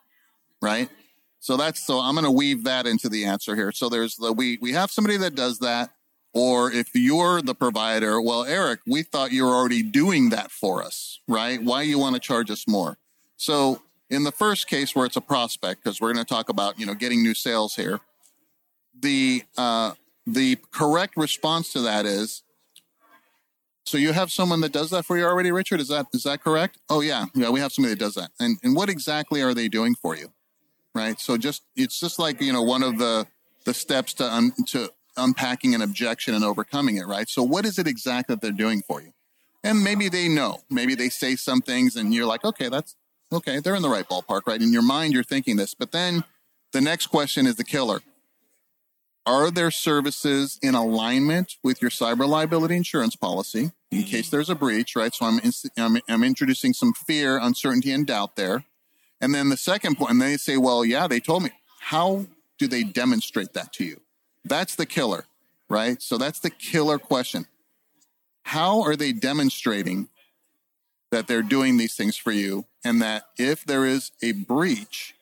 right? 0.62 0.90
So 1.40 1.58
that's 1.58 1.86
so 1.86 2.00
I'm 2.00 2.16
going 2.16 2.26
to 2.26 2.32
weave 2.32 2.64
that 2.66 2.86
into 2.86 3.10
the 3.10 3.26
answer 3.26 3.56
here. 3.56 3.72
So 3.72 3.90
there's 3.90 4.16
the 4.16 4.34
we 4.34 4.58
we 4.62 4.74
have 4.74 4.92
somebody 4.92 5.18
that 5.18 5.36
does 5.36 5.60
that 5.60 5.92
or 6.34 6.72
if 6.72 6.90
you're 6.94 7.42
the 7.42 7.56
provider, 7.56 8.22
well, 8.22 8.46
Erick, 8.46 8.80
we 8.88 9.04
thought 9.04 9.32
you 9.32 9.46
were 9.46 9.52
already 9.52 9.84
doing 9.84 10.30
that 10.30 10.50
for 10.50 10.82
us, 10.82 11.20
right? 11.28 11.62
Why 11.62 11.82
you 11.82 12.00
want 12.00 12.16
to 12.16 12.22
charge 12.22 12.50
us 12.50 12.68
more? 12.68 12.98
So 13.36 13.82
in 14.10 14.24
the 14.24 14.32
first 14.32 14.68
case 14.68 14.96
where 14.96 15.06
it's 15.06 15.18
a 15.18 15.22
prospect, 15.22 15.84
because 15.84 16.00
we're 16.00 16.14
going 16.14 16.26
to 16.26 16.30
talk 16.30 16.48
about, 16.48 16.80
you 16.80 16.86
know, 16.86 16.94
getting 16.94 17.22
new 17.22 17.34
sales 17.34 17.76
here, 17.76 18.00
the 18.98 19.44
uh, 19.58 19.94
the 20.26 20.58
correct 20.72 21.18
response 21.18 21.74
to 21.74 21.82
that 21.82 22.06
is 22.06 22.44
so 23.86 23.98
you 23.98 24.14
have 24.14 24.32
someone 24.32 24.62
that 24.62 24.72
does 24.72 24.92
that 24.92 25.06
for 25.06 25.18
you 25.18 25.26
already, 25.26 25.52
Richard? 25.52 25.80
Is 25.82 25.88
that 25.88 26.06
is 26.14 26.24
that 26.24 26.44
correct? 26.44 26.78
Oh 26.90 27.02
yeah, 27.02 27.26
yeah, 27.34 27.50
we 27.50 27.60
have 27.60 27.72
somebody 27.72 27.96
that 27.96 28.00
does 28.00 28.16
that. 28.16 28.32
And 28.40 28.58
and 28.64 28.76
what 28.76 28.90
exactly 28.90 29.42
are 29.42 29.54
they 29.54 29.68
doing 29.68 29.96
for 29.96 30.16
you? 30.16 30.32
Right. 30.94 31.20
So 31.20 31.38
just 31.38 31.64
it's 31.76 32.00
just 32.00 32.20
like 32.20 32.42
you 32.42 32.54
know 32.54 32.62
one 32.62 32.84
of 32.84 33.00
the 33.00 33.26
the 33.66 33.74
steps 33.74 34.14
to 34.16 34.26
un, 34.26 34.52
to 34.68 34.90
unpacking 35.18 35.76
an 35.76 35.82
objection 35.82 36.36
and 36.36 36.44
overcoming 36.44 36.98
it. 36.98 37.08
Right. 37.08 37.28
So 37.28 37.44
what 37.44 37.66
is 37.66 37.80
it 37.80 37.88
exactly 37.88 38.36
that 38.36 38.42
they're 38.42 38.52
doing 38.52 38.82
for 38.88 39.02
you? 39.02 39.12
And 39.64 39.84
maybe 39.84 40.10
they 40.10 40.28
know. 40.28 40.60
Maybe 40.70 40.96
they 40.96 41.10
say 41.10 41.36
some 41.36 41.62
things, 41.62 41.96
and 41.96 42.14
you're 42.14 42.26
like, 42.26 42.46
okay, 42.46 42.70
that's 42.70 42.96
okay. 43.32 43.60
They're 43.60 43.76
in 43.76 43.82
the 43.82 43.90
right 43.90 44.08
ballpark, 44.08 44.42
right? 44.46 44.62
In 44.62 44.72
your 44.72 44.84
mind, 44.84 45.14
you're 45.14 45.24
thinking 45.24 45.56
this, 45.56 45.74
but 45.74 45.92
then 45.92 46.24
the 46.72 46.82
next 46.82 47.08
question 47.08 47.46
is 47.46 47.56
the 47.56 47.64
killer 47.64 48.02
are 49.26 49.52
there 49.52 49.72
services 49.72 50.60
in 50.62 50.76
alignment 50.76 51.58
with 51.64 51.82
your 51.82 51.92
cyber 51.92 52.28
liability 52.28 52.76
insurance 52.76 53.16
policy 53.16 53.72
in 53.92 54.00
mm-hmm. 54.00 54.08
case 54.08 54.30
there's 54.30 54.50
a 54.50 54.56
breach, 54.56 54.96
right? 54.96 55.14
So 55.14 55.26
I'm, 55.26 55.40
I'm, 55.78 56.02
I'm 56.08 56.24
introducing 56.24 56.74
some 56.74 56.94
fear, 56.94 57.38
uncertainty, 57.38 57.92
and 57.92 58.08
doubt 58.08 58.36
there. 58.36 58.64
And 59.20 59.36
then 59.36 59.50
the 59.50 59.58
second 59.58 59.98
point, 59.98 60.12
and 60.12 60.22
they 60.22 60.38
say, 60.38 60.58
well, 60.58 60.84
yeah, 60.84 61.08
they 61.08 61.20
told 61.20 61.44
me. 61.44 61.52
How 61.80 62.26
do 62.58 62.68
they 62.68 62.84
demonstrate 62.84 63.54
that 63.54 63.74
to 63.74 63.84
you? 63.84 64.02
That's 64.46 64.76
the 64.76 64.86
killer, 64.86 65.26
right? 65.70 66.02
So 66.02 66.18
that's 66.18 66.40
the 66.40 66.50
killer 66.50 66.98
question. 66.98 67.48
How 68.44 68.82
are 68.82 68.96
they 68.96 69.12
demonstrating 69.12 70.08
that 71.12 71.28
they're 71.28 71.44
doing 71.44 71.78
these 71.78 71.96
things 71.96 72.16
for 72.16 72.32
you 72.32 72.66
and 72.84 73.02
that 73.02 73.24
if 73.38 73.66
there 73.66 73.86
is 73.86 74.12
a 74.24 74.32
breach, 74.32 75.16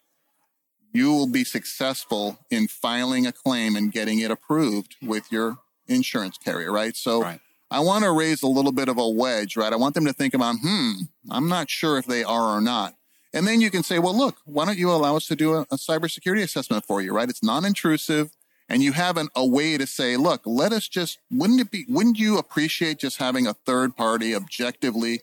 you 0.91 1.13
will 1.13 1.27
be 1.27 1.43
successful 1.43 2.39
in 2.49 2.67
filing 2.67 3.27
a 3.27 3.31
claim 3.31 3.75
and 3.75 3.91
getting 3.91 4.19
it 4.19 4.31
approved 4.31 4.95
with 5.01 5.31
your 5.31 5.57
insurance 5.87 6.37
carrier, 6.37 6.71
right? 6.71 6.95
So 6.95 7.21
right. 7.21 7.39
I 7.71 7.81
want 7.81 8.03
to 8.03 8.11
raise 8.11 8.41
a 8.41 8.47
little 8.47 8.71
bit 8.71 8.89
of 8.89 8.97
a 8.97 9.07
wedge, 9.07 9.55
right? 9.55 9.71
I 9.71 9.75
want 9.75 9.95
them 9.95 10.05
to 10.05 10.13
think 10.13 10.33
about, 10.33 10.55
hmm, 10.61 10.93
I'm 11.29 11.47
not 11.47 11.69
sure 11.69 11.97
if 11.97 12.05
they 12.05 12.23
are 12.23 12.57
or 12.57 12.61
not. 12.61 12.95
And 13.33 13.47
then 13.47 13.61
you 13.61 13.69
can 13.69 13.83
say, 13.83 13.99
well, 13.99 14.17
look, 14.17 14.37
why 14.45 14.65
don't 14.65 14.77
you 14.77 14.91
allow 14.91 15.15
us 15.15 15.27
to 15.27 15.35
do 15.35 15.53
a, 15.53 15.61
a 15.61 15.75
cybersecurity 15.75 16.41
assessment 16.41 16.85
for 16.85 17.01
you, 17.01 17.13
right? 17.13 17.29
It's 17.29 17.43
non 17.43 17.65
intrusive. 17.65 18.31
And 18.67 18.83
you 18.83 18.91
have 18.93 19.17
an, 19.17 19.29
a 19.35 19.45
way 19.45 19.77
to 19.77 19.87
say, 19.87 20.15
look, 20.15 20.41
let 20.45 20.71
us 20.71 20.87
just, 20.87 21.19
wouldn't 21.31 21.59
it 21.59 21.71
be, 21.71 21.85
wouldn't 21.87 22.19
you 22.19 22.37
appreciate 22.37 22.99
just 22.99 23.17
having 23.17 23.47
a 23.47 23.53
third 23.53 23.95
party 23.95 24.35
objectively 24.35 25.21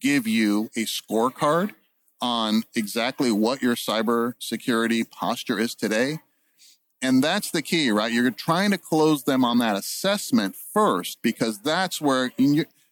give 0.00 0.26
you 0.26 0.70
a 0.76 0.84
scorecard 0.84 1.72
on 2.20 2.64
exactly 2.74 3.30
what 3.30 3.62
your 3.62 3.74
cybersecurity 3.74 5.10
posture 5.10 5.58
is 5.58 5.74
today. 5.74 6.18
And 7.02 7.22
that's 7.22 7.50
the 7.50 7.62
key, 7.62 7.90
right? 7.90 8.10
You're 8.10 8.30
trying 8.30 8.70
to 8.70 8.78
close 8.78 9.24
them 9.24 9.44
on 9.44 9.58
that 9.58 9.76
assessment 9.76 10.56
first 10.56 11.18
because 11.22 11.58
that's 11.58 12.00
where 12.00 12.32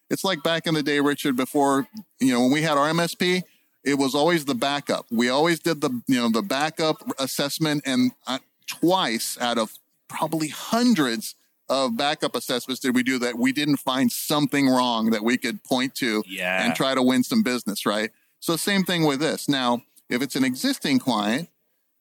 it's 0.09 0.23
like 0.23 0.43
back 0.43 0.67
in 0.67 0.75
the 0.75 0.83
day, 0.83 0.99
Richard, 0.99 1.35
before, 1.35 1.87
you 2.19 2.31
know, 2.31 2.41
when 2.41 2.51
we 2.51 2.61
had 2.61 2.77
our 2.77 2.89
MSP, 2.89 3.43
it 3.83 3.95
was 3.95 4.15
always 4.15 4.45
the 4.45 4.55
backup. 4.55 5.05
We 5.11 5.29
always 5.29 5.59
did 5.59 5.81
the, 5.81 5.89
you 6.07 6.19
know, 6.19 6.29
the 6.29 6.41
backup 6.41 7.03
assessment 7.19 7.83
and 7.85 8.11
uh, 8.27 8.39
twice 8.67 9.37
out 9.39 9.57
of 9.57 9.73
probably 10.07 10.49
hundreds 10.49 11.35
of 11.67 11.97
backup 11.97 12.35
assessments 12.35 12.79
did 12.79 12.93
we 12.93 13.01
do 13.01 13.17
that 13.17 13.39
we 13.39 13.51
didn't 13.51 13.77
find 13.77 14.11
something 14.11 14.67
wrong 14.69 15.09
that 15.09 15.23
we 15.23 15.35
could 15.35 15.63
point 15.63 15.95
to 15.95 16.23
yeah. 16.27 16.63
and 16.63 16.75
try 16.75 16.93
to 16.93 17.01
win 17.01 17.23
some 17.23 17.41
business, 17.41 17.87
right? 17.87 18.11
So 18.45 18.57
same 18.57 18.83
thing 18.83 19.05
with 19.05 19.21
this. 19.21 19.49
Now, 19.49 19.81
if 20.07 20.21
it's 20.21 20.35
an 20.35 20.43
existing 20.43 20.99
client 20.99 21.49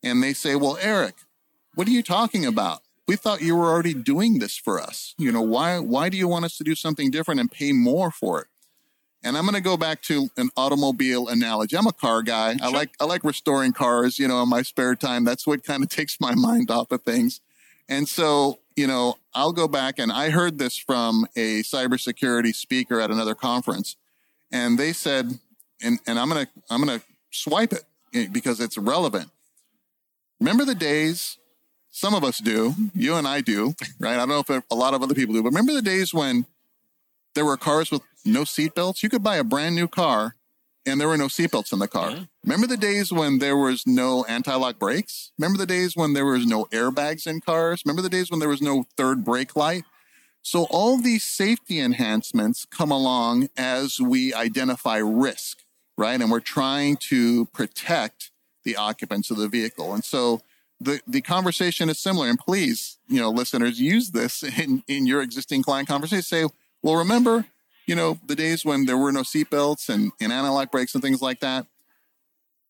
and 0.02 0.22
they 0.22 0.34
say, 0.34 0.56
well, 0.56 0.76
Erick, 0.78 1.14
what 1.74 1.88
are 1.88 1.90
you 1.90 2.02
talking 2.02 2.44
about? 2.44 2.82
We 3.08 3.16
thought 3.16 3.40
you 3.40 3.56
were 3.56 3.70
already 3.70 3.94
doing 3.94 4.40
this 4.40 4.54
for 4.54 4.78
us. 4.78 5.14
You 5.16 5.32
know, 5.32 5.40
why, 5.40 5.78
why 5.78 6.10
do 6.10 6.18
you 6.18 6.28
want 6.28 6.44
us 6.44 6.58
to 6.58 6.64
do 6.64 6.74
something 6.74 7.10
different 7.10 7.40
and 7.40 7.50
pay 7.50 7.72
more 7.72 8.10
for 8.10 8.42
it? 8.42 8.48
And 9.22 9.38
I'm 9.38 9.44
going 9.44 9.54
to 9.54 9.62
go 9.62 9.78
back 9.78 10.02
to 10.02 10.28
an 10.36 10.50
automobile 10.54 11.28
analogy. 11.28 11.78
I'm 11.78 11.86
a 11.86 11.94
car 11.94 12.20
guy. 12.20 12.58
Sure. 12.58 12.66
I 12.66 12.68
like, 12.68 12.90
I 13.00 13.06
like 13.06 13.24
restoring 13.24 13.72
cars, 13.72 14.18
you 14.18 14.28
know, 14.28 14.42
in 14.42 14.50
my 14.50 14.60
spare 14.60 14.94
time. 14.94 15.24
That's 15.24 15.46
what 15.46 15.64
kind 15.64 15.82
of 15.82 15.88
takes 15.88 16.20
my 16.20 16.34
mind 16.36 16.70
off 16.70 16.92
of 16.92 17.04
things. 17.04 17.40
And 17.88 18.06
so, 18.06 18.58
you 18.76 18.86
know, 18.86 19.16
I'll 19.32 19.52
go 19.54 19.66
back 19.66 19.98
and 19.98 20.12
I 20.12 20.28
heard 20.28 20.58
this 20.58 20.76
from 20.76 21.26
a 21.36 21.62
cybersecurity 21.62 22.54
speaker 22.54 23.00
at 23.00 23.10
another 23.10 23.34
conference. 23.34 23.96
And 24.52 24.78
they 24.78 24.92
said, 24.92 25.40
and 25.82 25.98
and 26.06 26.18
I'm 26.18 26.28
gonna 26.28 26.48
I'm 26.70 26.80
gonna 26.80 27.02
swipe 27.30 27.72
it 27.72 27.84
eh, 28.14 28.26
because 28.30 28.60
it's 28.60 28.78
relevant. 28.78 29.30
Remember 30.40 30.64
the 30.64 30.74
days? 30.74 31.38
Some 31.90 32.14
of 32.14 32.24
us 32.24 32.38
do. 32.38 32.74
You 32.92 33.14
and 33.14 33.26
I 33.26 33.40
do, 33.40 33.74
right? 34.00 34.14
I 34.14 34.26
don't 34.26 34.28
know 34.28 34.40
if 34.46 34.64
a 34.70 34.74
lot 34.74 34.94
of 34.94 35.02
other 35.02 35.14
people 35.14 35.34
do, 35.34 35.42
but 35.42 35.50
remember 35.50 35.72
the 35.72 35.82
days 35.82 36.12
when 36.12 36.44
there 37.34 37.44
were 37.44 37.56
cars 37.56 37.90
with 37.92 38.02
no 38.24 38.42
seatbelts? 38.42 39.02
You 39.02 39.08
could 39.08 39.22
buy 39.22 39.36
a 39.36 39.44
brand 39.44 39.76
new 39.76 39.86
car 39.86 40.34
and 40.86 41.00
there 41.00 41.08
were 41.08 41.16
no 41.16 41.26
seatbelts 41.26 41.72
in 41.72 41.78
the 41.78 41.88
car. 41.88 42.10
Mm-hmm. 42.10 42.24
Remember 42.44 42.66
the 42.66 42.76
days 42.76 43.12
when 43.12 43.38
there 43.38 43.56
was 43.56 43.86
no 43.86 44.24
anti-lock 44.24 44.78
brakes? 44.78 45.32
Remember 45.38 45.58
the 45.58 45.66
days 45.66 45.96
when 45.96 46.12
there 46.12 46.26
was 46.26 46.46
no 46.46 46.66
airbags 46.66 47.26
in 47.26 47.40
cars? 47.40 47.82
Remember 47.84 48.02
the 48.02 48.10
days 48.10 48.30
when 48.30 48.40
there 48.40 48.48
was 48.48 48.62
no 48.62 48.86
third 48.96 49.24
brake 49.24 49.56
light? 49.56 49.84
So 50.42 50.64
all 50.64 50.98
these 50.98 51.24
safety 51.24 51.80
enhancements 51.80 52.66
come 52.66 52.90
along 52.90 53.48
as 53.56 53.98
we 53.98 54.34
identify 54.34 54.98
risk, 54.98 55.63
right? 55.96 56.20
And 56.20 56.30
we're 56.30 56.40
trying 56.40 56.96
to 56.96 57.46
protect 57.46 58.30
the 58.64 58.76
occupants 58.76 59.30
of 59.30 59.36
the 59.36 59.48
vehicle. 59.48 59.94
And 59.94 60.04
so 60.04 60.40
the, 60.80 61.00
the 61.06 61.20
conversation 61.20 61.88
is 61.88 61.98
similar. 61.98 62.28
And 62.28 62.38
please, 62.38 62.98
you 63.08 63.20
know, 63.20 63.30
listeners, 63.30 63.80
use 63.80 64.10
this 64.10 64.42
in, 64.42 64.82
in 64.88 65.06
your 65.06 65.22
existing 65.22 65.62
client 65.62 65.88
conversation. 65.88 66.22
Say, 66.22 66.46
well, 66.82 66.96
remember, 66.96 67.46
you 67.86 67.94
know, 67.94 68.18
the 68.26 68.34
days 68.34 68.64
when 68.64 68.86
there 68.86 68.98
were 68.98 69.12
no 69.12 69.22
seatbelts 69.22 69.88
and, 69.88 70.12
and 70.20 70.32
anti-lock 70.32 70.70
brakes 70.70 70.94
and 70.94 71.02
things 71.02 71.22
like 71.22 71.40
that. 71.40 71.66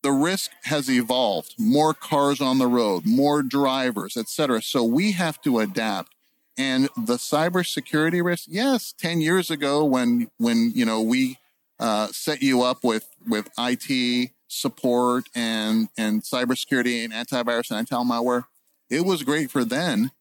The 0.03 0.11
risk 0.11 0.51
has 0.65 0.89
evolved. 0.89 1.55
More 1.57 1.95
cars 1.95 2.39
on 2.39 2.59
the 2.59 2.67
road, 2.67 3.07
more 3.07 3.41
drivers, 3.41 4.15
et 4.15 4.29
cetera. 4.29 4.61
So 4.61 4.83
we 4.83 5.13
have 5.13 5.41
to 5.41 5.59
adapt. 5.59 6.13
And 6.57 6.89
the 6.95 7.15
cybersecurity 7.15 8.23
risk, 8.23 8.45
yes, 8.47 8.93
10 8.97 9.19
years 9.19 9.49
ago 9.49 9.83
when, 9.83 10.29
when, 10.37 10.71
you 10.75 10.85
know, 10.85 11.01
we 11.01 11.39
uh, 11.79 12.07
set 12.07 12.41
you 12.41 12.61
up 12.61 12.83
with, 12.83 13.07
with 13.27 13.49
IT 13.57 14.31
support 14.47 15.25
and, 15.35 15.89
and 15.97 16.23
cybersecurity 16.23 17.03
and 17.03 17.13
antivirus 17.13 17.69
and 17.69 17.79
anti-malware, 17.79 18.45
it 18.89 19.05
was 19.05 19.23
great 19.23 19.51
for 19.51 19.65
then, 19.65 20.11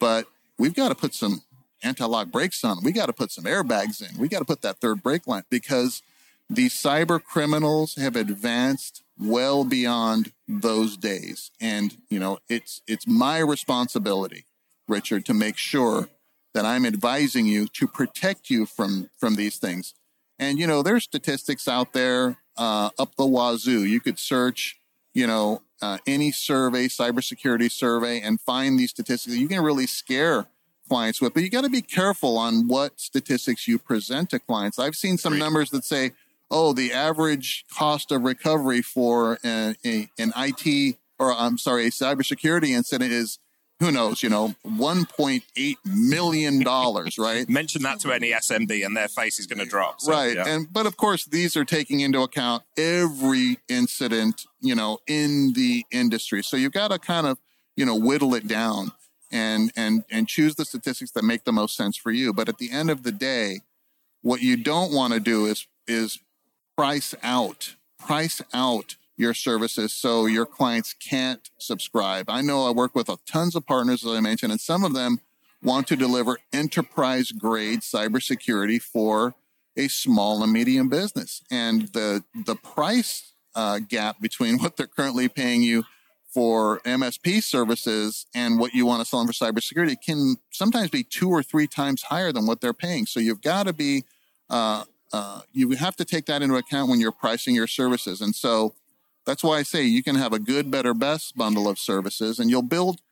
but 0.00 0.26
we've 0.58 0.74
got 0.74 0.88
to 0.88 0.94
put 0.94 1.14
some 1.14 1.42
anti-lock 1.82 2.28
brakes 2.28 2.64
on. 2.64 2.78
We 2.82 2.92
got 2.92 3.06
to 3.06 3.12
put 3.12 3.30
some 3.30 3.44
airbags 3.44 4.02
in. 4.02 4.18
We 4.18 4.28
got 4.28 4.40
to 4.40 4.44
put 4.44 4.62
that 4.62 4.78
third 4.78 5.02
brake 5.02 5.26
line 5.26 5.44
because 5.50 6.02
these 6.50 6.74
cyber 6.74 7.22
criminals 7.22 7.94
have 7.96 8.16
advanced 8.16 9.02
well 9.18 9.64
beyond 9.64 10.32
those 10.46 10.96
days. 10.96 11.50
And, 11.60 11.96
you 12.08 12.18
know, 12.18 12.38
it's, 12.48 12.82
it's 12.86 13.06
my 13.06 13.38
responsibility, 13.38 14.44
Richard, 14.86 15.24
to 15.26 15.34
make 15.34 15.56
sure 15.56 16.08
that 16.54 16.64
I'm 16.64 16.86
advising 16.86 17.46
you 17.46 17.68
to 17.74 17.86
protect 17.86 18.50
you 18.50 18.66
from, 18.66 19.10
from 19.18 19.36
these 19.36 19.58
things. 19.58 19.94
And, 20.38 20.58
you 20.58 20.66
know, 20.66 20.82
there's 20.82 21.04
statistics 21.04 21.66
out 21.66 21.92
there, 21.92 22.36
uh, 22.56 22.90
up 22.98 23.16
the 23.16 23.26
wazoo. 23.26 23.84
You 23.84 24.00
could 24.00 24.18
search, 24.18 24.78
you 25.14 25.26
know, 25.26 25.62
uh, 25.82 25.98
any 26.06 26.32
survey, 26.32 26.86
cybersecurity 26.86 27.70
survey, 27.70 28.20
and 28.20 28.40
find 28.40 28.78
these 28.78 28.90
statistics. 28.90 29.36
You 29.36 29.48
can 29.48 29.62
really 29.62 29.86
scare 29.86 30.46
clients 30.88 31.20
with, 31.20 31.34
but 31.34 31.42
you 31.42 31.50
got 31.50 31.64
to 31.64 31.68
be 31.68 31.82
careful 31.82 32.38
on 32.38 32.66
what 32.66 32.98
statistics 32.98 33.68
you 33.68 33.78
present 33.78 34.30
to 34.30 34.38
clients. 34.38 34.78
I've 34.78 34.96
seen 34.96 35.18
some 35.18 35.38
numbers 35.38 35.70
that 35.70 35.84
say, 35.84 36.12
oh, 36.50 36.72
the 36.72 36.92
average 36.92 37.64
cost 37.76 38.10
of 38.10 38.22
recovery 38.22 38.80
for 38.80 39.38
an, 39.44 39.76
a, 39.84 40.08
an 40.18 40.32
IT 40.36 40.96
or 41.18 41.32
I'm 41.32 41.58
sorry, 41.58 41.86
a 41.86 41.90
cybersecurity 41.90 42.68
incident 42.68 43.12
is 43.12 43.38
who 43.80 43.92
knows, 43.92 44.22
you 44.22 44.28
know, 44.28 44.54
$1.8 44.66 45.76
million, 45.84 46.62
right? 47.18 47.48
Mention 47.48 47.82
that 47.82 48.00
to 48.00 48.12
any 48.12 48.32
SMB 48.32 48.84
and 48.84 48.96
their 48.96 49.08
face 49.08 49.38
is 49.38 49.46
going 49.46 49.60
to 49.60 49.64
drop. 49.64 50.00
So, 50.00 50.12
right. 50.12 50.34
Yeah. 50.34 50.48
And, 50.48 50.72
but 50.72 50.86
of 50.86 50.96
course, 50.96 51.24
these 51.26 51.56
are 51.56 51.64
taking 51.64 52.00
into 52.00 52.20
account 52.22 52.64
every 52.76 53.58
incident, 53.68 54.46
you 54.60 54.74
know, 54.74 54.98
in 55.06 55.52
the 55.52 55.84
industry. 55.90 56.42
So 56.42 56.56
you've 56.56 56.72
got 56.72 56.90
to 56.90 56.98
kind 56.98 57.26
of, 57.26 57.38
you 57.76 57.86
know, 57.86 57.96
whittle 57.96 58.34
it 58.34 58.48
down 58.48 58.92
and 59.30 59.70
and 59.76 60.04
and 60.10 60.26
choose 60.26 60.54
the 60.54 60.64
statistics 60.64 61.10
that 61.12 61.22
make 61.22 61.44
the 61.44 61.52
most 61.52 61.76
sense 61.76 61.96
for 61.96 62.10
you. 62.10 62.32
But 62.32 62.48
at 62.48 62.58
the 62.58 62.70
end 62.72 62.90
of 62.90 63.02
the 63.02 63.12
day, 63.12 63.60
what 64.22 64.40
you 64.42 64.56
don't 64.56 64.92
want 64.92 65.12
to 65.12 65.20
do 65.20 65.46
is 65.46 65.66
is 65.86 66.18
price 66.76 67.14
out 67.22 67.76
price 67.98 68.40
out 68.54 68.96
your 69.18 69.34
services 69.34 69.92
so 69.92 70.26
your 70.26 70.46
clients 70.46 70.94
can't 70.94 71.50
subscribe. 71.58 72.30
I 72.30 72.40
know 72.40 72.66
I 72.66 72.70
work 72.70 72.94
with 72.94 73.10
tons 73.26 73.54
of 73.56 73.66
partners, 73.66 74.06
as 74.06 74.12
I 74.12 74.20
mentioned, 74.20 74.52
and 74.52 74.60
some 74.60 74.84
of 74.84 74.94
them 74.94 75.18
want 75.62 75.88
to 75.88 75.96
deliver 75.96 76.38
enterprise 76.52 77.32
grade 77.32 77.80
cybersecurity 77.80 78.80
for 78.80 79.34
a 79.76 79.88
small 79.88 80.42
and 80.42 80.52
medium 80.52 80.88
business. 80.88 81.42
And 81.50 81.88
the 81.88 82.24
the 82.46 82.54
price 82.54 83.34
uh, 83.54 83.80
gap 83.80 84.20
between 84.20 84.58
what 84.60 84.76
they're 84.76 84.86
currently 84.86 85.28
paying 85.28 85.62
you 85.62 85.84
for 86.28 86.78
MSP 86.80 87.42
services 87.42 88.26
and 88.34 88.60
what 88.60 88.72
you 88.72 88.86
want 88.86 89.00
to 89.00 89.08
sell 89.08 89.18
them 89.18 89.26
for 89.26 89.32
cybersecurity 89.32 89.96
can 90.00 90.36
sometimes 90.50 90.90
be 90.90 91.02
two 91.02 91.30
or 91.30 91.42
three 91.42 91.66
times 91.66 92.02
higher 92.02 92.30
than 92.32 92.46
what 92.46 92.60
they're 92.60 92.74
paying. 92.74 93.06
So 93.06 93.18
you've 93.18 93.40
got 93.40 93.66
to 93.66 93.72
be, 93.72 94.04
uh, 94.50 94.84
uh, 95.12 95.40
you 95.52 95.70
have 95.70 95.96
to 95.96 96.04
take 96.04 96.26
that 96.26 96.42
into 96.42 96.54
account 96.56 96.90
when 96.90 97.00
you're 97.00 97.12
pricing 97.12 97.54
your 97.54 97.66
services. 97.66 98.20
And 98.20 98.34
so 98.34 98.74
that's 99.28 99.44
why 99.44 99.58
I 99.58 99.62
say 99.62 99.82
you 99.82 100.02
can 100.02 100.14
have 100.14 100.32
a 100.32 100.38
good, 100.38 100.70
better, 100.70 100.94
best 100.94 101.36
bundle 101.36 101.68
of 101.68 101.78
services, 101.78 102.38
and 102.38 102.48
you'll 102.48 102.62
build 102.62 103.02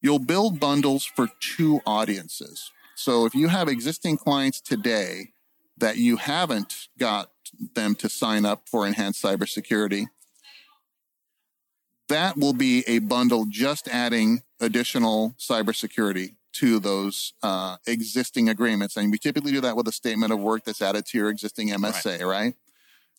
you'll 0.00 0.18
build 0.18 0.58
bundles 0.58 1.04
for 1.04 1.28
two 1.40 1.82
audiences. 1.84 2.70
So 2.94 3.26
if 3.26 3.34
you 3.34 3.48
have 3.48 3.68
existing 3.68 4.16
clients 4.16 4.62
today 4.62 5.32
that 5.76 5.98
you 5.98 6.16
haven't 6.16 6.88
got 6.98 7.28
them 7.74 7.94
to 7.96 8.08
sign 8.08 8.46
up 8.46 8.66
for 8.66 8.86
enhanced 8.86 9.22
cybersecurity, 9.22 10.06
that 12.08 12.38
will 12.38 12.54
be 12.54 12.82
a 12.86 13.00
bundle 13.00 13.44
just 13.46 13.88
adding 13.88 14.44
additional 14.58 15.34
cybersecurity 15.38 16.36
to 16.54 16.78
those 16.78 17.34
uh, 17.42 17.76
existing 17.86 18.48
agreements. 18.48 18.96
And 18.96 19.10
we 19.10 19.18
typically 19.18 19.52
do 19.52 19.60
that 19.60 19.76
with 19.76 19.86
a 19.86 19.92
statement 19.92 20.32
of 20.32 20.40
work 20.40 20.64
that's 20.64 20.80
added 20.80 21.04
to 21.06 21.18
your 21.18 21.28
existing 21.28 21.68
MSA, 21.68 22.20
right? 22.20 22.24
right? 22.24 22.54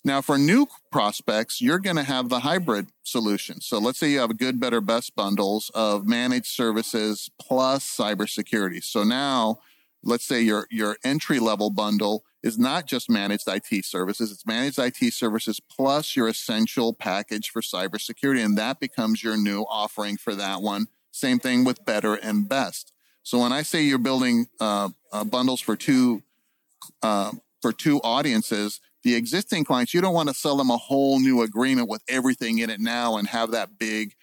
Now, 0.05 0.21
for 0.21 0.37
new 0.37 0.67
prospects, 0.91 1.61
you're 1.61 1.79
going 1.79 1.95
to 1.95 2.03
have 2.03 2.27
the 2.27 2.39
hybrid 2.39 2.87
solution. 3.03 3.61
So 3.61 3.79
let's 3.79 3.99
say 3.99 4.09
you 4.09 4.19
have 4.19 4.31
a 4.31 4.35
good, 4.35 4.59
better, 4.59 4.81
best 4.81 5.15
bundles 5.15 5.71
of 5.73 6.05
managed 6.05 6.47
services 6.47 7.29
plus 7.39 7.85
cybersecurity. 7.85 8.83
So 8.83 9.03
now 9.03 9.59
let's 10.03 10.25
say 10.25 10.41
your, 10.41 10.67
your 10.69 10.97
entry 11.05 11.39
level 11.39 11.69
bundle 11.69 12.25
is 12.43 12.59
not 12.59 12.85
just 12.85 13.09
managed 13.09 13.47
IT 13.47 13.85
services. 13.85 14.29
It's 14.29 14.45
managed 14.45 14.77
IT 14.77 15.13
services 15.13 15.61
plus 15.61 16.17
your 16.17 16.27
essential 16.27 16.93
package 16.93 17.49
for 17.49 17.61
cybersecurity. 17.61 18.43
And 18.43 18.57
that 18.57 18.81
becomes 18.81 19.23
your 19.23 19.37
new 19.37 19.61
offering 19.61 20.17
for 20.17 20.35
that 20.35 20.61
one. 20.61 20.87
Same 21.11 21.39
thing 21.39 21.63
with 21.63 21.85
better 21.85 22.15
and 22.15 22.49
best. 22.49 22.91
So 23.23 23.39
when 23.39 23.53
I 23.53 23.61
say 23.61 23.83
you're 23.83 23.97
building 23.97 24.47
uh, 24.59 24.89
uh, 25.13 25.23
bundles 25.23 25.61
for 25.61 25.77
two, 25.77 26.23
uh, 27.01 27.31
for 27.61 27.71
two 27.71 28.01
audiences, 28.01 28.81
the 29.03 29.15
existing 29.15 29.65
clients, 29.65 29.93
you 29.93 30.01
don't 30.01 30.13
want 30.13 30.29
to 30.29 30.35
sell 30.35 30.57
them 30.57 30.69
a 30.69 30.77
whole 30.77 31.19
new 31.19 31.41
agreement 31.41 31.89
with 31.89 32.01
everything 32.07 32.59
in 32.59 32.69
it 32.69 32.79
now 32.79 33.17
and 33.17 33.27
have 33.27 33.51
that 33.51 33.77
big 33.77 34.15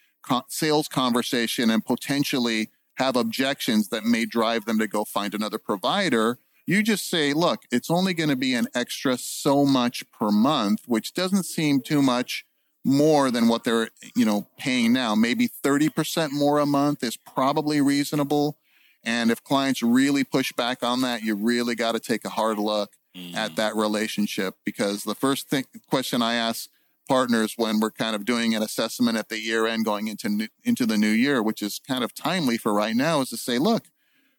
sales 0.48 0.88
conversation 0.88 1.70
and 1.70 1.84
potentially 1.84 2.70
have 2.96 3.16
objections 3.16 3.88
that 3.88 4.04
may 4.04 4.24
drive 4.24 4.64
them 4.64 4.78
to 4.78 4.86
go 4.86 5.04
find 5.04 5.34
another 5.34 5.58
provider. 5.58 6.38
You 6.66 6.82
just 6.82 7.08
say, 7.08 7.32
look, 7.32 7.62
it's 7.70 7.90
only 7.90 8.14
going 8.14 8.28
to 8.30 8.36
be 8.36 8.54
an 8.54 8.68
extra 8.74 9.18
so 9.18 9.64
much 9.64 10.04
per 10.12 10.30
month, 10.30 10.82
which 10.86 11.14
doesn't 11.14 11.44
seem 11.44 11.80
too 11.80 12.02
much 12.02 12.44
more 12.84 13.30
than 13.30 13.48
what 13.48 13.64
they're, 13.64 13.90
you 14.14 14.24
know, 14.24 14.46
paying 14.58 14.92
now. 14.92 15.14
Maybe 15.14 15.48
30% 15.48 16.32
more 16.32 16.58
a 16.58 16.66
month 16.66 17.02
is 17.02 17.16
probably 17.16 17.80
reasonable. 17.80 18.56
And 19.02 19.30
if 19.30 19.42
clients 19.42 19.82
really 19.82 20.24
push 20.24 20.52
back 20.52 20.82
on 20.82 21.00
that, 21.02 21.22
you 21.22 21.34
really 21.34 21.74
got 21.74 21.92
to 21.92 22.00
take 22.00 22.24
a 22.24 22.30
hard 22.30 22.58
look 22.58 22.92
mm. 23.16 23.34
at 23.34 23.56
that 23.56 23.76
relationship 23.76 24.54
because 24.64 25.04
the 25.04 25.14
first 25.14 25.48
thing, 25.48 25.64
question 25.88 26.22
I 26.22 26.34
ask 26.34 26.68
partners 27.08 27.54
when 27.56 27.80
we're 27.80 27.90
kind 27.90 28.14
of 28.14 28.24
doing 28.24 28.54
an 28.54 28.62
assessment 28.62 29.18
at 29.18 29.28
the 29.28 29.40
year 29.40 29.66
end 29.66 29.84
going 29.84 30.08
into 30.08 30.28
new, 30.28 30.48
into 30.64 30.86
the 30.86 30.96
new 30.96 31.08
year, 31.08 31.42
which 31.42 31.62
is 31.62 31.80
kind 31.86 32.04
of 32.04 32.14
timely 32.14 32.56
for 32.56 32.72
right 32.72 32.94
now, 32.94 33.20
is 33.20 33.30
to 33.30 33.36
say, 33.36 33.58
look, 33.58 33.84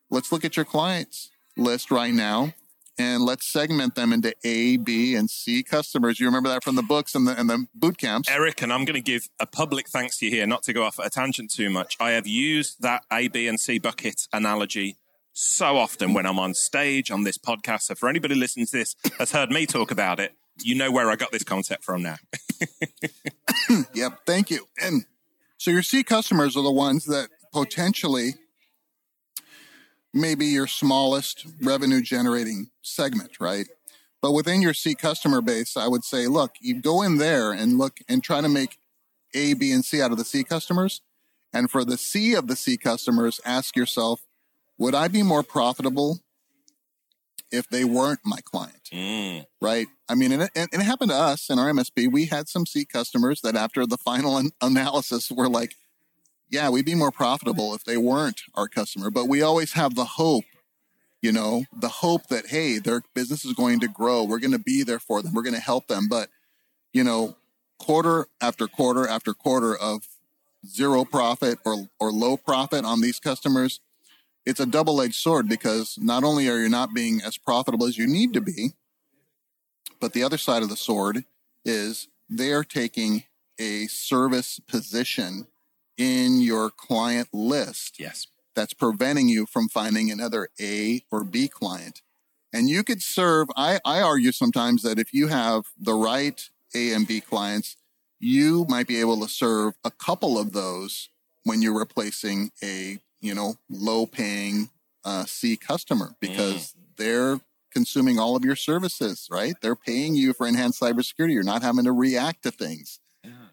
let's 0.09 0.32
look 0.32 0.45
at 0.45 0.55
your 0.55 0.65
clients 0.65 1.32
list 1.57 1.91
right 1.91 2.13
now 2.13 2.53
and 2.97 3.24
let's 3.24 3.45
segment 3.45 3.95
them 3.95 4.13
into 4.13 4.34
A, 4.43 4.78
B, 4.78 5.15
and 5.15 5.30
C 5.30 5.63
customers. 5.63 6.19
You 6.19 6.28
remember 6.28 6.49
that 6.49 6.63
from 6.63 6.76
the 6.76 6.84
books 6.84 7.15
and 7.15 7.28
the, 7.28 7.39
and 7.39 7.49
the 7.49 7.65
boot 7.74 7.97
camps. 7.97 8.30
Erick, 8.30 8.61
and 8.61 8.72
I'm 8.72 8.86
going 8.86 8.95
to 8.95 9.01
give 9.01 9.28
a 9.39 9.45
public 9.45 9.89
thanks 9.89 10.17
to 10.19 10.26
you 10.26 10.32
here, 10.32 10.47
not 10.47 10.63
to 10.63 10.74
go 10.74 10.84
off 10.84 10.99
at 10.99 11.07
a 11.07 11.09
tangent 11.09 11.51
too 11.51 11.69
much. 11.69 11.97
I 11.99 12.11
have 12.11 12.28
used 12.28 12.82
that 12.82 13.03
A, 13.11 13.28
B, 13.28 13.47
and 13.47 13.59
C 13.59 13.80
bucket 13.80 14.28
analogy 14.32 14.97
so 15.34 15.78
often 15.78 16.14
when 16.14 16.26
I'm 16.26 16.40
on 16.40 16.54
stage 16.54 17.12
on 17.12 17.24
this 17.24 17.38
podcast. 17.38 17.84
So 17.84 17.96
for 17.96 18.10
anybody 18.10 18.36
listening 18.36 18.66
to 18.68 18.78
this 18.78 18.96
has 19.18 19.32
heard 19.32 19.50
me 19.50 19.66
talk 19.66 19.92
about 19.92 20.20
it, 20.20 20.34
you 20.62 20.76
know 20.76 20.92
where 20.92 21.10
I 21.10 21.16
got 21.16 21.32
this 21.32 21.44
concept 21.44 21.84
from 21.84 22.04
now. 22.04 22.18
yep. 23.94 24.20
Thank 24.26 24.52
you. 24.52 24.68
And 24.82 25.06
so 25.58 25.72
your 25.72 25.84
C 25.84 26.04
customers 26.04 26.58
are 26.58 26.64
the 26.64 26.72
ones 26.72 27.06
that 27.06 27.30
potentially 27.54 28.36
maybe 30.14 30.46
your 30.46 30.68
smallest 30.68 31.46
revenue 31.62 32.02
generating 32.02 32.70
segment, 32.82 33.40
right? 33.40 33.68
But 34.22 34.34
within 34.34 34.62
your 34.62 34.74
C 34.74 34.94
customer 34.94 35.42
base, 35.42 35.76
I 35.76 35.88
would 35.88 36.04
say, 36.04 36.28
look, 36.28 36.56
you 36.60 36.80
go 36.80 37.02
in 37.02 37.18
there 37.18 37.52
and 37.52 37.78
look 37.78 38.00
and 38.08 38.24
try 38.24 38.42
to 38.42 38.50
make 38.50 38.78
A, 39.34 39.54
B, 39.54 39.72
and 39.72 39.84
C 39.84 40.02
out 40.02 40.12
of 40.12 40.18
the 40.18 40.26
C 40.26 40.44
customers. 40.44 41.02
And 41.54 41.72
for 41.72 41.84
the 41.84 41.98
C 41.98 42.36
of 42.36 42.48
the 42.48 42.56
C 42.56 42.78
customers, 42.78 43.42
ask 43.46 43.76
yourself, 43.76 44.22
would 44.82 44.96
I 44.96 45.08
be 45.08 45.22
more 45.22 45.44
profitable 45.44 46.20
if 47.52 47.68
they 47.70 47.84
weren't 47.84 48.22
my 48.26 48.40
client, 48.44 48.90
Mm. 48.92 49.46
right? 49.62 49.88
I 50.10 50.16
mean, 50.16 50.32
and 50.32 50.44
it, 50.44 50.52
and 50.56 50.70
it 50.74 50.82
happened 50.82 51.12
to 51.12 51.18
us 51.18 51.50
in 51.50 51.60
our 51.60 51.70
MSP. 51.70 52.08
We 52.08 52.26
had 52.26 52.48
some 52.50 52.66
C 52.66 52.84
customers 52.86 53.42
that 53.42 53.56
after 53.56 53.86
the 53.86 53.98
final 53.98 54.38
an- 54.38 54.52
analysis 54.62 55.30
were 55.30 55.50
like, 55.50 55.76
yeah, 56.50 56.70
we'd 56.70 56.86
be 56.86 56.96
more 56.96 57.12
profitable 57.12 57.76
if 57.76 57.84
they 57.84 57.98
weren't 57.98 58.42
our 58.56 58.68
customer. 58.68 59.12
But 59.12 59.26
we 59.28 59.42
always 59.42 59.74
have 59.74 59.96
the 59.96 60.06
hope, 60.06 60.46
you 61.22 61.32
know, 61.32 61.66
the 61.78 61.90
hope 61.90 62.28
that, 62.28 62.48
hey, 62.48 62.80
their 62.80 63.04
business 63.14 63.46
is 63.46 63.54
going 63.54 63.80
to 63.82 63.88
grow. 63.88 64.24
We're 64.24 64.40
going 64.40 64.52
to 64.52 64.60
be 64.60 64.84
there 64.84 65.00
for 65.00 65.22
them. 65.22 65.34
We're 65.34 65.44
going 65.44 65.54
to 65.56 65.62
help 65.62 65.88
them. 65.88 66.08
But, 66.10 66.30
you 66.92 67.04
know, 67.04 67.36
quarter 67.80 68.28
after 68.42 68.68
quarter 68.68 69.08
after 69.08 69.34
quarter 69.34 69.76
of 69.78 70.08
zero 70.66 71.06
profit 71.06 71.60
or, 71.66 71.88
or 72.00 72.12
low 72.12 72.36
profit 72.38 72.84
on 72.86 73.02
these 73.02 73.20
customers, 73.20 73.80
it's 74.46 74.60
a 74.60 74.66
double 74.66 75.02
edged 75.02 75.16
sword 75.16 75.48
because 75.48 75.98
not 76.00 76.24
only 76.24 76.50
are 76.50 76.58
you 76.60 76.70
not 76.70 76.94
being 76.94 77.22
as 77.22 77.38
profitable 77.38 77.86
as 77.86 77.98
you 77.98 78.08
need 78.08 78.34
to 78.34 78.42
be, 78.42 78.74
but 80.00 80.14
the 80.14 80.24
other 80.24 80.38
side 80.38 80.64
of 80.64 80.70
the 80.70 80.78
sword 80.78 81.26
is 81.64 82.08
they 82.30 82.52
are 82.52 82.64
taking 82.64 83.24
a 83.60 83.86
service 83.88 84.60
position 84.68 85.48
in 85.98 86.42
your 86.42 86.72
client 86.72 87.28
list 87.32 88.00
Yes. 88.00 88.28
that's 88.56 88.74
preventing 88.74 89.28
you 89.28 89.46
from 89.46 89.70
finding 89.70 90.10
another 90.10 90.50
A 90.60 91.04
or 91.12 91.24
B 91.24 91.48
client. 91.48 92.02
And 92.54 92.68
you 92.68 92.84
could 92.84 93.02
serve, 93.02 93.48
I, 93.56 93.80
I 93.86 94.02
argue 94.02 94.32
sometimes 94.32 94.82
that 94.84 94.98
if 95.00 95.14
you 95.14 95.28
have 95.28 95.66
the 95.80 95.94
right 95.94 96.50
A 96.74 96.92
and 96.94 97.08
B 97.08 97.22
clients, 97.22 97.78
you 98.20 98.66
might 98.68 98.88
be 98.88 99.00
able 99.00 99.20
to 99.22 99.30
serve 99.30 99.76
a 99.84 99.92
couple 99.92 100.38
of 100.38 100.52
those 100.52 101.10
when 101.44 101.62
you're 101.62 101.78
replacing 101.78 102.52
a, 102.64 103.00
you 103.22 103.34
know, 103.34 103.55
low 103.69 104.05
paying 104.05 104.69
uh, 105.05 105.26
C 105.26 105.55
customer 105.55 106.15
because 106.19 106.76
they're 106.97 107.39
consuming 107.72 108.19
all 108.19 108.36
of 108.36 108.43
your 108.43 108.55
services, 108.55 109.28
right? 109.32 109.55
They're 109.61 109.76
paying 109.76 110.15
you 110.15 110.34
for 110.34 110.47
enhanced 110.47 110.82
cybersecurity. 110.82 111.34
You're 111.34 111.43
not 111.43 111.61
having 111.61 111.86
to 111.86 111.91
react 111.91 112.43
to 112.43 112.51
things. 112.51 112.99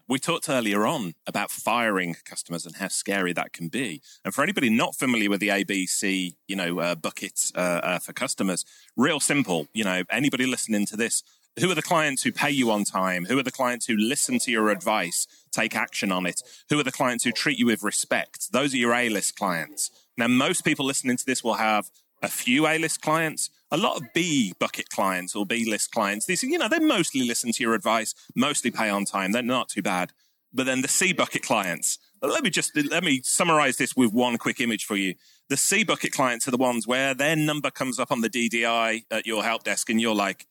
We 0.09 0.17
talked 0.17 0.49
earlier 0.49 0.87
on 0.87 1.13
about 1.27 1.51
firing 1.51 2.15
customers 2.25 2.65
and 2.65 2.77
how 2.77 2.87
scary 2.87 3.31
that 3.33 3.53
can 3.53 3.67
be. 3.67 4.01
And 4.25 4.33
for 4.33 4.41
anybody 4.41 4.71
not 4.71 4.95
familiar 4.95 5.29
with 5.29 5.39
the 5.39 5.49
ABC, 5.49 6.33
you 6.47 6.55
know, 6.55 6.79
uh, 6.79 6.95
bucket 6.95 7.51
uh, 7.53 7.59
uh, 7.83 7.99
for 7.99 8.11
customers, 8.11 8.65
real 8.97 9.19
simple. 9.19 9.67
You 9.71 9.83
know, 9.83 10.01
anybody 10.09 10.47
listening 10.47 10.87
to 10.87 10.97
this, 10.97 11.21
who 11.59 11.71
are 11.71 11.75
the 11.75 11.81
clients 11.81 12.23
who 12.23 12.31
pay 12.31 12.49
you 12.49 12.71
on 12.71 12.83
time? 12.83 13.25
Who 13.25 13.37
are 13.39 13.43
the 13.43 13.51
clients 13.51 13.85
who 13.85 13.95
listen 13.95 14.39
to 14.39 14.51
your 14.51 14.69
advice, 14.69 15.27
take 15.51 15.75
action 15.75 16.11
on 16.11 16.25
it? 16.25 16.41
Who 16.69 16.79
are 16.79 16.83
the 16.83 16.91
clients 16.91 17.23
who 17.23 17.31
treat 17.31 17.59
you 17.59 17.65
with 17.65 17.83
respect? 17.83 18.51
Those 18.51 18.73
are 18.73 18.77
your 18.77 18.93
A-list 18.93 19.37
clients. 19.37 19.91
Now, 20.17 20.27
most 20.27 20.65
people 20.65 20.85
listening 20.85 21.17
to 21.17 21.25
this 21.25 21.43
will 21.43 21.55
have 21.55 21.89
a 22.21 22.27
few 22.27 22.67
A-list 22.67 23.01
clients, 23.01 23.49
a 23.71 23.77
lot 23.77 23.97
of 23.97 24.13
B 24.13 24.53
bucket 24.59 24.89
clients 24.89 25.35
or 25.35 25.45
B 25.45 25.69
list 25.69 25.91
clients. 25.91 26.25
These, 26.25 26.43
you 26.43 26.57
know, 26.57 26.67
they 26.67 26.79
mostly 26.79 27.25
listen 27.27 27.51
to 27.53 27.63
your 27.63 27.73
advice, 27.73 28.13
mostly 28.35 28.71
pay 28.71 28.89
on 28.89 29.05
time. 29.05 29.31
They're 29.31 29.41
not 29.41 29.69
too 29.69 29.81
bad. 29.81 30.11
But 30.53 30.65
then 30.65 30.81
the 30.81 30.87
C 30.87 31.13
bucket 31.13 31.43
clients, 31.43 31.99
let 32.21 32.43
me 32.43 32.49
just, 32.49 32.75
let 32.75 33.03
me 33.03 33.21
summarize 33.23 33.77
this 33.77 33.95
with 33.95 34.11
one 34.11 34.37
quick 34.37 34.59
image 34.59 34.85
for 34.85 34.95
you. 34.95 35.15
The 35.47 35.57
C 35.57 35.83
bucket 35.83 36.11
clients 36.11 36.47
are 36.47 36.51
the 36.51 36.57
ones 36.57 36.87
where 36.87 37.13
their 37.13 37.35
number 37.35 37.71
comes 37.71 37.99
up 37.99 38.11
on 38.11 38.21
the 38.21 38.29
DDI 38.29 39.03
at 39.11 39.25
your 39.25 39.43
help 39.43 39.63
desk 39.63 39.89
and 39.89 40.01
you're 40.01 40.15
like, 40.15 40.45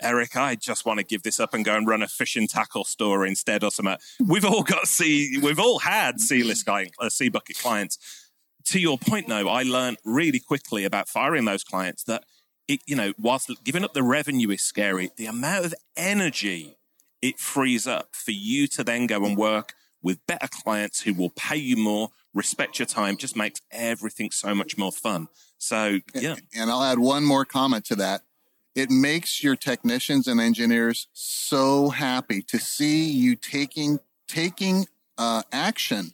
Erick, 0.00 0.36
I 0.36 0.56
just 0.56 0.84
want 0.84 0.98
to 0.98 1.04
give 1.04 1.22
this 1.22 1.38
up 1.38 1.54
and 1.54 1.64
go 1.64 1.76
and 1.76 1.86
run 1.86 2.02
a 2.02 2.08
fishing 2.08 2.48
tackle 2.48 2.84
store 2.84 3.24
instead 3.24 3.62
or 3.62 3.70
something. 3.70 3.96
We've 4.24 4.44
all 4.44 4.62
got 4.62 4.88
sea, 4.88 5.38
we've 5.42 5.60
all 5.60 5.78
had 5.78 6.20
C 6.20 6.42
list 6.42 6.66
client, 6.66 6.92
uh, 6.98 7.08
C 7.08 7.28
bucket 7.28 7.58
clients. 7.58 7.98
To 8.66 8.80
your 8.80 8.98
point, 8.98 9.28
though, 9.28 9.48
I 9.48 9.62
learned 9.62 9.98
really 10.04 10.40
quickly 10.40 10.84
about 10.84 11.08
firing 11.08 11.44
those 11.44 11.64
clients 11.64 12.02
that 12.04 12.24
it, 12.66 12.80
you 12.86 12.96
know, 12.96 13.12
whilst 13.18 13.50
giving 13.62 13.84
up 13.84 13.92
the 13.92 14.02
revenue 14.02 14.50
is 14.50 14.62
scary, 14.62 15.10
the 15.16 15.26
amount 15.26 15.66
of 15.66 15.74
energy 15.96 16.76
it 17.20 17.38
frees 17.38 17.86
up 17.86 18.08
for 18.12 18.32
you 18.32 18.66
to 18.68 18.84
then 18.84 19.06
go 19.06 19.24
and 19.24 19.36
work 19.36 19.74
with 20.02 20.26
better 20.26 20.48
clients 20.48 21.00
who 21.00 21.14
will 21.14 21.30
pay 21.30 21.56
you 21.56 21.76
more, 21.76 22.10
respect 22.34 22.78
your 22.78 22.86
time, 22.86 23.16
just 23.16 23.36
makes 23.36 23.60
everything 23.70 24.30
so 24.30 24.54
much 24.54 24.76
more 24.76 24.92
fun. 24.92 25.28
So, 25.56 26.00
yeah. 26.14 26.36
And 26.54 26.70
I'll 26.70 26.82
add 26.82 26.98
one 26.98 27.24
more 27.24 27.44
comment 27.46 27.86
to 27.86 27.96
that. 27.96 28.22
It 28.74 28.90
makes 28.90 29.42
your 29.42 29.56
technicians 29.56 30.26
and 30.26 30.40
engineers 30.40 31.08
so 31.12 31.90
happy 31.90 32.42
to 32.42 32.58
see 32.58 33.08
you 33.08 33.36
taking 33.36 34.00
taking 34.26 34.86
uh, 35.18 35.42
action 35.52 36.12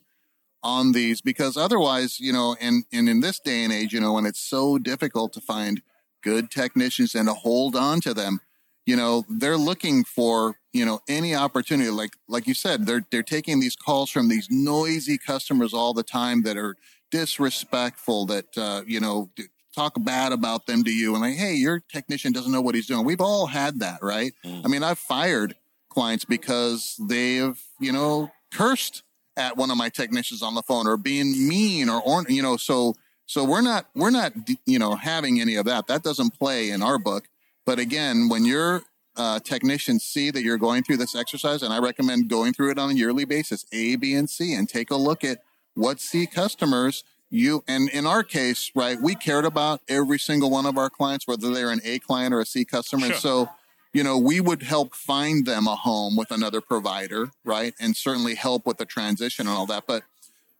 on 0.63 0.93
these 0.93 1.21
because 1.21 1.57
otherwise, 1.57 2.21
you 2.21 2.33
know, 2.33 2.57
and, 2.61 2.85
and 2.93 3.09
in 3.09 3.21
this 3.21 3.41
day 3.41 3.65
and 3.65 3.73
age, 3.73 3.93
you 3.93 4.01
know, 4.01 4.13
when 4.13 4.27
it's 4.27 4.41
so 4.41 4.79
difficult 4.79 5.33
to 5.33 5.41
find 5.41 5.83
good 6.23 6.51
technicians 6.51 7.15
and 7.15 7.29
to 7.29 7.35
hold 7.35 7.75
on 7.75 8.01
to 8.03 8.13
them, 8.13 8.41
you 8.85 8.97
know, 8.97 9.25
they're 9.29 9.57
looking 9.57 10.05
for, 10.05 10.57
you 10.73 10.85
know, 10.85 11.01
any 11.09 11.35
opportunity. 11.35 11.91
Like, 11.91 12.17
like 12.29 12.47
you 12.47 12.55
said, 12.55 12.87
they're, 12.87 13.05
they're 13.11 13.23
taking 13.23 13.61
these 13.61 13.77
calls 13.77 14.11
from 14.11 14.29
these 14.29 14.49
noisy 14.51 15.17
customers 15.17 15.73
all 15.73 15.95
the 15.95 16.03
time 16.03 16.43
that 16.43 16.57
are 16.57 16.77
disrespectful, 17.11 18.27
that, 18.27 18.57
uh, 18.59 18.83
you 18.87 19.01
know, 19.01 19.31
talk 19.75 19.95
bad 19.99 20.33
about 20.33 20.67
them 20.67 20.85
to 20.85 20.91
you 20.91 21.15
and 21.15 21.23
like, 21.23 21.37
Hey, 21.37 21.55
your 21.55 21.81
technician 21.93 22.33
doesn't 22.33 22.53
know 22.53 22.61
what 22.61 22.75
he's 22.75 22.87
doing. 22.87 23.05
We've 23.05 23.21
all 23.21 23.47
had 23.47 23.81
that, 23.81 23.99
right? 24.03 24.33
Mm. 24.45 24.65
I 24.65 24.69
mean, 24.69 24.83
I've 24.83 24.99
fired 24.99 25.57
clients 25.89 26.25
because 26.25 26.97
they've, 27.01 27.61
you 27.79 27.93
know, 27.93 28.31
cursed 28.53 29.03
at 29.37 29.57
one 29.57 29.71
of 29.71 29.77
my 29.77 29.89
technicians 29.89 30.43
on 30.43 30.55
the 30.55 30.63
phone 30.63 30.87
or 30.87 30.97
being 30.97 31.49
mean 31.49 31.89
or, 31.89 32.03
or 32.03 32.25
you 32.29 32.43
know, 32.43 32.57
so, 32.57 32.95
so 33.27 33.45
we're 33.45 33.61
not, 33.61 33.87
we're 33.95 34.11
not, 34.11 34.33
you 34.67 34.79
know, 34.79 34.97
having 34.97 35.41
any 35.41 35.57
of 35.57 35.65
that. 35.67 35.87
That 35.87 36.03
doesn't 36.03 36.39
play 36.39 36.71
in 36.71 36.83
our 36.83 36.99
book. 36.99 37.29
But 37.65 37.79
again, 37.79 38.29
when 38.29 38.45
your 38.45 38.83
uh, 39.17 39.39
technicians 39.41 40.05
see 40.05 40.31
that 40.31 40.43
you're 40.43 40.59
going 40.59 40.83
through 40.83 40.97
this 40.97 41.15
exercise, 41.15 41.63
and 41.63 41.73
I 41.73 41.79
recommend 41.79 42.29
going 42.29 42.53
through 42.53 42.73
it 42.73 42.79
on 42.79 42.91
a 42.91 42.95
yearly 42.95 43.25
basis, 43.25 43.65
A, 43.73 43.97
B, 43.97 44.15
and 44.15 44.29
C, 44.29 44.55
and 44.55 44.69
take 44.69 44.91
a 44.91 44.97
look 44.97 45.23
at 45.23 45.43
what 45.75 46.01
C 46.01 46.27
customers 46.27 47.05
you, 47.31 47.63
and 47.69 47.89
in 47.91 48.07
our 48.07 48.23
case, 48.23 48.71
right, 48.75 49.01
we 49.01 49.15
cared 49.15 49.45
about 49.45 49.81
every 49.89 50.19
single 50.19 50.51
one 50.51 50.67
of 50.67 50.77
our 50.77 50.91
clients, 50.91 51.27
whether 51.27 51.53
they're 51.53 51.71
an 51.71 51.81
A 51.85 52.01
client 52.01 52.35
or 52.35 52.41
a 52.41 52.47
C 52.47 52.65
customer. 52.65 53.07
And 53.07 53.15
so, 53.15 53.49
you 53.93 54.03
know, 54.03 54.19
we 54.19 54.41
would 54.41 54.63
help 54.63 54.95
find 54.95 55.47
them 55.47 55.67
a 55.67 55.77
home 55.77 56.17
with 56.17 56.31
another 56.33 56.61
provider, 56.61 57.31
right? 57.45 57.73
And 57.81 57.97
certainly 57.97 58.35
help 58.35 58.67
with 58.67 58.79
the 58.79 58.85
transition 58.85 59.47
and 59.47 59.57
all 59.57 59.67
that. 59.67 59.85
But 59.87 60.03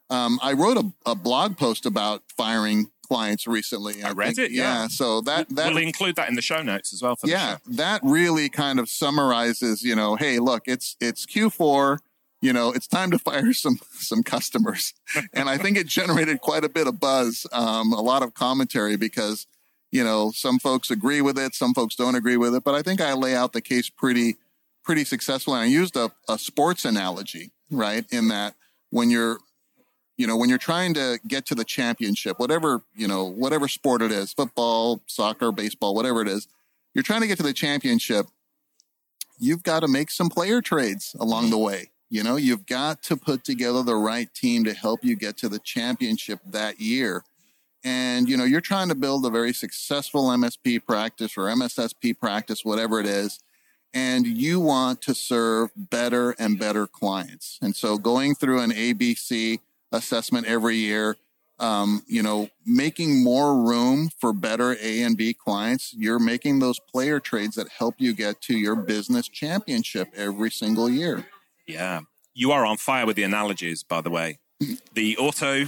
um, 0.09 0.39
I 0.41 0.53
wrote 0.53 0.77
a, 0.77 0.91
a 1.05 1.15
blog 1.15 1.57
post 1.57 1.85
about 1.85 2.23
firing 2.35 2.89
clients 3.11 3.45
recently. 3.45 4.01
I 4.03 4.11
read 4.11 4.37
it, 4.37 4.51
yeah. 4.51 4.87
So 4.87 5.19
that 5.21 5.49
that 5.49 5.73
we'll 5.73 5.83
include 5.83 6.15
that 6.15 6.29
in 6.29 6.35
the 6.35 6.41
show 6.41 6.61
notes 6.61 6.93
as 6.93 7.01
well 7.01 7.17
yeah, 7.25 7.57
that 7.67 7.99
really 8.03 8.47
kind 8.47 8.79
of 8.79 8.87
summarizes, 8.87 9.83
you 9.83 9.95
know, 9.95 10.15
hey, 10.15 10.39
look, 10.39 10.63
it's 10.65 10.95
it's 11.01 11.25
Q4, 11.25 11.99
you 12.41 12.53
know, 12.53 12.71
it's 12.71 12.87
time 12.87 13.11
to 13.11 13.19
fire 13.19 13.53
some 13.53 13.79
some 13.93 14.23
customers, 14.23 14.93
and 15.33 15.49
I 15.49 15.57
think 15.57 15.77
it 15.77 15.87
generated 15.87 16.41
quite 16.41 16.63
a 16.63 16.69
bit 16.69 16.87
of 16.87 16.99
buzz, 16.99 17.45
um, 17.51 17.93
a 17.93 18.01
lot 18.01 18.23
of 18.23 18.33
commentary 18.33 18.95
because, 18.95 19.47
you 19.91 20.03
know, 20.03 20.31
some 20.31 20.59
folks 20.59 20.91
agree 20.91 21.21
with 21.21 21.37
it, 21.37 21.53
some 21.53 21.73
folks 21.73 21.95
don't 21.95 22.15
agree 22.15 22.37
with 22.37 22.55
it, 22.55 22.63
but 22.63 22.75
I 22.75 22.81
think 22.81 23.01
I 23.01 23.13
lay 23.13 23.35
out 23.35 23.53
the 23.53 23.61
case 23.61 23.89
pretty 23.89 24.37
pretty 24.83 25.03
successfully. 25.03 25.57
And 25.59 25.65
I 25.65 25.67
used 25.67 25.95
a, 25.95 26.11
a 26.27 26.39
sports 26.39 26.85
analogy, 26.85 27.51
right, 27.69 28.05
in 28.11 28.29
that 28.29 28.55
when 28.89 29.09
you're 29.09 29.39
you 30.17 30.27
know 30.27 30.37
when 30.37 30.49
you're 30.49 30.57
trying 30.57 30.93
to 30.95 31.19
get 31.27 31.45
to 31.47 31.55
the 31.55 31.63
championship 31.63 32.37
whatever 32.37 32.83
you 32.93 33.07
know 33.07 33.25
whatever 33.25 33.67
sport 33.67 34.01
it 34.01 34.11
is 34.11 34.33
football 34.33 35.01
soccer 35.07 35.51
baseball 35.51 35.95
whatever 35.95 36.21
it 36.21 36.27
is 36.27 36.47
you're 36.93 37.03
trying 37.03 37.21
to 37.21 37.27
get 37.27 37.37
to 37.37 37.43
the 37.43 37.53
championship. 37.53 38.27
You've 39.39 39.63
got 39.63 39.79
to 39.79 39.87
make 39.87 40.11
some 40.11 40.29
player 40.29 40.61
trades 40.61 41.15
along 41.19 41.49
the 41.49 41.57
way 41.57 41.90
you 42.11 42.23
know 42.23 42.35
you've 42.35 42.67
got 42.67 43.01
to 43.01 43.17
put 43.17 43.43
together 43.43 43.81
the 43.81 43.95
right 43.95 44.31
team 44.33 44.63
to 44.63 44.73
help 44.73 45.03
you 45.03 45.15
get 45.15 45.37
to 45.37 45.49
the 45.49 45.59
championship 45.59 46.39
that 46.45 46.79
year 46.79 47.23
and 47.83 48.29
you 48.29 48.37
know 48.37 48.43
you're 48.43 48.61
trying 48.61 48.89
to 48.89 48.95
build 48.95 49.25
a 49.25 49.29
very 49.29 49.53
successful 49.53 50.27
msp 50.27 50.85
practice 50.85 51.35
or 51.37 51.45
mssp 51.47 52.19
practice 52.19 52.63
whatever 52.63 52.99
it 52.99 53.07
is 53.07 53.39
and 53.93 54.25
you 54.27 54.59
want 54.59 55.01
to 55.01 55.15
serve 55.15 55.69
better 55.75 56.35
and 56.37 56.59
better 56.59 56.85
clients 56.85 57.57
and 57.61 57.75
so 57.75 57.97
going 57.97 58.35
through 58.35 58.59
an 58.59 58.71
abc 58.71 59.59
assessment 59.91 60.47
every 60.47 60.77
year. 60.77 61.17
Um, 61.59 62.01
you 62.07 62.23
know, 62.23 62.49
making 62.65 63.23
more 63.23 63.55
room 63.55 64.09
for 64.17 64.33
better 64.33 64.75
A 64.81 65.03
and 65.03 65.15
B 65.15 65.31
clients. 65.31 65.93
You're 65.95 66.17
making 66.17 66.57
those 66.57 66.79
player 66.79 67.19
trades 67.19 67.55
that 67.55 67.69
help 67.69 67.95
you 67.99 68.15
get 68.15 68.41
to 68.41 68.57
your 68.57 68.75
business 68.75 69.27
championship 69.27 70.07
every 70.15 70.49
single 70.49 70.89
year. 70.89 71.27
Yeah. 71.67 72.01
You 72.33 72.51
are 72.51 72.65
on 72.65 72.77
fire 72.77 73.05
with 73.05 73.15
the 73.15 73.23
analogies, 73.23 73.83
by 73.83 74.01
the 74.01 74.09
way. 74.09 74.39
Mm-hmm. 74.61 74.75
The 74.93 75.17
auto 75.17 75.65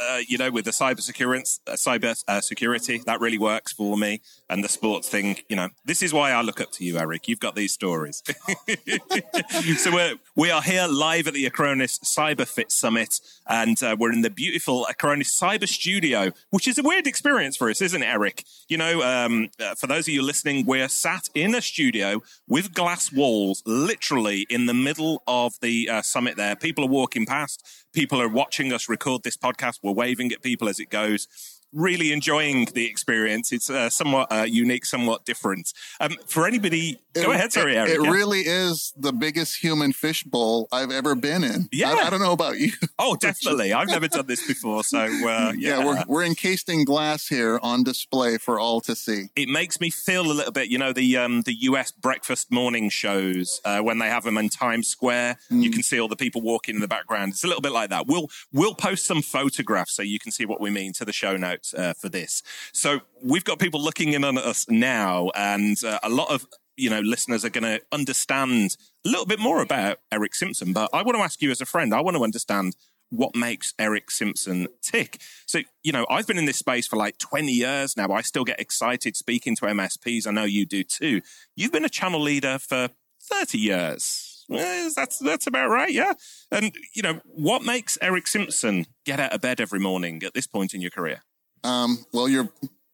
uh, 0.00 0.20
you 0.26 0.38
know, 0.38 0.50
with 0.50 0.64
the 0.64 0.70
cyber 0.70 1.00
security, 1.00 1.44
uh, 1.66 1.72
cyber 1.72 2.22
uh, 2.28 2.40
security, 2.40 3.02
that 3.06 3.20
really 3.20 3.38
works 3.38 3.72
for 3.72 3.96
me. 3.96 4.20
And 4.48 4.62
the 4.62 4.68
sports 4.68 5.08
thing, 5.08 5.38
you 5.48 5.56
know, 5.56 5.68
this 5.84 6.02
is 6.02 6.12
why 6.12 6.30
I 6.30 6.42
look 6.42 6.60
up 6.60 6.70
to 6.72 6.84
you, 6.84 6.98
Erick. 6.98 7.28
You've 7.28 7.40
got 7.40 7.56
these 7.56 7.72
stories. 7.72 8.22
so 9.78 9.92
we're, 9.92 10.14
we 10.36 10.50
are 10.50 10.62
here 10.62 10.86
live 10.86 11.26
at 11.26 11.34
the 11.34 11.48
Acronis 11.48 11.98
Cyber 12.00 12.46
Fit 12.46 12.70
Summit, 12.70 13.20
and 13.46 13.82
uh, 13.82 13.96
we're 13.98 14.12
in 14.12 14.22
the 14.22 14.30
beautiful 14.30 14.86
Acronis 14.90 15.30
Cyber 15.40 15.68
Studio, 15.68 16.32
which 16.50 16.68
is 16.68 16.78
a 16.78 16.82
weird 16.82 17.06
experience 17.06 17.56
for 17.56 17.70
us, 17.70 17.80
isn't 17.80 18.02
it, 18.02 18.06
Erick? 18.06 18.44
You 18.68 18.78
know, 18.78 19.02
um, 19.02 19.48
uh, 19.60 19.74
for 19.74 19.86
those 19.86 20.06
of 20.06 20.14
you 20.14 20.22
listening, 20.22 20.66
we're 20.66 20.88
sat 20.88 21.28
in 21.34 21.54
a 21.54 21.62
studio 21.62 22.22
with 22.46 22.74
glass 22.74 23.12
walls, 23.12 23.62
literally 23.66 24.46
in 24.50 24.66
the 24.66 24.74
middle 24.74 25.22
of 25.26 25.54
the 25.60 25.88
summit. 26.02 26.36
There, 26.36 26.56
people 26.56 26.84
are 26.84 26.88
walking 26.88 27.26
past 27.26 27.64
people 27.98 28.22
are 28.22 28.28
watching 28.28 28.72
us 28.72 28.88
record 28.88 29.24
this 29.24 29.36
podcast. 29.36 29.80
We're 29.82 29.90
waving 29.90 30.30
at 30.30 30.40
people 30.40 30.68
as 30.68 30.78
it 30.78 30.88
goes 30.88 31.26
really 31.72 32.12
enjoying 32.12 32.66
the 32.74 32.86
experience. 32.86 33.52
It's 33.52 33.70
uh, 33.70 33.90
somewhat 33.90 34.30
uh, 34.32 34.42
unique, 34.42 34.84
somewhat 34.84 35.24
different. 35.24 35.72
Um, 36.00 36.16
for 36.26 36.46
anybody, 36.46 36.98
it, 37.14 37.24
go 37.24 37.32
ahead, 37.32 37.52
sorry, 37.52 37.76
Erick. 37.76 37.92
It 37.92 38.02
yeah. 38.02 38.10
really 38.10 38.40
is 38.40 38.92
the 38.96 39.12
biggest 39.12 39.62
human 39.62 39.92
fishbowl 39.92 40.68
I've 40.72 40.90
ever 40.90 41.14
been 41.14 41.44
in. 41.44 41.68
Yeah, 41.72 41.92
I, 41.92 42.06
I 42.06 42.10
don't 42.10 42.20
know 42.20 42.32
about 42.32 42.58
you. 42.58 42.72
Oh, 43.00 43.14
definitely. 43.14 43.72
I've 43.72 43.86
never 43.86 44.08
done 44.08 44.26
this 44.26 44.44
before, 44.44 44.82
so 44.82 44.98
uh, 44.98 45.06
yeah. 45.56 45.78
yeah, 45.78 45.84
we're 45.84 46.04
we're 46.08 46.24
encased 46.24 46.68
in 46.68 46.84
glass 46.84 47.28
here 47.28 47.60
on 47.62 47.84
display 47.84 48.38
for 48.38 48.58
all 48.58 48.80
to 48.82 48.96
see. 48.96 49.28
It 49.36 49.48
makes 49.48 49.80
me 49.80 49.88
feel 49.88 50.22
a 50.22 50.32
little 50.32 50.50
bit, 50.50 50.68
you 50.68 50.78
know, 50.78 50.92
the 50.92 51.16
um, 51.16 51.42
the 51.42 51.54
US 51.60 51.92
breakfast 51.92 52.50
morning 52.50 52.88
shows 52.88 53.60
uh, 53.64 53.80
when 53.80 53.98
they 53.98 54.08
have 54.08 54.24
them 54.24 54.36
in 54.36 54.48
Times 54.48 54.88
Square. 54.88 55.38
Mm. 55.50 55.62
You 55.62 55.70
can 55.70 55.82
see 55.84 56.00
all 56.00 56.08
the 56.08 56.16
people 56.16 56.42
walking 56.42 56.74
in 56.74 56.80
the 56.80 56.88
background. 56.88 57.32
It's 57.32 57.44
a 57.44 57.46
little 57.46 57.62
bit 57.62 57.72
like 57.72 57.90
that. 57.90 58.08
We'll 58.08 58.28
we'll 58.52 58.74
post 58.74 59.06
some 59.06 59.22
photographs 59.22 59.92
so 59.92 60.02
you 60.02 60.18
can 60.18 60.32
see 60.32 60.44
what 60.44 60.60
we 60.60 60.70
mean 60.70 60.92
to 60.94 61.04
the 61.04 61.12
show 61.12 61.36
notes 61.36 61.57
uh, 61.76 61.94
for 61.94 62.08
this. 62.08 62.42
So 62.72 63.00
we've 63.22 63.44
got 63.44 63.58
people 63.58 63.82
looking 63.82 64.12
in 64.12 64.24
on 64.24 64.38
us 64.38 64.66
now, 64.68 65.30
and 65.34 65.82
uh, 65.84 65.98
a 66.02 66.08
lot 66.08 66.32
of 66.32 66.46
you 66.76 66.90
know 66.90 67.00
listeners 67.00 67.44
are 67.44 67.50
going 67.50 67.64
to 67.64 67.82
understand 67.92 68.76
a 69.04 69.08
little 69.08 69.26
bit 69.26 69.38
more 69.40 69.60
about 69.60 69.98
Erick 70.12 70.34
Simpson. 70.34 70.72
But 70.72 70.90
I 70.92 71.02
want 71.02 71.16
to 71.16 71.22
ask 71.22 71.42
you 71.42 71.50
as 71.50 71.60
a 71.60 71.66
friend, 71.66 71.94
I 71.94 72.00
want 72.00 72.16
to 72.16 72.24
understand 72.24 72.76
what 73.10 73.34
makes 73.34 73.74
Erick 73.78 74.10
Simpson 74.10 74.68
tick. 74.82 75.18
So, 75.46 75.60
you 75.82 75.92
know, 75.92 76.06
I've 76.10 76.26
been 76.26 76.38
in 76.38 76.44
this 76.44 76.58
space 76.58 76.86
for 76.86 76.96
like 76.96 77.18
20 77.18 77.50
years 77.50 77.96
now. 77.96 78.10
I 78.12 78.20
still 78.20 78.44
get 78.44 78.60
excited 78.60 79.16
speaking 79.16 79.56
to 79.56 79.66
MSPs. 79.66 80.26
I 80.26 80.30
know 80.30 80.44
you 80.44 80.66
do 80.66 80.84
too. 80.84 81.22
You've 81.56 81.72
been 81.72 81.84
a 81.84 81.90
channel 81.90 82.20
leader 82.20 82.58
for 82.58 82.90
30 83.22 83.58
years. 83.58 84.46
Eh, 84.50 84.88
that's 84.96 85.18
that's 85.18 85.46
about 85.46 85.68
right, 85.68 85.92
yeah. 85.92 86.14
And 86.50 86.74
you 86.94 87.02
know, 87.02 87.20
what 87.24 87.62
makes 87.62 87.98
Erick 88.00 88.26
Simpson 88.26 88.86
get 89.04 89.20
out 89.20 89.34
of 89.34 89.42
bed 89.42 89.60
every 89.60 89.78
morning 89.78 90.22
at 90.24 90.32
this 90.32 90.46
point 90.46 90.72
in 90.72 90.80
your 90.80 90.90
career? 90.90 91.22
Um, 91.64 92.04
well, 92.12 92.28
you're 92.28 92.48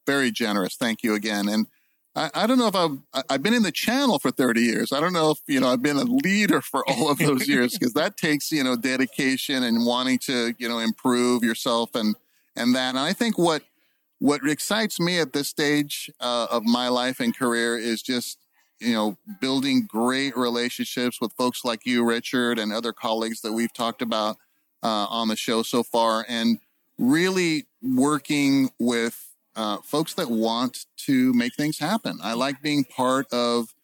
very 0.07 0.31
generous. 0.31 0.77
Thank 0.77 1.03
you 1.03 1.15
again. 1.15 1.49
And 1.49 1.67
I, 2.17 2.31
I, 2.35 2.47
don't 2.47 2.59
know 2.59 2.69
if 2.69 2.77
I've 2.77 3.25
I've 3.29 3.43
been 3.43 3.55
in 3.55 3.63
the 3.63 3.73
channel 3.73 4.19
for 4.19 4.31
30 4.31 4.61
years. 4.61 4.93
I 4.93 5.01
don't 5.01 5.13
know 5.13 5.33
if 5.33 5.39
you 5.47 5.61
know 5.61 5.69
I've 5.69 5.83
been 5.83 5.97
a 5.97 6.05
leader 6.05 6.61
for 6.61 6.89
all 6.89 7.11
of 7.11 7.19
those 7.19 7.49
years 7.49 7.77
because 7.77 7.95
that 7.95 8.17
takes 8.17 8.53
you 8.53 8.63
know 8.63 8.77
dedication 8.77 9.63
and 9.63 9.85
wanting 9.85 10.19
to 10.27 10.55
you 10.59 10.69
know 10.69 10.79
improve 10.79 11.43
yourself 11.43 11.95
and 11.95 12.15
and 12.57 12.75
that. 12.75 12.91
And 12.91 12.99
I 12.99 13.13
think 13.13 13.37
what 13.39 13.63
what 14.21 14.47
excites 14.49 15.01
me 15.01 15.19
at 15.19 15.33
this 15.33 15.49
stage 15.49 16.11
uh, 16.21 16.47
of 16.51 16.65
my 16.65 16.89
life 16.89 17.21
and 17.21 17.37
career 17.37 17.77
is 17.77 18.01
just 18.01 18.39
you 18.81 18.93
know 18.93 19.17
building 19.41 19.87
great 19.87 20.37
relationships 20.37 21.21
with 21.21 21.33
folks 21.33 21.65
like 21.65 21.85
you, 21.85 22.05
Richard, 22.05 22.59
and 22.59 22.73
other 22.73 22.93
colleagues 22.93 23.41
that 23.41 23.53
we've 23.53 23.73
talked 23.73 24.03
about 24.03 24.37
uh, 24.85 25.07
on 25.11 25.29
the 25.29 25.37
show 25.37 25.63
so 25.63 25.83
far, 25.83 26.25
and 26.29 26.59
really 26.99 27.67
working 27.83 28.71
with 28.79 29.35
uh, 29.57 29.79
folks 29.79 30.15
that 30.15 30.31
want 30.31 30.87
to 30.97 31.33
make 31.33 31.55
things 31.55 31.79
happen. 31.79 32.19
I 32.23 32.35
like 32.35 32.63
being 32.63 32.85
part 32.85 33.33
of 33.33 33.75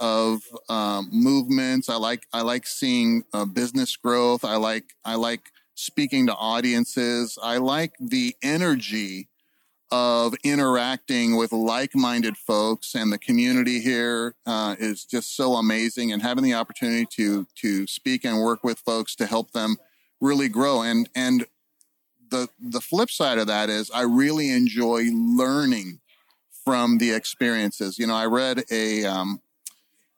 of 0.00 0.42
um, 0.68 1.08
movements. 1.12 1.88
I 1.88 1.96
like 1.96 2.26
I 2.32 2.42
like 2.42 2.66
seeing 2.66 3.24
uh, 3.32 3.44
business 3.44 3.96
growth. 3.96 4.44
I 4.44 4.56
like 4.56 4.84
I 5.04 5.16
like 5.16 5.50
speaking 5.74 6.26
to 6.26 6.34
audiences. 6.34 7.38
I 7.42 7.58
like 7.58 7.92
the 8.00 8.36
energy 8.42 9.28
of 9.90 10.34
interacting 10.44 11.36
with 11.36 11.50
like-minded 11.50 12.36
folks, 12.36 12.94
and 12.94 13.10
the 13.10 13.18
community 13.18 13.80
here 13.80 14.34
uh, 14.44 14.76
is 14.78 15.04
just 15.04 15.34
so 15.34 15.54
amazing. 15.54 16.12
And 16.12 16.22
having 16.22 16.44
the 16.44 16.54
opportunity 16.54 17.06
to 17.16 17.46
to 17.56 17.86
speak 17.86 18.24
and 18.24 18.40
work 18.40 18.62
with 18.62 18.78
folks 18.80 19.14
to 19.16 19.26
help 19.26 19.52
them 19.52 19.76
really 20.20 20.48
grow. 20.48 20.82
And 20.82 21.08
and 21.14 21.46
the 22.30 22.48
the 22.60 22.80
flip 22.80 23.10
side 23.10 23.38
of 23.38 23.46
that 23.46 23.70
is 23.70 23.90
I 23.90 24.02
really 24.02 24.50
enjoy 24.50 25.04
learning 25.12 26.00
from 26.64 26.98
the 26.98 27.12
experiences. 27.12 27.98
You 27.98 28.06
know, 28.06 28.14
I 28.14 28.26
read 28.26 28.64
a 28.70 29.04
um, 29.04 29.40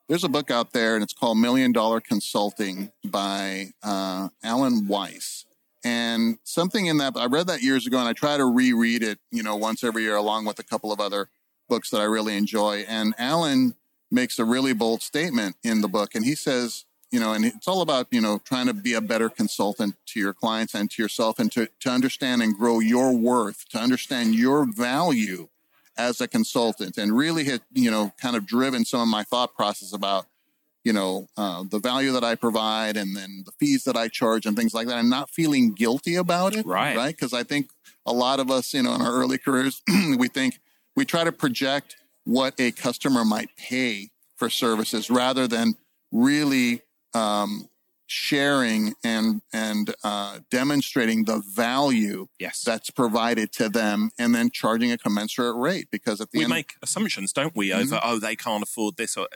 there's 0.08 0.24
a 0.24 0.28
book 0.28 0.50
out 0.50 0.72
there 0.72 0.94
and 0.96 1.04
it's 1.04 1.12
called 1.12 1.38
Million 1.38 1.70
Dollar 1.70 2.00
Consulting 2.00 2.90
by 3.04 3.68
uh, 3.82 4.28
Alan 4.42 4.88
Weiss. 4.88 5.44
And 5.84 6.38
something 6.42 6.86
in 6.86 6.98
that 6.98 7.16
I 7.16 7.26
read 7.26 7.46
that 7.46 7.62
years 7.62 7.86
ago, 7.86 7.98
and 7.98 8.08
I 8.08 8.12
try 8.12 8.36
to 8.36 8.44
reread 8.44 9.02
it, 9.02 9.18
you 9.30 9.42
know, 9.42 9.56
once 9.56 9.82
every 9.82 10.02
year, 10.02 10.16
along 10.16 10.44
with 10.44 10.58
a 10.58 10.64
couple 10.64 10.92
of 10.92 11.00
other 11.00 11.30
books 11.68 11.90
that 11.90 12.00
I 12.00 12.04
really 12.04 12.36
enjoy. 12.36 12.84
And 12.88 13.14
Alan 13.16 13.76
makes 14.11 14.38
a 14.38 14.44
really 14.44 14.74
bold 14.74 15.00
statement 15.00 15.56
in 15.62 15.80
the 15.80 15.88
book, 15.88 16.14
and 16.14 16.24
he 16.24 16.34
says 16.34 16.84
you 17.11 17.18
know, 17.18 17.32
and 17.32 17.44
it's 17.44 17.66
all 17.66 17.82
about, 17.82 18.06
you 18.11 18.20
know, 18.20 18.38
trying 18.44 18.66
to 18.66 18.74
be 18.74 18.94
a 18.94 19.00
better 19.00 19.28
consultant 19.28 19.96
to 20.06 20.20
your 20.20 20.32
clients 20.32 20.74
and 20.74 20.90
to 20.92 21.02
yourself 21.02 21.38
and 21.38 21.50
to, 21.52 21.68
to 21.80 21.90
understand 21.90 22.42
and 22.42 22.56
grow 22.56 22.78
your 22.78 23.12
worth, 23.12 23.68
to 23.70 23.78
understand 23.78 24.34
your 24.34 24.64
value 24.64 25.48
as 25.96 26.20
a 26.20 26.28
consultant 26.28 26.96
and 26.96 27.16
really 27.16 27.44
had, 27.44 27.62
you 27.72 27.90
know, 27.90 28.12
kind 28.20 28.36
of 28.36 28.46
driven 28.46 28.84
some 28.84 29.00
of 29.00 29.08
my 29.08 29.24
thought 29.24 29.54
process 29.54 29.92
about, 29.92 30.26
you 30.84 30.92
know, 30.92 31.26
uh, 31.36 31.64
the 31.68 31.80
value 31.80 32.12
that 32.12 32.24
I 32.24 32.36
provide 32.36 32.96
and 32.96 33.16
then 33.16 33.42
the 33.44 33.52
fees 33.52 33.84
that 33.84 33.96
I 33.96 34.08
charge 34.08 34.46
and 34.46 34.56
things 34.56 34.72
like 34.72 34.86
that 34.86 34.98
and 34.98 35.11
not 35.11 35.30
feeling 35.30 35.72
guilty 35.72 36.14
about 36.14 36.54
it. 36.54 36.64
Right. 36.64 36.96
Right. 36.96 37.14
Because 37.14 37.34
I 37.34 37.42
think 37.42 37.70
a 38.06 38.12
lot 38.12 38.38
of 38.38 38.50
us, 38.50 38.72
you 38.72 38.82
know, 38.82 38.94
in 38.94 39.02
our 39.02 39.12
early 39.12 39.36
careers, 39.36 39.82
we 40.16 40.28
think 40.28 40.61
we 40.94 41.04
try 41.04 41.24
to 41.24 41.32
project 41.32 41.96
what 42.24 42.54
a 42.58 42.70
customer 42.70 43.24
might 43.24 43.48
pay 43.56 44.11
for 44.36 44.48
services 44.48 45.11
rather 45.11 45.48
than 45.48 45.74
really 46.12 46.82
um, 47.14 47.68
sharing 48.06 48.94
and 49.04 49.40
and 49.52 49.94
uh, 50.02 50.40
demonstrating 50.50 51.24
the 51.24 51.42
value 51.54 52.26
yes. 52.38 52.62
that's 52.62 52.90
provided 52.90 53.52
to 53.52 53.68
them, 53.68 54.11
and 54.18 54.34
then 54.34 54.50
charging 54.50 54.90
a 54.92 54.98
commensurate 54.98 55.56
rate. 55.56 55.88
Because 55.90 56.20
at 56.20 56.30
the 56.30 56.38
we 56.38 56.44
end, 56.44 56.50
make 56.50 56.74
assumptions, 56.82 57.32
don't 57.32 57.54
we? 57.56 57.70
Mm-hmm. 57.70 57.94
Over 57.94 58.00
oh, 58.02 58.18
they 58.18 58.36
can't 58.36 58.62
afford 58.62 58.96
this, 58.96 59.16
or 59.16 59.28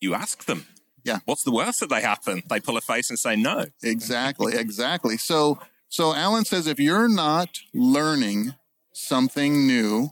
you 0.00 0.14
ask 0.14 0.44
them. 0.44 0.66
Yeah, 1.04 1.20
what's 1.24 1.44
the 1.44 1.52
worst 1.52 1.80
that 1.80 1.88
they 1.88 2.00
happen? 2.00 2.42
They 2.48 2.58
pull 2.58 2.76
a 2.76 2.80
face 2.80 3.10
and 3.10 3.18
say 3.18 3.36
no. 3.36 3.66
Exactly, 3.82 4.54
exactly. 4.56 5.16
So 5.16 5.60
so 5.88 6.14
Alan 6.14 6.44
says 6.44 6.66
if 6.66 6.80
you're 6.80 7.08
not 7.08 7.60
learning 7.72 8.54
something 8.92 9.66
new 9.66 10.10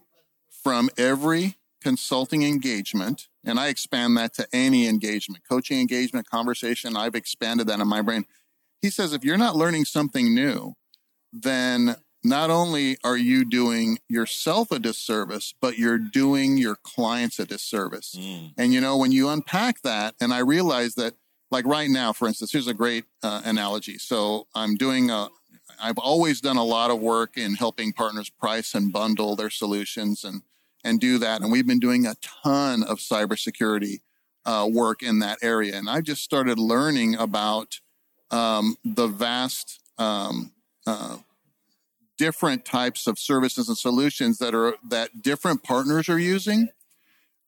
from 0.63 0.89
every 0.97 1.57
consulting 1.85 2.43
engagement, 2.43 3.29
and 3.45 3.61
I 3.61 3.69
expand 3.69 4.17
that 4.17 4.33
to 4.35 4.47
any 4.55 4.89
engagement, 4.89 5.45
coaching 5.47 5.79
engagement, 5.79 6.29
conversation. 6.29 6.97
I've 6.97 7.15
expanded 7.15 7.67
that 7.67 7.79
in 7.79 7.87
my 7.87 8.01
brain. 8.01 8.25
He 8.81 8.89
says, 8.89 9.13
if 9.13 9.23
you're 9.23 9.37
not 9.37 9.55
learning 9.55 9.85
something 9.85 10.35
new, 10.35 10.75
then 11.31 11.97
not 12.23 12.49
only 12.49 12.97
are 13.05 13.19
you 13.19 13.45
doing 13.45 13.99
yourself 14.09 14.73
a 14.73 14.79
disservice, 14.79 15.53
but 15.61 15.77
you're 15.77 15.99
doing 15.99 16.57
your 16.57 16.77
clients 16.77 17.39
a 17.39 17.45
disservice. 17.45 18.17
Mm. 18.19 18.55
And 18.57 18.73
you 18.73 18.81
know, 18.81 18.97
when 18.97 19.13
you 19.13 19.29
unpack 19.29 19.83
that, 19.83 20.15
and 20.23 20.33
I 20.33 20.39
realize 20.39 20.95
that, 20.95 21.15
like 21.51 21.67
right 21.67 21.91
now, 21.91 22.15
for 22.15 22.27
instance, 22.27 22.51
here's 22.51 22.67
a 22.67 22.75
great 22.75 23.05
uh, 23.23 23.43
analogy. 23.45 23.99
So 23.99 24.47
I'm 24.55 24.77
doing 24.77 25.11
a, 25.11 25.29
I've 25.79 25.99
always 25.99 26.41
done 26.41 26.57
a 26.57 26.65
lot 26.65 26.91
of 26.91 26.99
work 26.99 27.37
in 27.37 27.57
helping 27.57 27.93
partners 27.93 28.31
price 28.31 28.75
and 28.75 28.91
bundle 28.91 29.37
their 29.37 29.51
solutions 29.51 30.25
and 30.25 30.41
and 30.85 31.01
do 31.01 31.19
that. 31.19 31.41
And 31.41 31.51
we've 31.51 31.67
been 31.67 31.81
doing 31.81 32.07
a 32.07 32.15
ton 32.43 32.83
of 32.83 32.99
cybersecurity 32.99 34.01
uh, 34.45 34.69
work 34.71 35.03
in 35.03 35.21
that 35.21 35.39
area. 35.43 35.77
And 35.77 35.89
I've 35.89 36.05
just 36.05 36.23
started 36.23 36.59
learning 36.59 37.17
about 37.17 37.81
um, 38.31 38.77
the 38.85 39.07
vast 39.07 39.81
um, 39.99 40.53
uh, 40.87 41.17
different 42.19 42.65
types 42.65 43.07
of 43.07 43.19
services 43.19 43.69
and 43.69 43.77
solutions 43.77 44.39
that 44.39 44.55
are 44.55 44.77
that 44.89 45.23
different 45.23 45.63
partners 45.63 46.09
are 46.09 46.19
using 46.19 46.69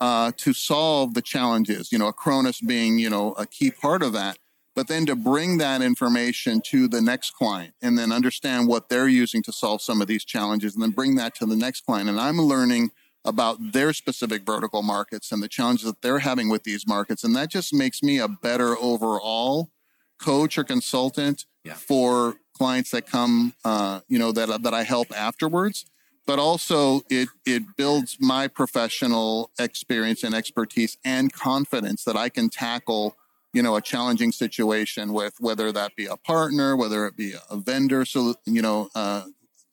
uh, 0.00 0.32
to 0.38 0.52
solve 0.52 1.14
the 1.14 1.22
challenges. 1.22 1.92
You 1.92 1.98
know, 1.98 2.10
Acronis 2.10 2.66
being 2.66 2.98
you 2.98 3.10
know 3.10 3.32
a 3.32 3.46
key 3.46 3.70
part 3.70 4.02
of 4.02 4.12
that. 4.14 4.38
But 4.74 4.88
then 4.88 5.06
to 5.06 5.16
bring 5.16 5.56
that 5.56 5.80
information 5.80 6.60
to 6.66 6.86
the 6.86 7.00
next 7.00 7.30
client 7.30 7.72
and 7.80 7.96
then 7.96 8.12
understand 8.12 8.68
what 8.68 8.90
they're 8.90 9.08
using 9.08 9.42
to 9.44 9.52
solve 9.52 9.80
some 9.80 10.02
of 10.02 10.06
these 10.06 10.22
challenges 10.22 10.74
and 10.74 10.82
then 10.82 10.90
bring 10.90 11.14
that 11.14 11.34
to 11.36 11.46
the 11.46 11.56
next 11.56 11.86
client. 11.86 12.10
And 12.10 12.20
I'm 12.20 12.36
learning 12.36 12.90
about 13.26 13.72
their 13.72 13.92
specific 13.92 14.46
vertical 14.46 14.82
markets 14.82 15.32
and 15.32 15.42
the 15.42 15.48
challenges 15.48 15.86
that 15.86 16.00
they're 16.00 16.20
having 16.20 16.48
with 16.48 16.62
these 16.62 16.86
markets. 16.86 17.24
And 17.24 17.34
that 17.36 17.50
just 17.50 17.74
makes 17.74 18.02
me 18.02 18.18
a 18.18 18.28
better 18.28 18.76
overall 18.78 19.70
coach 20.18 20.56
or 20.56 20.64
consultant 20.64 21.44
yeah. 21.64 21.74
for 21.74 22.36
clients 22.56 22.90
that 22.92 23.06
come, 23.06 23.52
uh, 23.64 24.00
you 24.08 24.18
know, 24.18 24.32
that 24.32 24.62
that 24.62 24.72
I 24.72 24.84
help 24.84 25.08
afterwards. 25.14 25.84
But 26.26 26.38
also, 26.38 27.02
it 27.10 27.28
it 27.44 27.76
builds 27.76 28.16
my 28.20 28.48
professional 28.48 29.50
experience 29.58 30.24
and 30.24 30.34
expertise 30.34 30.96
and 31.04 31.32
confidence 31.32 32.04
that 32.04 32.16
I 32.16 32.28
can 32.28 32.48
tackle, 32.48 33.16
you 33.52 33.62
know, 33.62 33.76
a 33.76 33.82
challenging 33.82 34.32
situation 34.32 35.12
with 35.12 35.34
whether 35.38 35.70
that 35.72 35.94
be 35.96 36.06
a 36.06 36.16
partner, 36.16 36.76
whether 36.76 37.06
it 37.06 37.16
be 37.16 37.34
a 37.50 37.56
vendor, 37.56 38.04
so 38.04 38.34
you 38.44 38.62
know, 38.62 38.88
uh, 38.94 39.24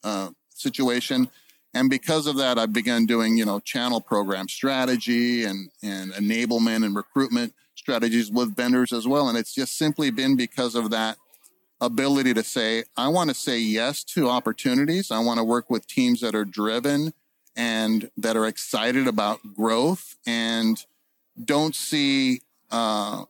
uh, 0.03 0.29
situation. 0.49 1.29
And 1.73 1.89
because 1.89 2.27
of 2.27 2.37
that, 2.37 2.59
I've 2.59 2.73
begun 2.73 3.05
doing, 3.05 3.37
you 3.37 3.45
know, 3.45 3.59
channel 3.59 3.99
program 3.99 4.47
strategy 4.47 5.43
and, 5.43 5.69
and 5.81 6.11
enablement 6.13 6.85
and 6.85 6.95
recruitment 6.95 7.53
strategies 7.75 8.31
with 8.31 8.55
vendors 8.55 8.93
as 8.93 9.07
well. 9.07 9.27
And 9.27 9.37
it's 9.37 9.53
just 9.53 9.77
simply 9.77 10.11
been 10.11 10.35
because 10.35 10.75
of 10.75 10.91
that 10.91 11.17
ability 11.81 12.33
to 12.35 12.43
say, 12.43 12.83
I 12.95 13.07
want 13.07 13.29
to 13.29 13.35
say 13.35 13.57
yes 13.59 14.03
to 14.05 14.29
opportunities. 14.29 15.11
I 15.11 15.19
want 15.19 15.39
to 15.39 15.43
work 15.43 15.69
with 15.69 15.87
teams 15.87 16.21
that 16.21 16.35
are 16.35 16.45
driven 16.45 17.13
and 17.55 18.09
that 18.17 18.35
are 18.35 18.47
excited 18.47 19.07
about 19.07 19.39
growth 19.55 20.15
and 20.25 20.83
don't 21.43 21.75
see 21.75 22.41
uh, 22.71 23.25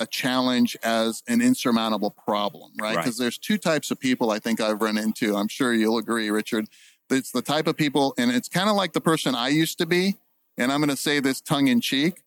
a 0.00 0.06
challenge 0.06 0.76
as 0.82 1.22
an 1.28 1.40
insurmountable 1.40 2.10
problem, 2.10 2.72
right? 2.80 2.96
Because 2.96 3.18
right. 3.18 3.24
there's 3.24 3.38
two 3.38 3.58
types 3.58 3.90
of 3.90 3.98
people 3.98 4.30
I 4.30 4.38
think 4.38 4.60
I've 4.60 4.80
run 4.80 4.98
into. 4.98 5.36
I'm 5.36 5.48
sure 5.48 5.72
you'll 5.72 5.98
agree, 5.98 6.30
Richard. 6.30 6.66
It's 7.10 7.32
the 7.32 7.42
type 7.42 7.66
of 7.66 7.76
people, 7.76 8.14
and 8.18 8.30
it's 8.30 8.48
kind 8.48 8.68
of 8.68 8.76
like 8.76 8.92
the 8.92 9.00
person 9.00 9.34
I 9.34 9.48
used 9.48 9.78
to 9.78 9.86
be. 9.86 10.16
And 10.56 10.72
I'm 10.72 10.80
going 10.80 10.90
to 10.90 10.96
say 10.96 11.20
this 11.20 11.40
tongue 11.40 11.68
in 11.68 11.80
cheek 11.80 12.22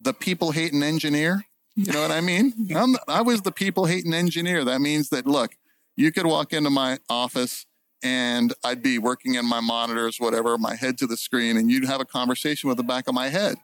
the 0.00 0.12
people 0.12 0.52
hating 0.52 0.82
engineer. 0.82 1.44
You 1.76 1.92
know 1.92 2.02
what 2.02 2.10
I 2.10 2.20
mean? 2.20 2.52
I'm, 2.76 2.94
I 3.08 3.22
was 3.22 3.42
the 3.42 3.52
people 3.52 3.86
hating 3.86 4.14
engineer. 4.14 4.64
That 4.64 4.80
means 4.80 5.08
that, 5.08 5.26
look, 5.26 5.56
you 5.96 6.12
could 6.12 6.26
walk 6.26 6.52
into 6.52 6.70
my 6.70 6.98
office 7.08 7.66
and 8.02 8.52
I'd 8.62 8.82
be 8.82 8.98
working 8.98 9.34
in 9.34 9.46
my 9.46 9.60
monitors, 9.60 10.20
whatever, 10.20 10.58
my 10.58 10.76
head 10.76 10.98
to 10.98 11.06
the 11.06 11.16
screen, 11.16 11.56
and 11.56 11.70
you'd 11.70 11.86
have 11.86 12.02
a 12.02 12.04
conversation 12.04 12.68
with 12.68 12.76
the 12.76 12.84
back 12.84 13.08
of 13.08 13.14
my 13.14 13.28
head. 13.28 13.56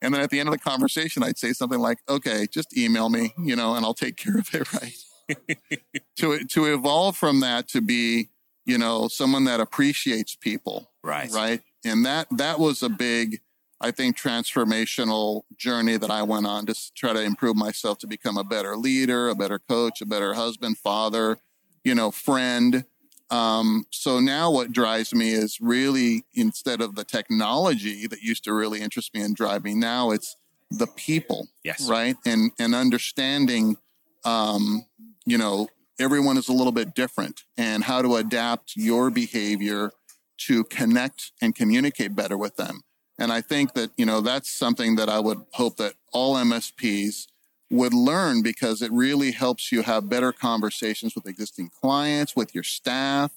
And 0.00 0.14
then 0.14 0.22
at 0.22 0.30
the 0.30 0.40
end 0.40 0.48
of 0.48 0.54
the 0.54 0.58
conversation, 0.58 1.22
I'd 1.22 1.38
say 1.38 1.52
something 1.52 1.78
like, 1.78 1.98
okay, 2.08 2.46
just 2.50 2.76
email 2.76 3.10
me, 3.10 3.34
you 3.38 3.54
know, 3.54 3.74
and 3.74 3.84
I'll 3.84 3.94
take 3.94 4.16
care 4.16 4.38
of 4.38 4.48
it, 4.54 4.72
right? 4.82 5.78
to, 6.16 6.44
to 6.44 6.64
evolve 6.72 7.16
from 7.16 7.40
that 7.40 7.68
to 7.68 7.82
be, 7.82 8.30
you 8.64 8.78
know, 8.78 9.08
someone 9.08 9.44
that 9.44 9.60
appreciates 9.60 10.36
people. 10.36 10.90
Right. 11.02 11.30
Right. 11.30 11.62
And 11.84 12.04
that, 12.06 12.28
that 12.30 12.58
was 12.58 12.82
a 12.82 12.88
big, 12.88 13.40
I 13.80 13.90
think, 13.90 14.16
transformational 14.16 15.42
journey 15.56 15.96
that 15.96 16.10
I 16.10 16.22
went 16.22 16.46
on 16.46 16.66
to 16.66 16.94
try 16.94 17.12
to 17.12 17.22
improve 17.22 17.56
myself 17.56 17.98
to 17.98 18.06
become 18.06 18.36
a 18.36 18.44
better 18.44 18.76
leader, 18.76 19.28
a 19.28 19.34
better 19.34 19.58
coach, 19.58 20.00
a 20.00 20.06
better 20.06 20.34
husband, 20.34 20.78
father, 20.78 21.38
you 21.84 21.94
know, 21.94 22.10
friend, 22.10 22.84
um, 23.32 23.86
so 23.90 24.20
now 24.20 24.50
what 24.50 24.72
drives 24.72 25.14
me 25.14 25.30
is 25.30 25.58
really 25.58 26.24
instead 26.34 26.82
of 26.82 26.96
the 26.96 27.04
technology 27.04 28.06
that 28.06 28.20
used 28.20 28.44
to 28.44 28.52
really 28.52 28.82
interest 28.82 29.14
me 29.14 29.22
and 29.22 29.34
drive 29.34 29.64
me, 29.64 29.74
now 29.74 30.10
it's 30.10 30.36
the 30.70 30.86
people. 30.86 31.48
Yes. 31.64 31.88
Right. 31.88 32.16
And 32.26 32.52
and 32.58 32.74
understanding 32.74 33.78
um, 34.24 34.84
you 35.24 35.38
know, 35.38 35.68
everyone 36.02 36.36
is 36.36 36.48
a 36.48 36.52
little 36.52 36.72
bit 36.72 36.94
different 36.94 37.44
and 37.56 37.84
how 37.84 38.02
to 38.02 38.16
adapt 38.16 38.74
your 38.76 39.10
behavior 39.10 39.92
to 40.36 40.64
connect 40.64 41.32
and 41.40 41.54
communicate 41.54 42.14
better 42.14 42.36
with 42.36 42.56
them. 42.56 42.82
And 43.18 43.32
I 43.32 43.40
think 43.40 43.74
that, 43.74 43.90
you 43.96 44.04
know, 44.04 44.20
that's 44.20 44.50
something 44.50 44.96
that 44.96 45.08
I 45.08 45.20
would 45.20 45.38
hope 45.52 45.76
that 45.76 45.94
all 46.12 46.34
MSPs 46.34 47.28
would 47.70 47.94
learn 47.94 48.42
because 48.42 48.82
it 48.82 48.90
really 48.92 49.30
helps 49.30 49.70
you 49.70 49.82
have 49.82 50.08
better 50.08 50.32
conversations 50.32 51.14
with 51.14 51.26
existing 51.26 51.70
clients, 51.80 52.34
with 52.34 52.54
your 52.54 52.64
staff, 52.64 53.30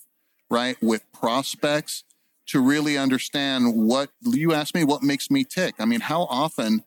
right? 0.49 0.75
With 0.81 1.09
prospects 1.13 2.03
to 2.47 2.59
really 2.59 2.97
understand 2.97 3.75
what 3.75 4.09
you 4.21 4.53
asked 4.53 4.75
me, 4.75 4.83
what 4.83 5.03
makes 5.03 5.29
me 5.29 5.43
tick. 5.43 5.75
I 5.79 5.85
mean, 5.85 6.01
how 6.01 6.23
often 6.23 6.83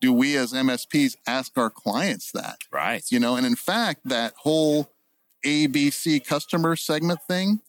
do 0.00 0.12
we 0.12 0.36
as 0.36 0.52
MSPs 0.52 1.16
ask 1.26 1.56
our 1.58 1.70
clients 1.70 2.32
that? 2.32 2.58
Right. 2.72 3.02
You 3.10 3.20
know, 3.20 3.36
and 3.36 3.46
in 3.46 3.56
fact, 3.56 4.00
that 4.04 4.34
whole 4.38 4.90
ABC 5.44 6.24
customer 6.24 6.76
segment 6.76 7.20
thing, 7.28 7.60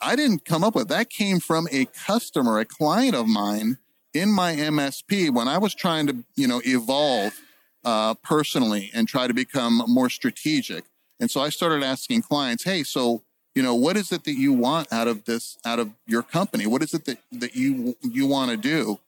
I 0.00 0.16
didn't 0.16 0.44
come 0.44 0.62
up 0.62 0.74
with 0.74 0.88
that 0.88 1.10
came 1.10 1.40
from 1.40 1.68
a 1.70 1.86
customer, 1.86 2.58
a 2.58 2.64
client 2.64 3.14
of 3.14 3.26
mine 3.26 3.78
in 4.14 4.30
my 4.30 4.54
MSP 4.54 5.32
when 5.32 5.48
I 5.48 5.58
was 5.58 5.74
trying 5.74 6.06
to, 6.06 6.24
you 6.36 6.46
know, 6.46 6.62
evolve 6.64 7.38
uh, 7.84 8.14
personally 8.14 8.90
and 8.94 9.08
try 9.08 9.26
to 9.26 9.34
become 9.34 9.82
more 9.86 10.10
strategic. 10.10 10.84
And 11.20 11.30
so 11.30 11.40
I 11.40 11.48
started 11.48 11.82
asking 11.82 12.22
clients, 12.22 12.64
hey, 12.64 12.84
so 12.84 13.22
you 13.58 13.64
know, 13.64 13.74
what 13.74 13.96
is 13.96 14.12
it 14.12 14.22
that 14.22 14.34
you 14.34 14.52
want 14.52 14.92
out 14.92 15.08
of 15.08 15.24
this, 15.24 15.58
out 15.64 15.80
of 15.80 15.90
your 16.06 16.22
company? 16.22 16.64
What 16.66 16.80
is 16.80 16.94
it 16.94 17.06
that 17.06 17.18
that 17.32 17.56
you 17.56 17.96
you 18.02 18.24
want 18.24 18.52
to 18.52 18.56
do? 18.56 19.00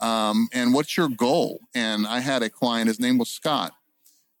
Um, 0.00 0.48
and 0.52 0.74
what's 0.74 0.96
your 0.96 1.08
goal? 1.08 1.60
And 1.72 2.04
I 2.08 2.18
had 2.18 2.42
a 2.42 2.50
client, 2.50 2.88
his 2.88 2.98
name 2.98 3.16
was 3.16 3.28
Scott, 3.28 3.72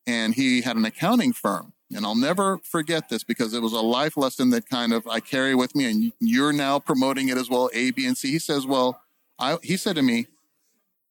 and 0.04 0.34
he 0.34 0.62
had 0.62 0.76
an 0.76 0.84
accounting 0.84 1.32
firm. 1.32 1.74
And 1.94 2.06
I'll 2.06 2.16
never 2.16 2.58
forget 2.58 3.08
this 3.08 3.24
because 3.24 3.54
it 3.54 3.62
was 3.62 3.72
a 3.72 3.80
life 3.80 4.16
lesson 4.16 4.50
that 4.50 4.68
kind 4.68 4.92
of 4.92 5.06
I 5.06 5.20
carry 5.20 5.54
with 5.54 5.74
me. 5.74 5.90
And 5.90 6.12
you're 6.20 6.52
now 6.52 6.78
promoting 6.78 7.28
it 7.28 7.36
as 7.36 7.50
well, 7.50 7.70
A, 7.72 7.90
B, 7.90 8.06
and 8.06 8.16
C. 8.16 8.30
He 8.32 8.38
says, 8.38 8.66
well, 8.66 9.02
I, 9.38 9.58
he 9.62 9.76
said 9.76 9.96
to 9.96 10.02
me, 10.02 10.26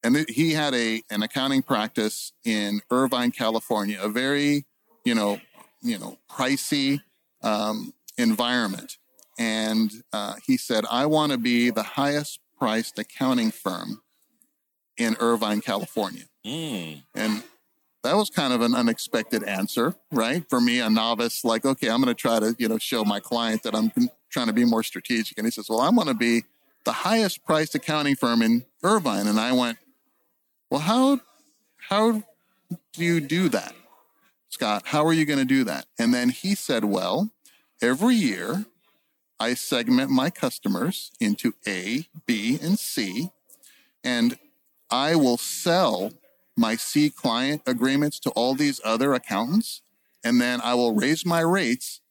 and 0.03 0.25
he 0.29 0.53
had 0.53 0.73
a 0.73 1.03
an 1.09 1.21
accounting 1.21 1.61
practice 1.61 2.33
in 2.43 2.81
Irvine, 2.89 3.31
California, 3.31 3.99
a 4.01 4.09
very 4.09 4.65
you 5.05 5.13
know 5.13 5.39
you 5.81 5.97
know 5.97 6.17
pricey 6.29 7.01
um, 7.43 7.93
environment. 8.17 8.97
And 9.37 9.91
uh, 10.11 10.35
he 10.45 10.57
said, 10.57 10.85
"I 10.89 11.05
want 11.05 11.31
to 11.31 11.37
be 11.37 11.69
the 11.69 11.83
highest 11.83 12.39
priced 12.57 12.97
accounting 12.99 13.51
firm 13.51 14.01
in 14.97 15.15
Irvine, 15.19 15.61
California." 15.61 16.25
Mm. 16.45 17.03
And 17.13 17.43
that 18.03 18.15
was 18.15 18.29
kind 18.29 18.51
of 18.51 18.61
an 18.61 18.73
unexpected 18.73 19.43
answer, 19.43 19.95
right? 20.11 20.47
For 20.49 20.59
me, 20.59 20.79
a 20.79 20.89
novice, 20.89 21.43
like, 21.43 21.65
okay, 21.65 21.89
I'm 21.89 22.01
going 22.01 22.13
to 22.13 22.19
try 22.19 22.39
to, 22.39 22.55
you 22.57 22.67
know, 22.67 22.77
show 22.77 23.03
my 23.03 23.19
client 23.19 23.63
that 23.63 23.75
I'm 23.75 23.91
trying 24.29 24.47
to 24.47 24.53
be 24.53 24.65
more 24.65 24.83
strategic. 24.83 25.37
And 25.37 25.45
he 25.45 25.51
says, 25.51 25.69
well, 25.69 25.81
I 25.81 25.89
want 25.89 26.09
to 26.09 26.15
be 26.15 26.43
the 26.83 26.91
highest 26.91 27.45
priced 27.45 27.75
accounting 27.75 28.15
firm 28.15 28.41
in 28.41 28.65
Irvine. 28.83 29.27
And 29.27 29.39
I 29.39 29.51
went, 29.51 29.77
well, 30.69 30.81
how 30.81 31.19
how 31.89 32.23
do 32.93 33.05
you 33.05 33.19
do 33.19 33.49
that, 33.49 33.73
Scott? 34.49 34.83
How 34.85 35.05
are 35.05 35.13
you 35.13 35.25
going 35.25 35.39
to 35.39 35.45
do 35.45 35.63
that? 35.65 35.85
And 35.99 36.13
then 36.13 36.29
he 36.29 36.55
said, 36.55 36.85
well, 36.85 37.29
every 37.81 38.15
year 38.15 38.65
I 39.39 39.53
segment 39.53 40.09
my 40.09 40.29
customers 40.29 41.11
into 41.19 41.53
A, 41.67 42.07
B, 42.25 42.57
and 42.61 42.79
C, 42.79 43.31
and 44.03 44.39
I 44.89 45.15
will 45.15 45.37
sell 45.37 46.11
my 46.57 46.75
C 46.75 47.09
client 47.09 47.61
agreements 47.65 48.19
to 48.21 48.29
all 48.31 48.53
these 48.53 48.79
other 48.83 49.13
accountants, 49.13 49.81
and 50.23 50.39
then 50.39 50.59
I 50.63 50.73
will 50.73 50.93
raise 50.93 51.25
my 51.25 51.41
rates 51.41 52.01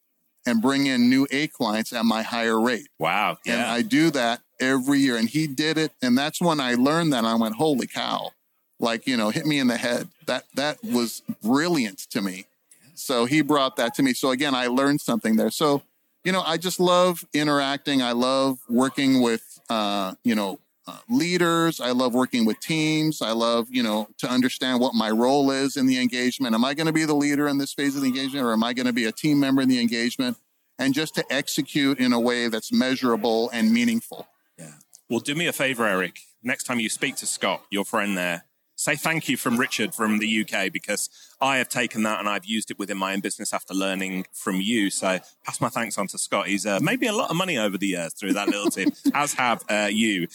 and 0.47 0.63
bring 0.63 0.87
in 0.87 1.11
new 1.11 1.27
A 1.31 1.47
clients 1.49 1.93
at 1.93 2.05
my 2.05 2.23
higher 2.23 2.61
rate. 2.61 2.89
Wow. 2.99 3.39
Yeah. 3.45 3.55
And 3.55 3.63
I 3.63 3.83
do 3.83 4.11
that 4.11 4.41
every 4.59 4.99
year. 4.99 5.17
And 5.17 5.29
he 5.29 5.47
did 5.47 5.77
it. 5.77 5.93
And 6.01 6.17
that's 6.17 6.41
when 6.41 6.61
I 6.61 6.75
learned 6.75 7.13
that 7.13 7.27
I 7.27 7.35
went, 7.35 7.57
holy 7.57 7.87
cow 7.87 8.33
like 8.81 9.07
you 9.07 9.17
know 9.17 9.31
hit 9.31 9.47
me 9.47 9.59
in 9.59 9.67
the 9.67 9.77
head 9.77 10.09
that 10.27 10.45
that 10.55 10.83
was 10.83 11.23
brilliant 11.43 11.99
to 11.99 12.21
me 12.21 12.47
so 12.95 13.27
he 13.27 13.43
brought 13.43 13.77
that 13.77 13.95
to 13.95 14.03
me 14.03 14.13
so 14.13 14.31
again 14.31 14.55
i 14.55 14.67
learned 14.67 15.01
something 15.01 15.37
there 15.37 15.51
so 15.51 15.83
you 16.25 16.33
know 16.33 16.43
i 16.43 16.57
just 16.57 16.81
love 16.81 17.25
interacting 17.33 18.03
i 18.03 18.13
love 18.13 18.59
working 18.69 19.21
with 19.21 19.61
uh, 19.69 20.15
you 20.25 20.35
know 20.35 20.59
uh, 20.87 20.99
leaders. 21.09 21.81
I 21.81 21.91
love 21.91 22.15
working 22.15 22.45
with 22.45 22.61
teams. 22.61 23.23
I 23.23 23.33
love 23.33 23.69
you 23.71 23.83
know 23.83 24.09
to 24.19 24.29
understand 24.29 24.81
what 24.81 24.95
my 24.95 25.11
role 25.11 25.51
is 25.51 25.77
in 25.77 25.87
the 25.87 26.01
engagement. 26.01 26.55
Am 26.55 26.65
i 26.65 26.75
going 26.75 26.87
to 26.87 26.93
be 26.93 27.05
the 27.05 27.15
leader 27.15 27.49
in 27.49 27.59
this 27.59 27.73
phase 27.73 27.97
of 27.97 28.03
the 28.03 28.09
engagement 28.09 28.45
or 28.45 28.53
am 28.53 28.65
i 28.65 28.73
going 28.73 28.87
to 28.87 28.93
be 28.93 29.05
a 29.05 29.13
team 29.13 29.41
member 29.41 29.63
in 29.63 29.69
the 29.69 29.81
engagement? 29.81 30.37
And 30.79 30.95
just 30.95 31.15
to 31.17 31.25
execute 31.31 31.99
in 31.99 32.15
a 32.15 32.21
way 32.21 32.49
that's 32.49 32.73
measurable 32.73 33.51
and 33.53 33.71
meaningful. 33.71 34.27
Yeah. 34.59 34.73
Well 35.09 35.21
do 35.21 35.35
me 35.35 35.47
a 35.47 35.53
favor 35.53 35.87
Erick. 35.87 36.21
Next 36.43 36.65
time 36.65 36.81
you 36.81 36.89
speak 36.89 37.17
to 37.17 37.27
scott 37.27 37.65
your 37.71 37.85
friend 37.85 38.17
there 38.17 38.45
say 38.81 38.97
thank 38.97 39.29
you 39.29 39.37
from 39.37 39.59
Richard 39.59 39.95
from 39.95 40.21
the 40.21 40.41
UK 40.41 40.73
because 40.73 41.11
I 41.39 41.59
have 41.59 41.69
taken 41.69 42.03
that 42.05 42.19
and 42.19 42.27
I've 42.27 42.47
used 42.47 42.71
it 42.71 42.79
within 42.79 42.97
my 42.97 43.13
own 43.13 43.21
business 43.21 43.53
after 43.53 43.75
learning 43.75 44.25
from 44.33 44.57
you. 44.57 44.89
So 44.89 45.19
pass 45.45 45.61
my 45.61 45.69
thanks 45.69 45.99
on 45.99 46.07
to 46.09 46.19
Scott. 46.19 46.47
He's 46.47 46.65
uh, 46.65 46.81
made 46.81 46.99
me 47.01 47.07
a 47.07 47.13
lot 47.13 47.29
of 47.29 47.37
money 47.37 47.59
over 47.59 47.77
the 47.77 47.89
years 47.89 48.15
through 48.15 48.33
that 48.33 48.49
little 48.49 48.71
tip, 48.71 48.95
as 49.15 49.35
have 49.35 49.65
uh, 49.69 49.89
you. 49.93 50.29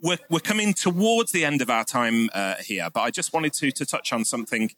We're, 0.00 0.18
we're 0.30 0.38
coming 0.38 0.74
towards 0.74 1.32
the 1.32 1.44
end 1.44 1.60
of 1.60 1.70
our 1.70 1.82
time 1.82 2.30
uh, 2.32 2.54
here, 2.64 2.88
but 2.92 3.00
I 3.00 3.10
just 3.10 3.32
wanted 3.32 3.52
to, 3.54 3.72
to 3.72 3.84
touch 3.84 4.12
on 4.12 4.24
something. 4.24 4.70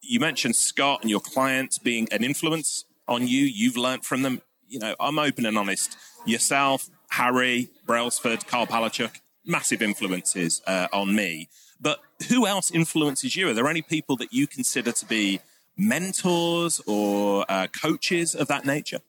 You 0.00 0.18
mentioned 0.18 0.56
Scott 0.56 1.02
and 1.02 1.10
your 1.10 1.20
clients 1.20 1.76
being 1.76 2.08
an 2.10 2.24
influence 2.24 2.86
on 3.06 3.28
you. 3.28 3.44
You've 3.44 3.76
learned 3.76 4.06
from 4.06 4.22
them. 4.22 4.40
You 4.66 4.78
know, 4.78 4.96
I'm 4.98 5.18
open 5.18 5.44
and 5.44 5.58
honest. 5.58 5.94
Yourself, 6.24 6.88
Harry, 7.10 7.68
Brailsford, 7.84 8.46
Karl 8.46 8.66
Palachuk, 8.66 9.20
massive 9.44 9.82
influences 9.82 10.62
uh, 10.66 10.88
on 10.90 11.14
me. 11.14 11.50
But 11.82 12.00
who 12.28 12.46
else 12.46 12.70
influences 12.70 13.34
you? 13.34 13.48
Are 13.48 13.54
there 13.54 13.66
any 13.66 13.82
people 13.82 14.16
that 14.16 14.32
you 14.32 14.46
consider 14.46 14.92
to 14.92 15.06
be 15.06 15.40
mentors 15.76 16.80
or 16.86 17.44
uh, 17.48 17.66
coaches 17.66 18.34
of 18.34 18.46
that 18.48 18.64
nature? 18.64 19.00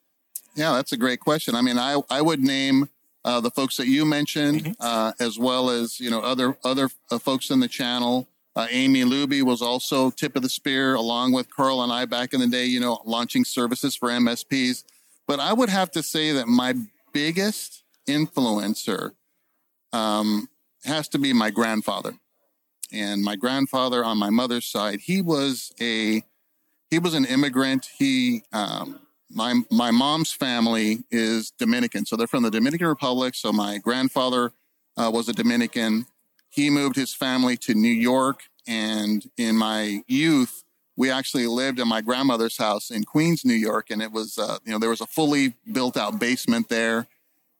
Yeah, 0.56 0.74
that's 0.74 0.92
a 0.92 0.98
great 0.98 1.20
question. 1.20 1.56
I 1.56 1.62
mean, 1.62 1.78
I, 1.78 2.02
I 2.10 2.22
would 2.22 2.40
name 2.40 2.90
uh, 3.26 3.40
the 3.40 3.52
folks 3.52 3.78
that 3.78 3.88
you 3.88 4.06
mentioned, 4.06 4.64
mm-hmm. 4.64 4.72
uh, 4.80 5.14
as 5.20 5.38
well 5.38 5.70
as 5.70 6.00
you 6.00 6.10
know 6.10 6.20
other 6.20 6.58
other 6.64 6.90
uh, 7.12 7.20
folks 7.20 7.50
in 7.50 7.60
the 7.60 7.68
channel. 7.68 8.28
Uh, 8.56 8.68
Amy 8.70 9.04
Luby 9.04 9.42
was 9.42 9.64
also 9.64 10.12
tip 10.12 10.36
of 10.36 10.44
the 10.44 10.50
spear, 10.50 10.94
along 10.94 11.32
with 11.32 11.50
Karl 11.50 11.82
and 11.82 11.92
I 11.92 12.06
back 12.06 12.34
in 12.34 12.40
the 12.40 12.48
day. 12.48 12.66
You 12.66 12.80
know, 12.80 13.00
launching 13.06 13.46
services 13.46 13.96
for 13.96 14.10
MSPs. 14.10 14.84
But 15.28 15.40
I 15.40 15.54
would 15.54 15.70
have 15.70 15.90
to 15.92 16.04
say 16.04 16.34
that 16.34 16.48
my 16.48 16.76
biggest 17.14 17.84
influencer 18.08 19.12
um, 19.94 20.50
has 20.84 21.08
to 21.10 21.20
be 21.20 21.32
my 21.32 21.50
grandfather. 21.50 22.16
And 22.94 23.24
my 23.24 23.36
grandfather 23.36 24.06
on 24.06 24.18
my 24.18 24.30
mother's 24.30 24.66
side, 24.66 25.02
he 25.02 25.22
was 25.22 25.74
a 25.82 26.24
he 26.89 27.00
was 27.00 27.16
an 27.16 27.26
immigrant. 27.26 27.89
He 27.98 28.44
um, 28.54 29.00
my 29.32 29.62
my 29.72 29.91
mom's 29.91 30.32
family 30.32 31.04
is 31.10 31.52
Dominican, 31.52 32.06
so 32.06 32.16
they're 32.16 32.28
from 32.28 32.44
the 32.44 32.52
Dominican 32.52 32.88
Republic. 32.88 33.36
So 33.36 33.52
my 33.52 33.80
grandfather 33.80 34.54
uh, 34.96 35.10
was 35.12 35.28
a 35.28 35.34
Dominican. 35.34 36.06
He 36.50 36.70
moved 36.70 36.96
his 36.96 37.14
family 37.14 37.58
to 37.58 37.74
New 37.74 37.88
York, 37.88 38.44
and 38.68 39.28
in 39.38 39.58
my 39.58 40.04
youth, 40.08 40.64
we 40.96 41.10
actually 41.10 41.48
lived 41.48 41.80
in 41.80 41.88
my 41.88 42.02
grandmother's 42.02 42.58
house 42.58 42.91
in 42.91 43.06
Queens, 43.06 43.44
New 43.44 43.56
York, 43.56 43.89
and 43.89 44.02
it 44.02 44.12
was 44.12 44.38
uh, 44.38 44.60
you 44.64 44.72
know 44.72 44.78
there 44.78 44.91
was 44.91 45.02
a 45.02 45.08
fully 45.08 45.56
built 45.72 45.98
out 45.98 46.20
basement 46.20 46.70
there, 46.70 47.08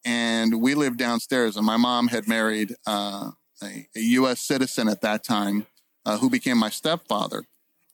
and 0.06 0.62
we 0.62 0.76
lived 0.76 0.98
downstairs. 0.98 1.58
And 1.58 1.66
my 1.66 1.78
mom 1.78 2.08
had 2.08 2.28
married 2.28 2.76
uh, 2.86 3.32
a, 3.62 3.88
a, 3.96 4.00
U.S. 4.00 4.40
citizen 4.40 4.88
at 4.88 5.02
that 5.02 5.24
time, 5.24 5.68
uh, 6.06 6.18
who 6.18 6.30
became 6.30 6.58
my 6.58 6.70
stepfather. 6.70 7.44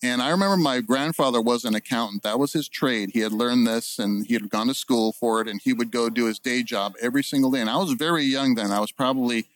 And 0.01 0.21
I 0.21 0.29
remember 0.29 0.55
my 0.55 0.79
grandfather 0.79 1.41
was 1.41 1.65
an 1.65 1.75
accountant. 1.75 2.23
That 2.23 2.39
was 2.39 2.53
his 2.53 2.69
trade. 2.69 3.11
He 3.13 3.19
had 3.19 3.33
learned 3.33 3.67
this 3.67 3.99
and 3.99 4.25
he 4.25 4.33
had 4.33 4.49
gone 4.49 4.67
to 4.67 4.73
school 4.73 5.11
for 5.11 5.41
it 5.41 5.47
and 5.47 5.59
he 5.61 5.73
would 5.73 5.91
go 5.91 6.09
do 6.09 6.25
his 6.25 6.39
day 6.39 6.63
job 6.63 6.93
every 7.01 7.23
single 7.23 7.51
day. 7.51 7.59
And 7.59 7.69
I 7.69 7.77
was 7.77 7.91
very 7.91 8.23
young 8.23 8.55
then. 8.55 8.71
I 8.71 8.79
was 8.79 8.93
probably 8.93 9.47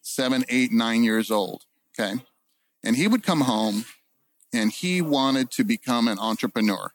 seven, 0.00 0.44
eight, 0.48 0.72
nine 0.72 1.04
years 1.04 1.30
old. 1.30 1.66
Okay. 1.98 2.14
And 2.82 2.96
he 2.96 3.06
would 3.06 3.22
come 3.22 3.42
home 3.42 3.84
and 4.52 4.70
he 4.72 5.02
wanted 5.02 5.50
to 5.52 5.64
become 5.64 6.08
an 6.08 6.18
entrepreneur. 6.18 6.92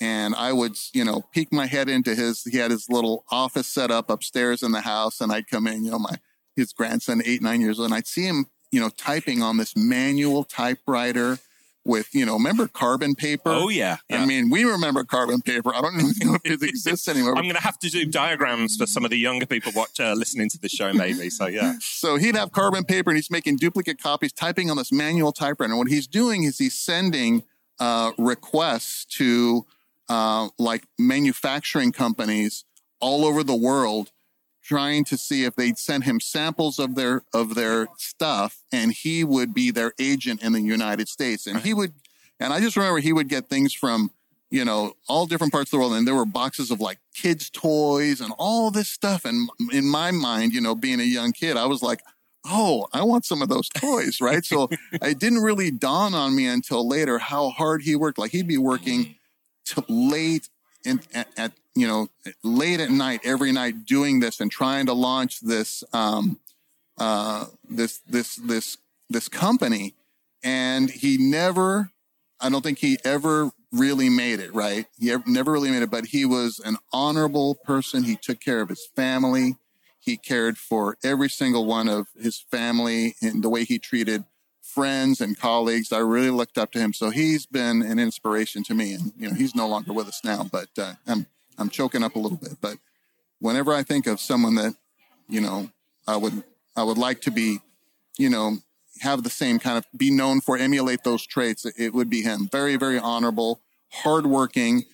And 0.00 0.34
I 0.34 0.54
would, 0.54 0.78
you 0.94 1.04
know, 1.04 1.24
peek 1.32 1.52
my 1.52 1.66
head 1.66 1.90
into 1.90 2.14
his, 2.14 2.42
he 2.44 2.56
had 2.56 2.70
his 2.70 2.88
little 2.88 3.24
office 3.30 3.66
set 3.66 3.90
up 3.90 4.08
upstairs 4.08 4.62
in 4.62 4.72
the 4.72 4.80
house. 4.80 5.20
And 5.20 5.30
I'd 5.30 5.46
come 5.46 5.66
in, 5.66 5.84
you 5.84 5.90
know, 5.90 5.98
my, 5.98 6.16
his 6.60 6.72
grandson, 6.72 7.22
eight, 7.24 7.42
nine 7.42 7.60
years 7.60 7.78
old, 7.78 7.86
and 7.86 7.94
I'd 7.94 8.06
see 8.06 8.24
him, 8.24 8.46
you 8.70 8.80
know, 8.80 8.90
typing 8.90 9.42
on 9.42 9.56
this 9.56 9.76
manual 9.76 10.44
typewriter 10.44 11.38
with, 11.84 12.14
you 12.14 12.26
know, 12.26 12.34
remember 12.34 12.68
carbon 12.68 13.14
paper? 13.14 13.50
Oh, 13.50 13.68
yeah. 13.68 13.96
yeah. 14.08 14.22
I 14.22 14.26
mean, 14.26 14.50
we 14.50 14.64
remember 14.64 15.02
carbon 15.02 15.40
paper. 15.40 15.74
I 15.74 15.80
don't 15.80 15.98
even 15.98 16.28
know 16.28 16.38
if 16.44 16.62
it 16.62 16.68
exists 16.68 17.08
anymore. 17.08 17.36
I'm 17.36 17.44
going 17.44 17.54
to 17.54 17.62
have 17.62 17.78
to 17.80 17.88
do 17.88 18.04
diagrams 18.04 18.76
for 18.76 18.86
some 18.86 19.04
of 19.04 19.10
the 19.10 19.18
younger 19.18 19.46
people 19.46 19.72
watch 19.74 19.98
uh, 19.98 20.12
listening 20.12 20.48
to 20.50 20.58
the 20.58 20.68
show, 20.68 20.92
maybe. 20.92 21.30
So, 21.30 21.46
yeah. 21.46 21.74
so 21.80 22.16
he'd 22.16 22.36
have 22.36 22.52
carbon 22.52 22.84
paper 22.84 23.10
and 23.10 23.16
he's 23.16 23.30
making 23.30 23.56
duplicate 23.56 24.00
copies, 24.00 24.32
typing 24.32 24.70
on 24.70 24.76
this 24.76 24.92
manual 24.92 25.32
typewriter. 25.32 25.72
And 25.72 25.78
what 25.78 25.88
he's 25.88 26.06
doing 26.06 26.44
is 26.44 26.58
he's 26.58 26.78
sending 26.78 27.44
uh, 27.78 28.12
requests 28.18 29.06
to 29.16 29.64
uh, 30.08 30.48
like 30.58 30.84
manufacturing 30.98 31.92
companies 31.92 32.64
all 33.00 33.24
over 33.24 33.42
the 33.42 33.56
world 33.56 34.10
trying 34.70 35.02
to 35.02 35.16
see 35.16 35.42
if 35.42 35.56
they'd 35.56 35.76
send 35.76 36.04
him 36.04 36.20
samples 36.20 36.78
of 36.78 36.94
their 36.94 37.22
of 37.34 37.56
their 37.56 37.88
stuff 37.98 38.62
and 38.70 38.92
he 38.92 39.24
would 39.24 39.52
be 39.52 39.72
their 39.72 39.92
agent 39.98 40.40
in 40.44 40.52
the 40.52 40.60
United 40.60 41.08
States. 41.08 41.48
And 41.48 41.58
he 41.58 41.74
would 41.74 41.92
and 42.38 42.52
I 42.52 42.60
just 42.60 42.76
remember 42.76 43.00
he 43.00 43.12
would 43.12 43.28
get 43.28 43.48
things 43.48 43.74
from 43.74 44.12
you 44.48 44.64
know 44.64 44.92
all 45.08 45.26
different 45.26 45.52
parts 45.52 45.68
of 45.68 45.72
the 45.72 45.78
world 45.78 45.94
and 45.94 46.06
there 46.06 46.14
were 46.14 46.24
boxes 46.24 46.70
of 46.70 46.80
like 46.80 46.98
kids 47.12 47.50
toys 47.50 48.20
and 48.20 48.32
all 48.38 48.70
this 48.70 48.88
stuff. 48.88 49.24
And 49.24 49.50
in 49.72 49.86
my 49.88 50.12
mind 50.12 50.52
you 50.54 50.60
know 50.60 50.76
being 50.76 51.00
a 51.00 51.04
young 51.04 51.32
kid 51.32 51.56
I 51.56 51.66
was 51.66 51.82
like 51.82 52.00
oh 52.46 52.86
I 52.92 53.02
want 53.02 53.24
some 53.24 53.42
of 53.42 53.48
those 53.48 53.68
toys 53.74 54.20
right? 54.20 54.44
So 54.44 54.68
it 54.92 55.18
didn't 55.18 55.40
really 55.40 55.72
dawn 55.72 56.14
on 56.14 56.36
me 56.36 56.46
until 56.46 56.86
later 56.86 57.18
how 57.18 57.50
hard 57.50 57.82
he 57.82 57.96
worked. 57.96 58.18
Like 58.18 58.30
he'd 58.30 58.46
be 58.46 58.56
working 58.56 59.16
till 59.64 59.84
late 59.88 60.48
in, 60.84 61.00
at, 61.14 61.28
at 61.36 61.52
you 61.74 61.86
know, 61.86 62.08
late 62.42 62.80
at 62.80 62.90
night 62.90 63.20
every 63.24 63.52
night 63.52 63.84
doing 63.84 64.20
this 64.20 64.40
and 64.40 64.50
trying 64.50 64.86
to 64.86 64.92
launch 64.92 65.40
this, 65.40 65.84
um, 65.92 66.38
uh, 66.98 67.46
this, 67.68 67.98
this, 68.08 68.36
this, 68.36 68.76
this 69.08 69.28
company. 69.28 69.94
And 70.42 70.90
he 70.90 71.16
never, 71.18 71.90
I 72.40 72.48
don't 72.48 72.62
think 72.62 72.78
he 72.78 72.98
ever 73.04 73.50
really 73.72 74.08
made 74.08 74.40
it, 74.40 74.52
right? 74.54 74.86
He 74.98 75.12
ever, 75.12 75.22
never 75.26 75.52
really 75.52 75.70
made 75.70 75.82
it, 75.82 75.90
but 75.90 76.06
he 76.06 76.24
was 76.24 76.60
an 76.64 76.76
honorable 76.92 77.54
person. 77.54 78.02
He 78.02 78.16
took 78.16 78.40
care 78.40 78.60
of 78.60 78.68
his 78.68 78.86
family. 78.96 79.56
He 80.00 80.16
cared 80.16 80.58
for 80.58 80.96
every 81.04 81.28
single 81.28 81.66
one 81.66 81.88
of 81.88 82.08
his 82.18 82.40
family 82.40 83.14
and 83.22 83.44
the 83.44 83.50
way 83.50 83.64
he 83.64 83.78
treated 83.78 84.24
friends 84.74 85.20
and 85.20 85.38
colleagues. 85.38 85.92
I 85.92 85.98
really 85.98 86.30
looked 86.30 86.58
up 86.58 86.72
to 86.72 86.78
him. 86.78 86.92
So 86.92 87.10
he's 87.10 87.46
been 87.46 87.82
an 87.82 87.98
inspiration 87.98 88.62
to 88.64 88.74
me. 88.74 88.94
And, 88.94 89.12
you 89.18 89.28
know, 89.28 89.34
he's 89.34 89.54
no 89.54 89.68
longer 89.68 89.92
with 89.92 90.08
us 90.08 90.20
now, 90.24 90.46
but 90.50 90.68
uh, 90.78 90.94
I'm 91.06 91.26
I'm 91.58 91.68
choking 91.68 92.02
up 92.02 92.14
a 92.16 92.18
little 92.18 92.38
bit, 92.38 92.56
but 92.60 92.78
whenever 93.38 93.74
I 93.74 93.82
think 93.82 94.06
of 94.06 94.18
someone 94.18 94.54
that, 94.54 94.74
you 95.28 95.40
know, 95.40 95.70
I 96.06 96.16
would 96.16 96.42
I 96.76 96.84
would 96.84 96.96
like 96.96 97.20
to 97.22 97.30
be, 97.30 97.58
you 98.16 98.30
know, 98.30 98.58
have 99.00 99.22
the 99.22 99.30
same 99.30 99.58
kind 99.58 99.76
of 99.76 99.84
be 99.96 100.10
known 100.10 100.40
for, 100.40 100.56
emulate 100.56 101.04
those 101.04 101.26
traits, 101.26 101.66
it 101.76 101.92
would 101.92 102.08
be 102.08 102.22
him. 102.22 102.48
Very, 102.50 102.76
very 102.76 102.98
honorable, 102.98 103.60
hardworking, 103.90 104.84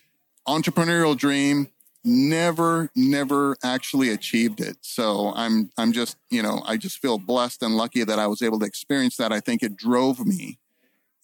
entrepreneurial 0.47 1.17
dream, 1.17 1.69
never, 2.07 2.91
never 2.95 3.57
actually 3.63 4.11
achieved 4.11 4.61
it. 4.61 4.77
So 4.81 5.33
I'm 5.35 5.71
I'm 5.77 5.93
just, 5.93 6.17
you 6.31 6.43
know, 6.43 6.63
I 6.65 6.77
just 6.77 6.99
feel 6.99 7.19
blessed 7.19 7.63
and 7.63 7.77
lucky 7.77 8.05
that 8.05 8.19
I 8.19 8.29
was 8.29 8.41
able 8.41 8.61
to 8.61 8.67
experience 8.67 9.17
that. 9.17 9.33
I 9.33 9.41
think 9.41 9.63
it 9.63 9.77
drove 9.77 10.25
me. 10.25 10.59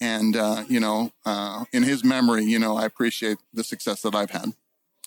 And 0.01 0.37
uh, 0.37 0.65
you 0.69 0.81
know, 0.81 1.13
uh, 1.25 1.65
in 1.73 1.85
his 1.85 2.05
memory, 2.05 2.45
you 2.45 2.59
know, 2.59 2.77
I 2.77 2.85
appreciate 2.85 3.39
the 3.55 3.65
success 3.65 4.03
that 4.03 4.15
I've 4.15 4.33
had. 4.33 4.55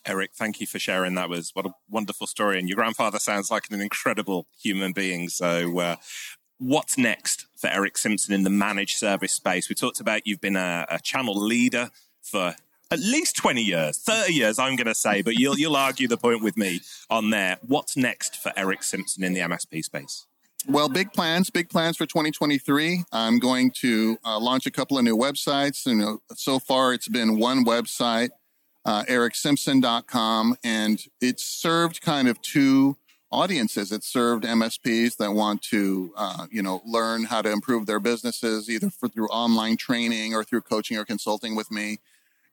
Erick, 0.07 0.31
thank 0.35 0.61
you 0.61 0.67
for 0.67 0.79
sharing. 0.79 1.15
That 1.15 1.29
was 1.29 1.51
what 1.53 1.65
a 1.65 1.73
wonderful 1.89 2.27
story. 2.27 2.59
And 2.59 2.69
your 2.69 2.77
grandfather 2.77 3.19
sounds 3.19 3.51
like 3.51 3.69
an 3.69 3.81
incredible 3.81 4.47
human 4.57 4.93
being. 4.93 5.29
So, 5.29 5.79
uh, 5.79 5.95
what's 6.57 6.97
next 6.97 7.47
for 7.57 7.67
Erick 7.67 7.97
Simpson 7.97 8.33
in 8.33 8.43
the 8.43 8.49
managed 8.49 8.97
service 8.97 9.33
space? 9.33 9.67
We 9.67 9.75
talked 9.75 9.99
about 9.99 10.25
you've 10.25 10.41
been 10.41 10.55
a, 10.55 10.85
a 10.89 10.99
channel 10.99 11.35
leader 11.35 11.89
for 12.21 12.55
at 12.91 12.99
least 12.99 13.35
20 13.37 13.61
years, 13.61 13.97
30 13.99 14.33
years, 14.33 14.59
I'm 14.59 14.75
going 14.75 14.87
to 14.87 14.95
say, 14.95 15.21
but 15.21 15.35
you'll, 15.35 15.57
you'll 15.57 15.75
argue 15.75 16.07
the 16.07 16.17
point 16.17 16.43
with 16.43 16.57
me 16.57 16.81
on 17.09 17.29
there. 17.29 17.57
What's 17.61 17.97
next 17.97 18.37
for 18.37 18.51
Erick 18.55 18.83
Simpson 18.83 19.23
in 19.23 19.33
the 19.33 19.41
MSP 19.41 19.83
space? 19.83 20.25
Well, 20.67 20.89
big 20.89 21.13
plans, 21.13 21.49
big 21.49 21.69
plans 21.69 21.97
for 21.97 22.05
2023. 22.05 23.03
I'm 23.11 23.37
going 23.37 23.71
to 23.81 24.17
uh, 24.25 24.39
launch 24.39 24.65
a 24.65 24.71
couple 24.71 24.97
of 24.97 25.03
new 25.03 25.15
websites. 25.15 25.85
You 25.85 25.95
know, 25.95 26.19
so 26.33 26.57
far 26.57 26.93
it's 26.93 27.07
been 27.07 27.37
one 27.37 27.65
website 27.65 28.29
uh, 28.85 29.03
ericksimpson.com, 29.03 30.57
and 30.63 31.03
it's 31.19 31.43
served 31.43 32.01
kind 32.01 32.27
of 32.27 32.41
two 32.41 32.97
audiences. 33.31 33.91
It 33.91 34.03
served 34.03 34.43
MSPs 34.43 35.17
that 35.17 35.33
want 35.33 35.61
to, 35.63 36.13
uh, 36.15 36.47
you 36.51 36.61
know, 36.61 36.81
learn 36.85 37.23
how 37.23 37.41
to 37.41 37.51
improve 37.51 37.87
their 37.87 37.99
businesses 37.99 38.69
either 38.69 38.89
for, 38.89 39.09
through 39.09 39.27
online 39.27 39.75
training 39.75 40.33
or 40.33 40.43
through 40.43 40.61
coaching 40.61 40.97
or 40.97 41.03
consulting 41.03 41.55
with 41.55 41.71
me. 41.71 41.97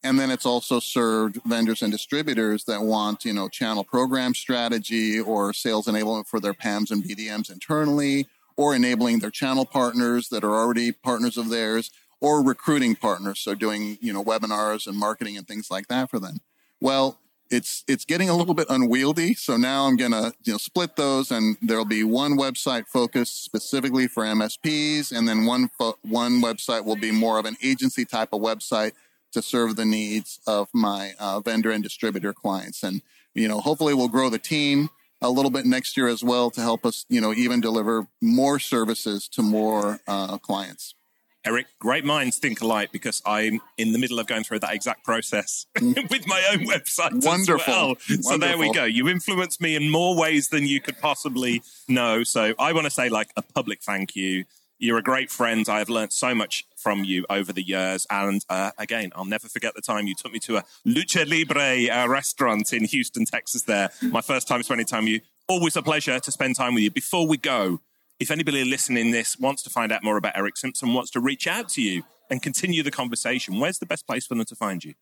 And 0.05 0.19
then 0.19 0.31
it's 0.31 0.47
also 0.47 0.81
served 0.81 1.41
vendors 1.45 1.83
and 1.83 1.93
distributors 1.93 2.65
that 2.65 2.83
want, 2.83 3.25
you 3.25 3.33
know, 3.33 3.49
channel 3.49 3.85
program 3.85 4.35
strategy 4.35 5.21
or 5.21 5.53
sales 5.53 5.87
enablement 5.87 6.27
for 6.27 6.41
their 6.41 6.55
PAMs 6.55 6.91
and 6.91 7.05
BDMs 7.05 7.51
internally, 7.51 8.27
or 8.57 8.75
enabling 8.75 9.21
their 9.21 9.31
channel 9.31 9.65
partners 9.65 10.29
that 10.29 10.45
are 10.45 10.55
already 10.55 10.93
partners 10.93 11.37
of 11.37 11.51
theirs 11.51 11.91
or 12.21 12.43
recruiting 12.43 12.97
partners. 12.97 13.41
So 13.41 13.55
doing, 13.55 13.99
you 14.01 14.13
know, 14.13 14.25
webinars 14.25 14.87
and 14.87 14.97
marketing 14.97 15.37
and 15.37 15.47
things 15.47 15.71
like 15.71 15.89
that 15.89 16.11
for 16.11 16.19
them. 16.19 16.41
Well, 16.81 17.19
it's 17.53 17.85
it's 17.87 18.05
getting 18.05 18.29
a 18.29 18.37
little 18.37 18.55
bit 18.55 18.67
unwieldy. 18.71 19.35
So 19.35 19.57
now 19.57 19.87
I'm 19.87 19.97
gonna 19.97 20.33
you 20.43 20.53
know 20.53 20.59
split 20.59 20.97
those, 20.97 21.31
and 21.31 21.57
there'll 21.61 21.85
be 21.85 22.03
one 22.03 22.39
website 22.39 22.87
focused 22.87 23.45
specifically 23.45 24.09
for 24.09 24.25
MSPs, 24.25 25.13
and 25.13 25.29
then 25.29 25.45
one 25.45 25.69
fo- 25.79 25.99
one 26.03 26.41
website 26.41 26.85
will 26.85 26.97
be 26.97 27.13
more 27.13 27.39
of 27.39 27.45
an 27.45 27.57
agency 27.63 28.05
type 28.05 28.31
of 28.33 28.41
website 28.41 28.93
to 29.33 29.43
serve 29.43 29.77
the 29.77 29.85
needs 29.85 30.41
of 30.47 30.69
my 30.73 31.13
uh, 31.19 31.41
vendor 31.41 31.71
and 31.71 31.83
distributor 31.83 32.33
clients. 32.33 32.83
And 32.83 33.03
you 33.35 33.49
know, 33.49 33.61
hopefully, 33.61 33.95
we'll 33.95 34.09
grow 34.09 34.29
the 34.29 34.39
team 34.39 34.91
a 35.21 35.31
little 35.31 35.51
bit 35.51 35.65
next 35.65 35.97
year 35.97 36.09
as 36.09 36.23
well 36.23 36.51
to 36.51 36.61
help 36.61 36.85
us, 36.85 37.07
you 37.09 37.21
know, 37.21 37.33
even 37.33 37.61
deliver 37.61 38.07
more 38.21 38.59
services 38.59 39.29
to 39.29 39.43
more 39.43 40.01
uh, 40.09 40.37
clients. 40.39 40.95
Erick, 41.45 41.67
great 41.81 42.05
minds 42.05 42.39
think 42.39 42.61
alike 42.61 42.93
because 42.93 43.21
I'm 43.27 43.61
in 43.77 43.93
the 43.93 43.99
middle 43.99 44.21
of 44.21 44.29
going 44.29 44.45
through 44.45 44.61
that 44.61 44.75
exact 44.75 45.05
process 45.05 45.67
with 45.81 46.27
my 46.29 46.43
own 46.53 46.67
website 46.67 47.25
Wonderful. 47.25 47.73
Well. 47.73 47.97
So 47.97 48.17
Wonderful. 48.23 48.39
there 48.39 48.59
we 48.59 48.73
go. 48.73 48.85
You 48.85 49.09
influenced 49.09 49.61
me 49.61 49.75
in 49.75 49.91
more 49.91 50.17
ways 50.17 50.49
than 50.49 50.67
you 50.67 50.81
could 50.81 51.01
possibly 51.01 51.63
know. 51.89 52.23
So 52.23 52.55
I 52.61 52.73
want 52.73 52.85
to 52.85 52.91
say 52.91 53.09
like 53.09 53.33
a 53.37 53.43
public 53.43 53.83
thank 53.83 54.15
you. 54.15 54.45
You're 54.83 54.99
a 54.99 55.03
great 55.03 55.31
friend. 55.31 55.65
I 55.69 55.79
have 55.79 55.89
learned 55.89 56.13
so 56.13 56.35
much 56.35 56.67
from 56.75 57.05
you 57.05 57.25
over 57.31 57.53
the 57.53 57.63
years. 57.63 58.05
And 58.11 58.45
uh, 58.49 58.73
again, 58.79 59.13
I'll 59.15 59.25
never 59.25 59.47
forget 59.47 59.77
the 59.77 59.81
time 59.81 60.09
you 60.09 60.17
took 60.17 60.33
me 60.33 60.41
to 60.41 60.57
a 60.57 60.65
Lucha 60.85 61.25
Libre 61.25 61.87
uh, 61.89 62.09
restaurant 62.09 62.73
in 62.73 62.87
Houston, 62.87 63.25
Texas, 63.25 63.63
there. 63.63 63.91
My 64.03 64.23
first 64.23 64.49
time 64.49 64.61
spending 64.65 64.85
time 64.85 65.05
with 65.05 65.13
you. 65.13 65.21
Always 65.47 65.77
a 65.77 65.83
pleasure 65.83 66.19
to 66.19 66.33
spend 66.33 66.57
time 66.57 66.75
with 66.75 66.83
you. 66.83 66.91
Before 66.91 67.29
we 67.29 67.37
go, 67.37 67.79
if 68.19 68.33
anybody 68.33 68.65
listening 68.65 69.13
this 69.13 69.39
wants 69.39 69.63
to 69.63 69.71
find 69.71 69.93
out 69.93 70.03
more 70.03 70.17
about 70.17 70.37
Erick 70.37 70.57
Simpson, 70.57 70.93
wants 70.95 71.13
to 71.13 71.21
reach 71.21 71.47
out 71.47 71.69
to 71.71 71.81
you 71.81 72.03
and 72.29 72.43
continue 72.43 72.83
the 72.83 72.91
conversation, 72.91 73.61
where's 73.61 73.79
the 73.79 73.87
best 73.87 74.05
place 74.05 74.27
for 74.27 74.35
them 74.35 74.45
to 74.47 74.57
find 74.57 74.85
you? 74.85 74.95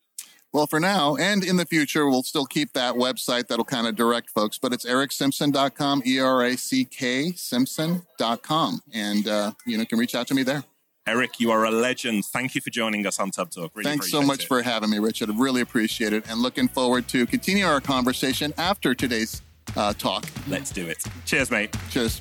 Well, 0.52 0.66
for 0.66 0.80
now 0.80 1.16
and 1.16 1.44
in 1.44 1.56
the 1.56 1.66
future, 1.66 2.08
we'll 2.08 2.24
still 2.24 2.46
keep 2.46 2.72
that 2.72 2.94
website 2.94 3.46
that'll 3.46 3.64
kind 3.64 3.86
of 3.86 3.94
direct 3.94 4.30
folks, 4.30 4.58
but 4.58 4.72
it's 4.72 4.84
ericksimpson.com, 4.84 6.02
E 6.04 6.18
R 6.18 6.44
A 6.44 6.56
C 6.56 6.84
K 6.84 7.32
Simpson.com. 7.32 8.80
And, 8.92 9.28
uh, 9.28 9.52
you 9.64 9.78
know, 9.78 9.84
can 9.84 9.98
reach 9.98 10.14
out 10.14 10.26
to 10.28 10.34
me 10.34 10.42
there. 10.42 10.64
Erick, 11.06 11.40
you 11.40 11.50
are 11.50 11.64
a 11.64 11.70
legend. 11.70 12.24
Thank 12.26 12.54
you 12.54 12.60
for 12.60 12.70
joining 12.70 13.06
us 13.06 13.18
on 13.18 13.30
Tubb 13.30 13.50
Talk. 13.50 13.72
Really 13.74 13.90
Thanks 13.90 14.10
so 14.10 14.22
much 14.22 14.44
it. 14.44 14.48
for 14.48 14.62
having 14.62 14.90
me, 14.90 14.98
Richard. 14.98 15.30
I 15.30 15.34
really 15.36 15.60
appreciate 15.60 16.12
it. 16.12 16.24
And 16.28 16.40
looking 16.40 16.68
forward 16.68 17.08
to 17.08 17.26
continue 17.26 17.64
our 17.64 17.80
conversation 17.80 18.52
after 18.58 18.94
today's 18.94 19.42
uh, 19.76 19.92
talk. 19.94 20.26
Let's 20.46 20.70
do 20.70 20.86
it. 20.88 21.02
Cheers, 21.24 21.50
mate. 21.50 21.74
Cheers. 21.90 22.20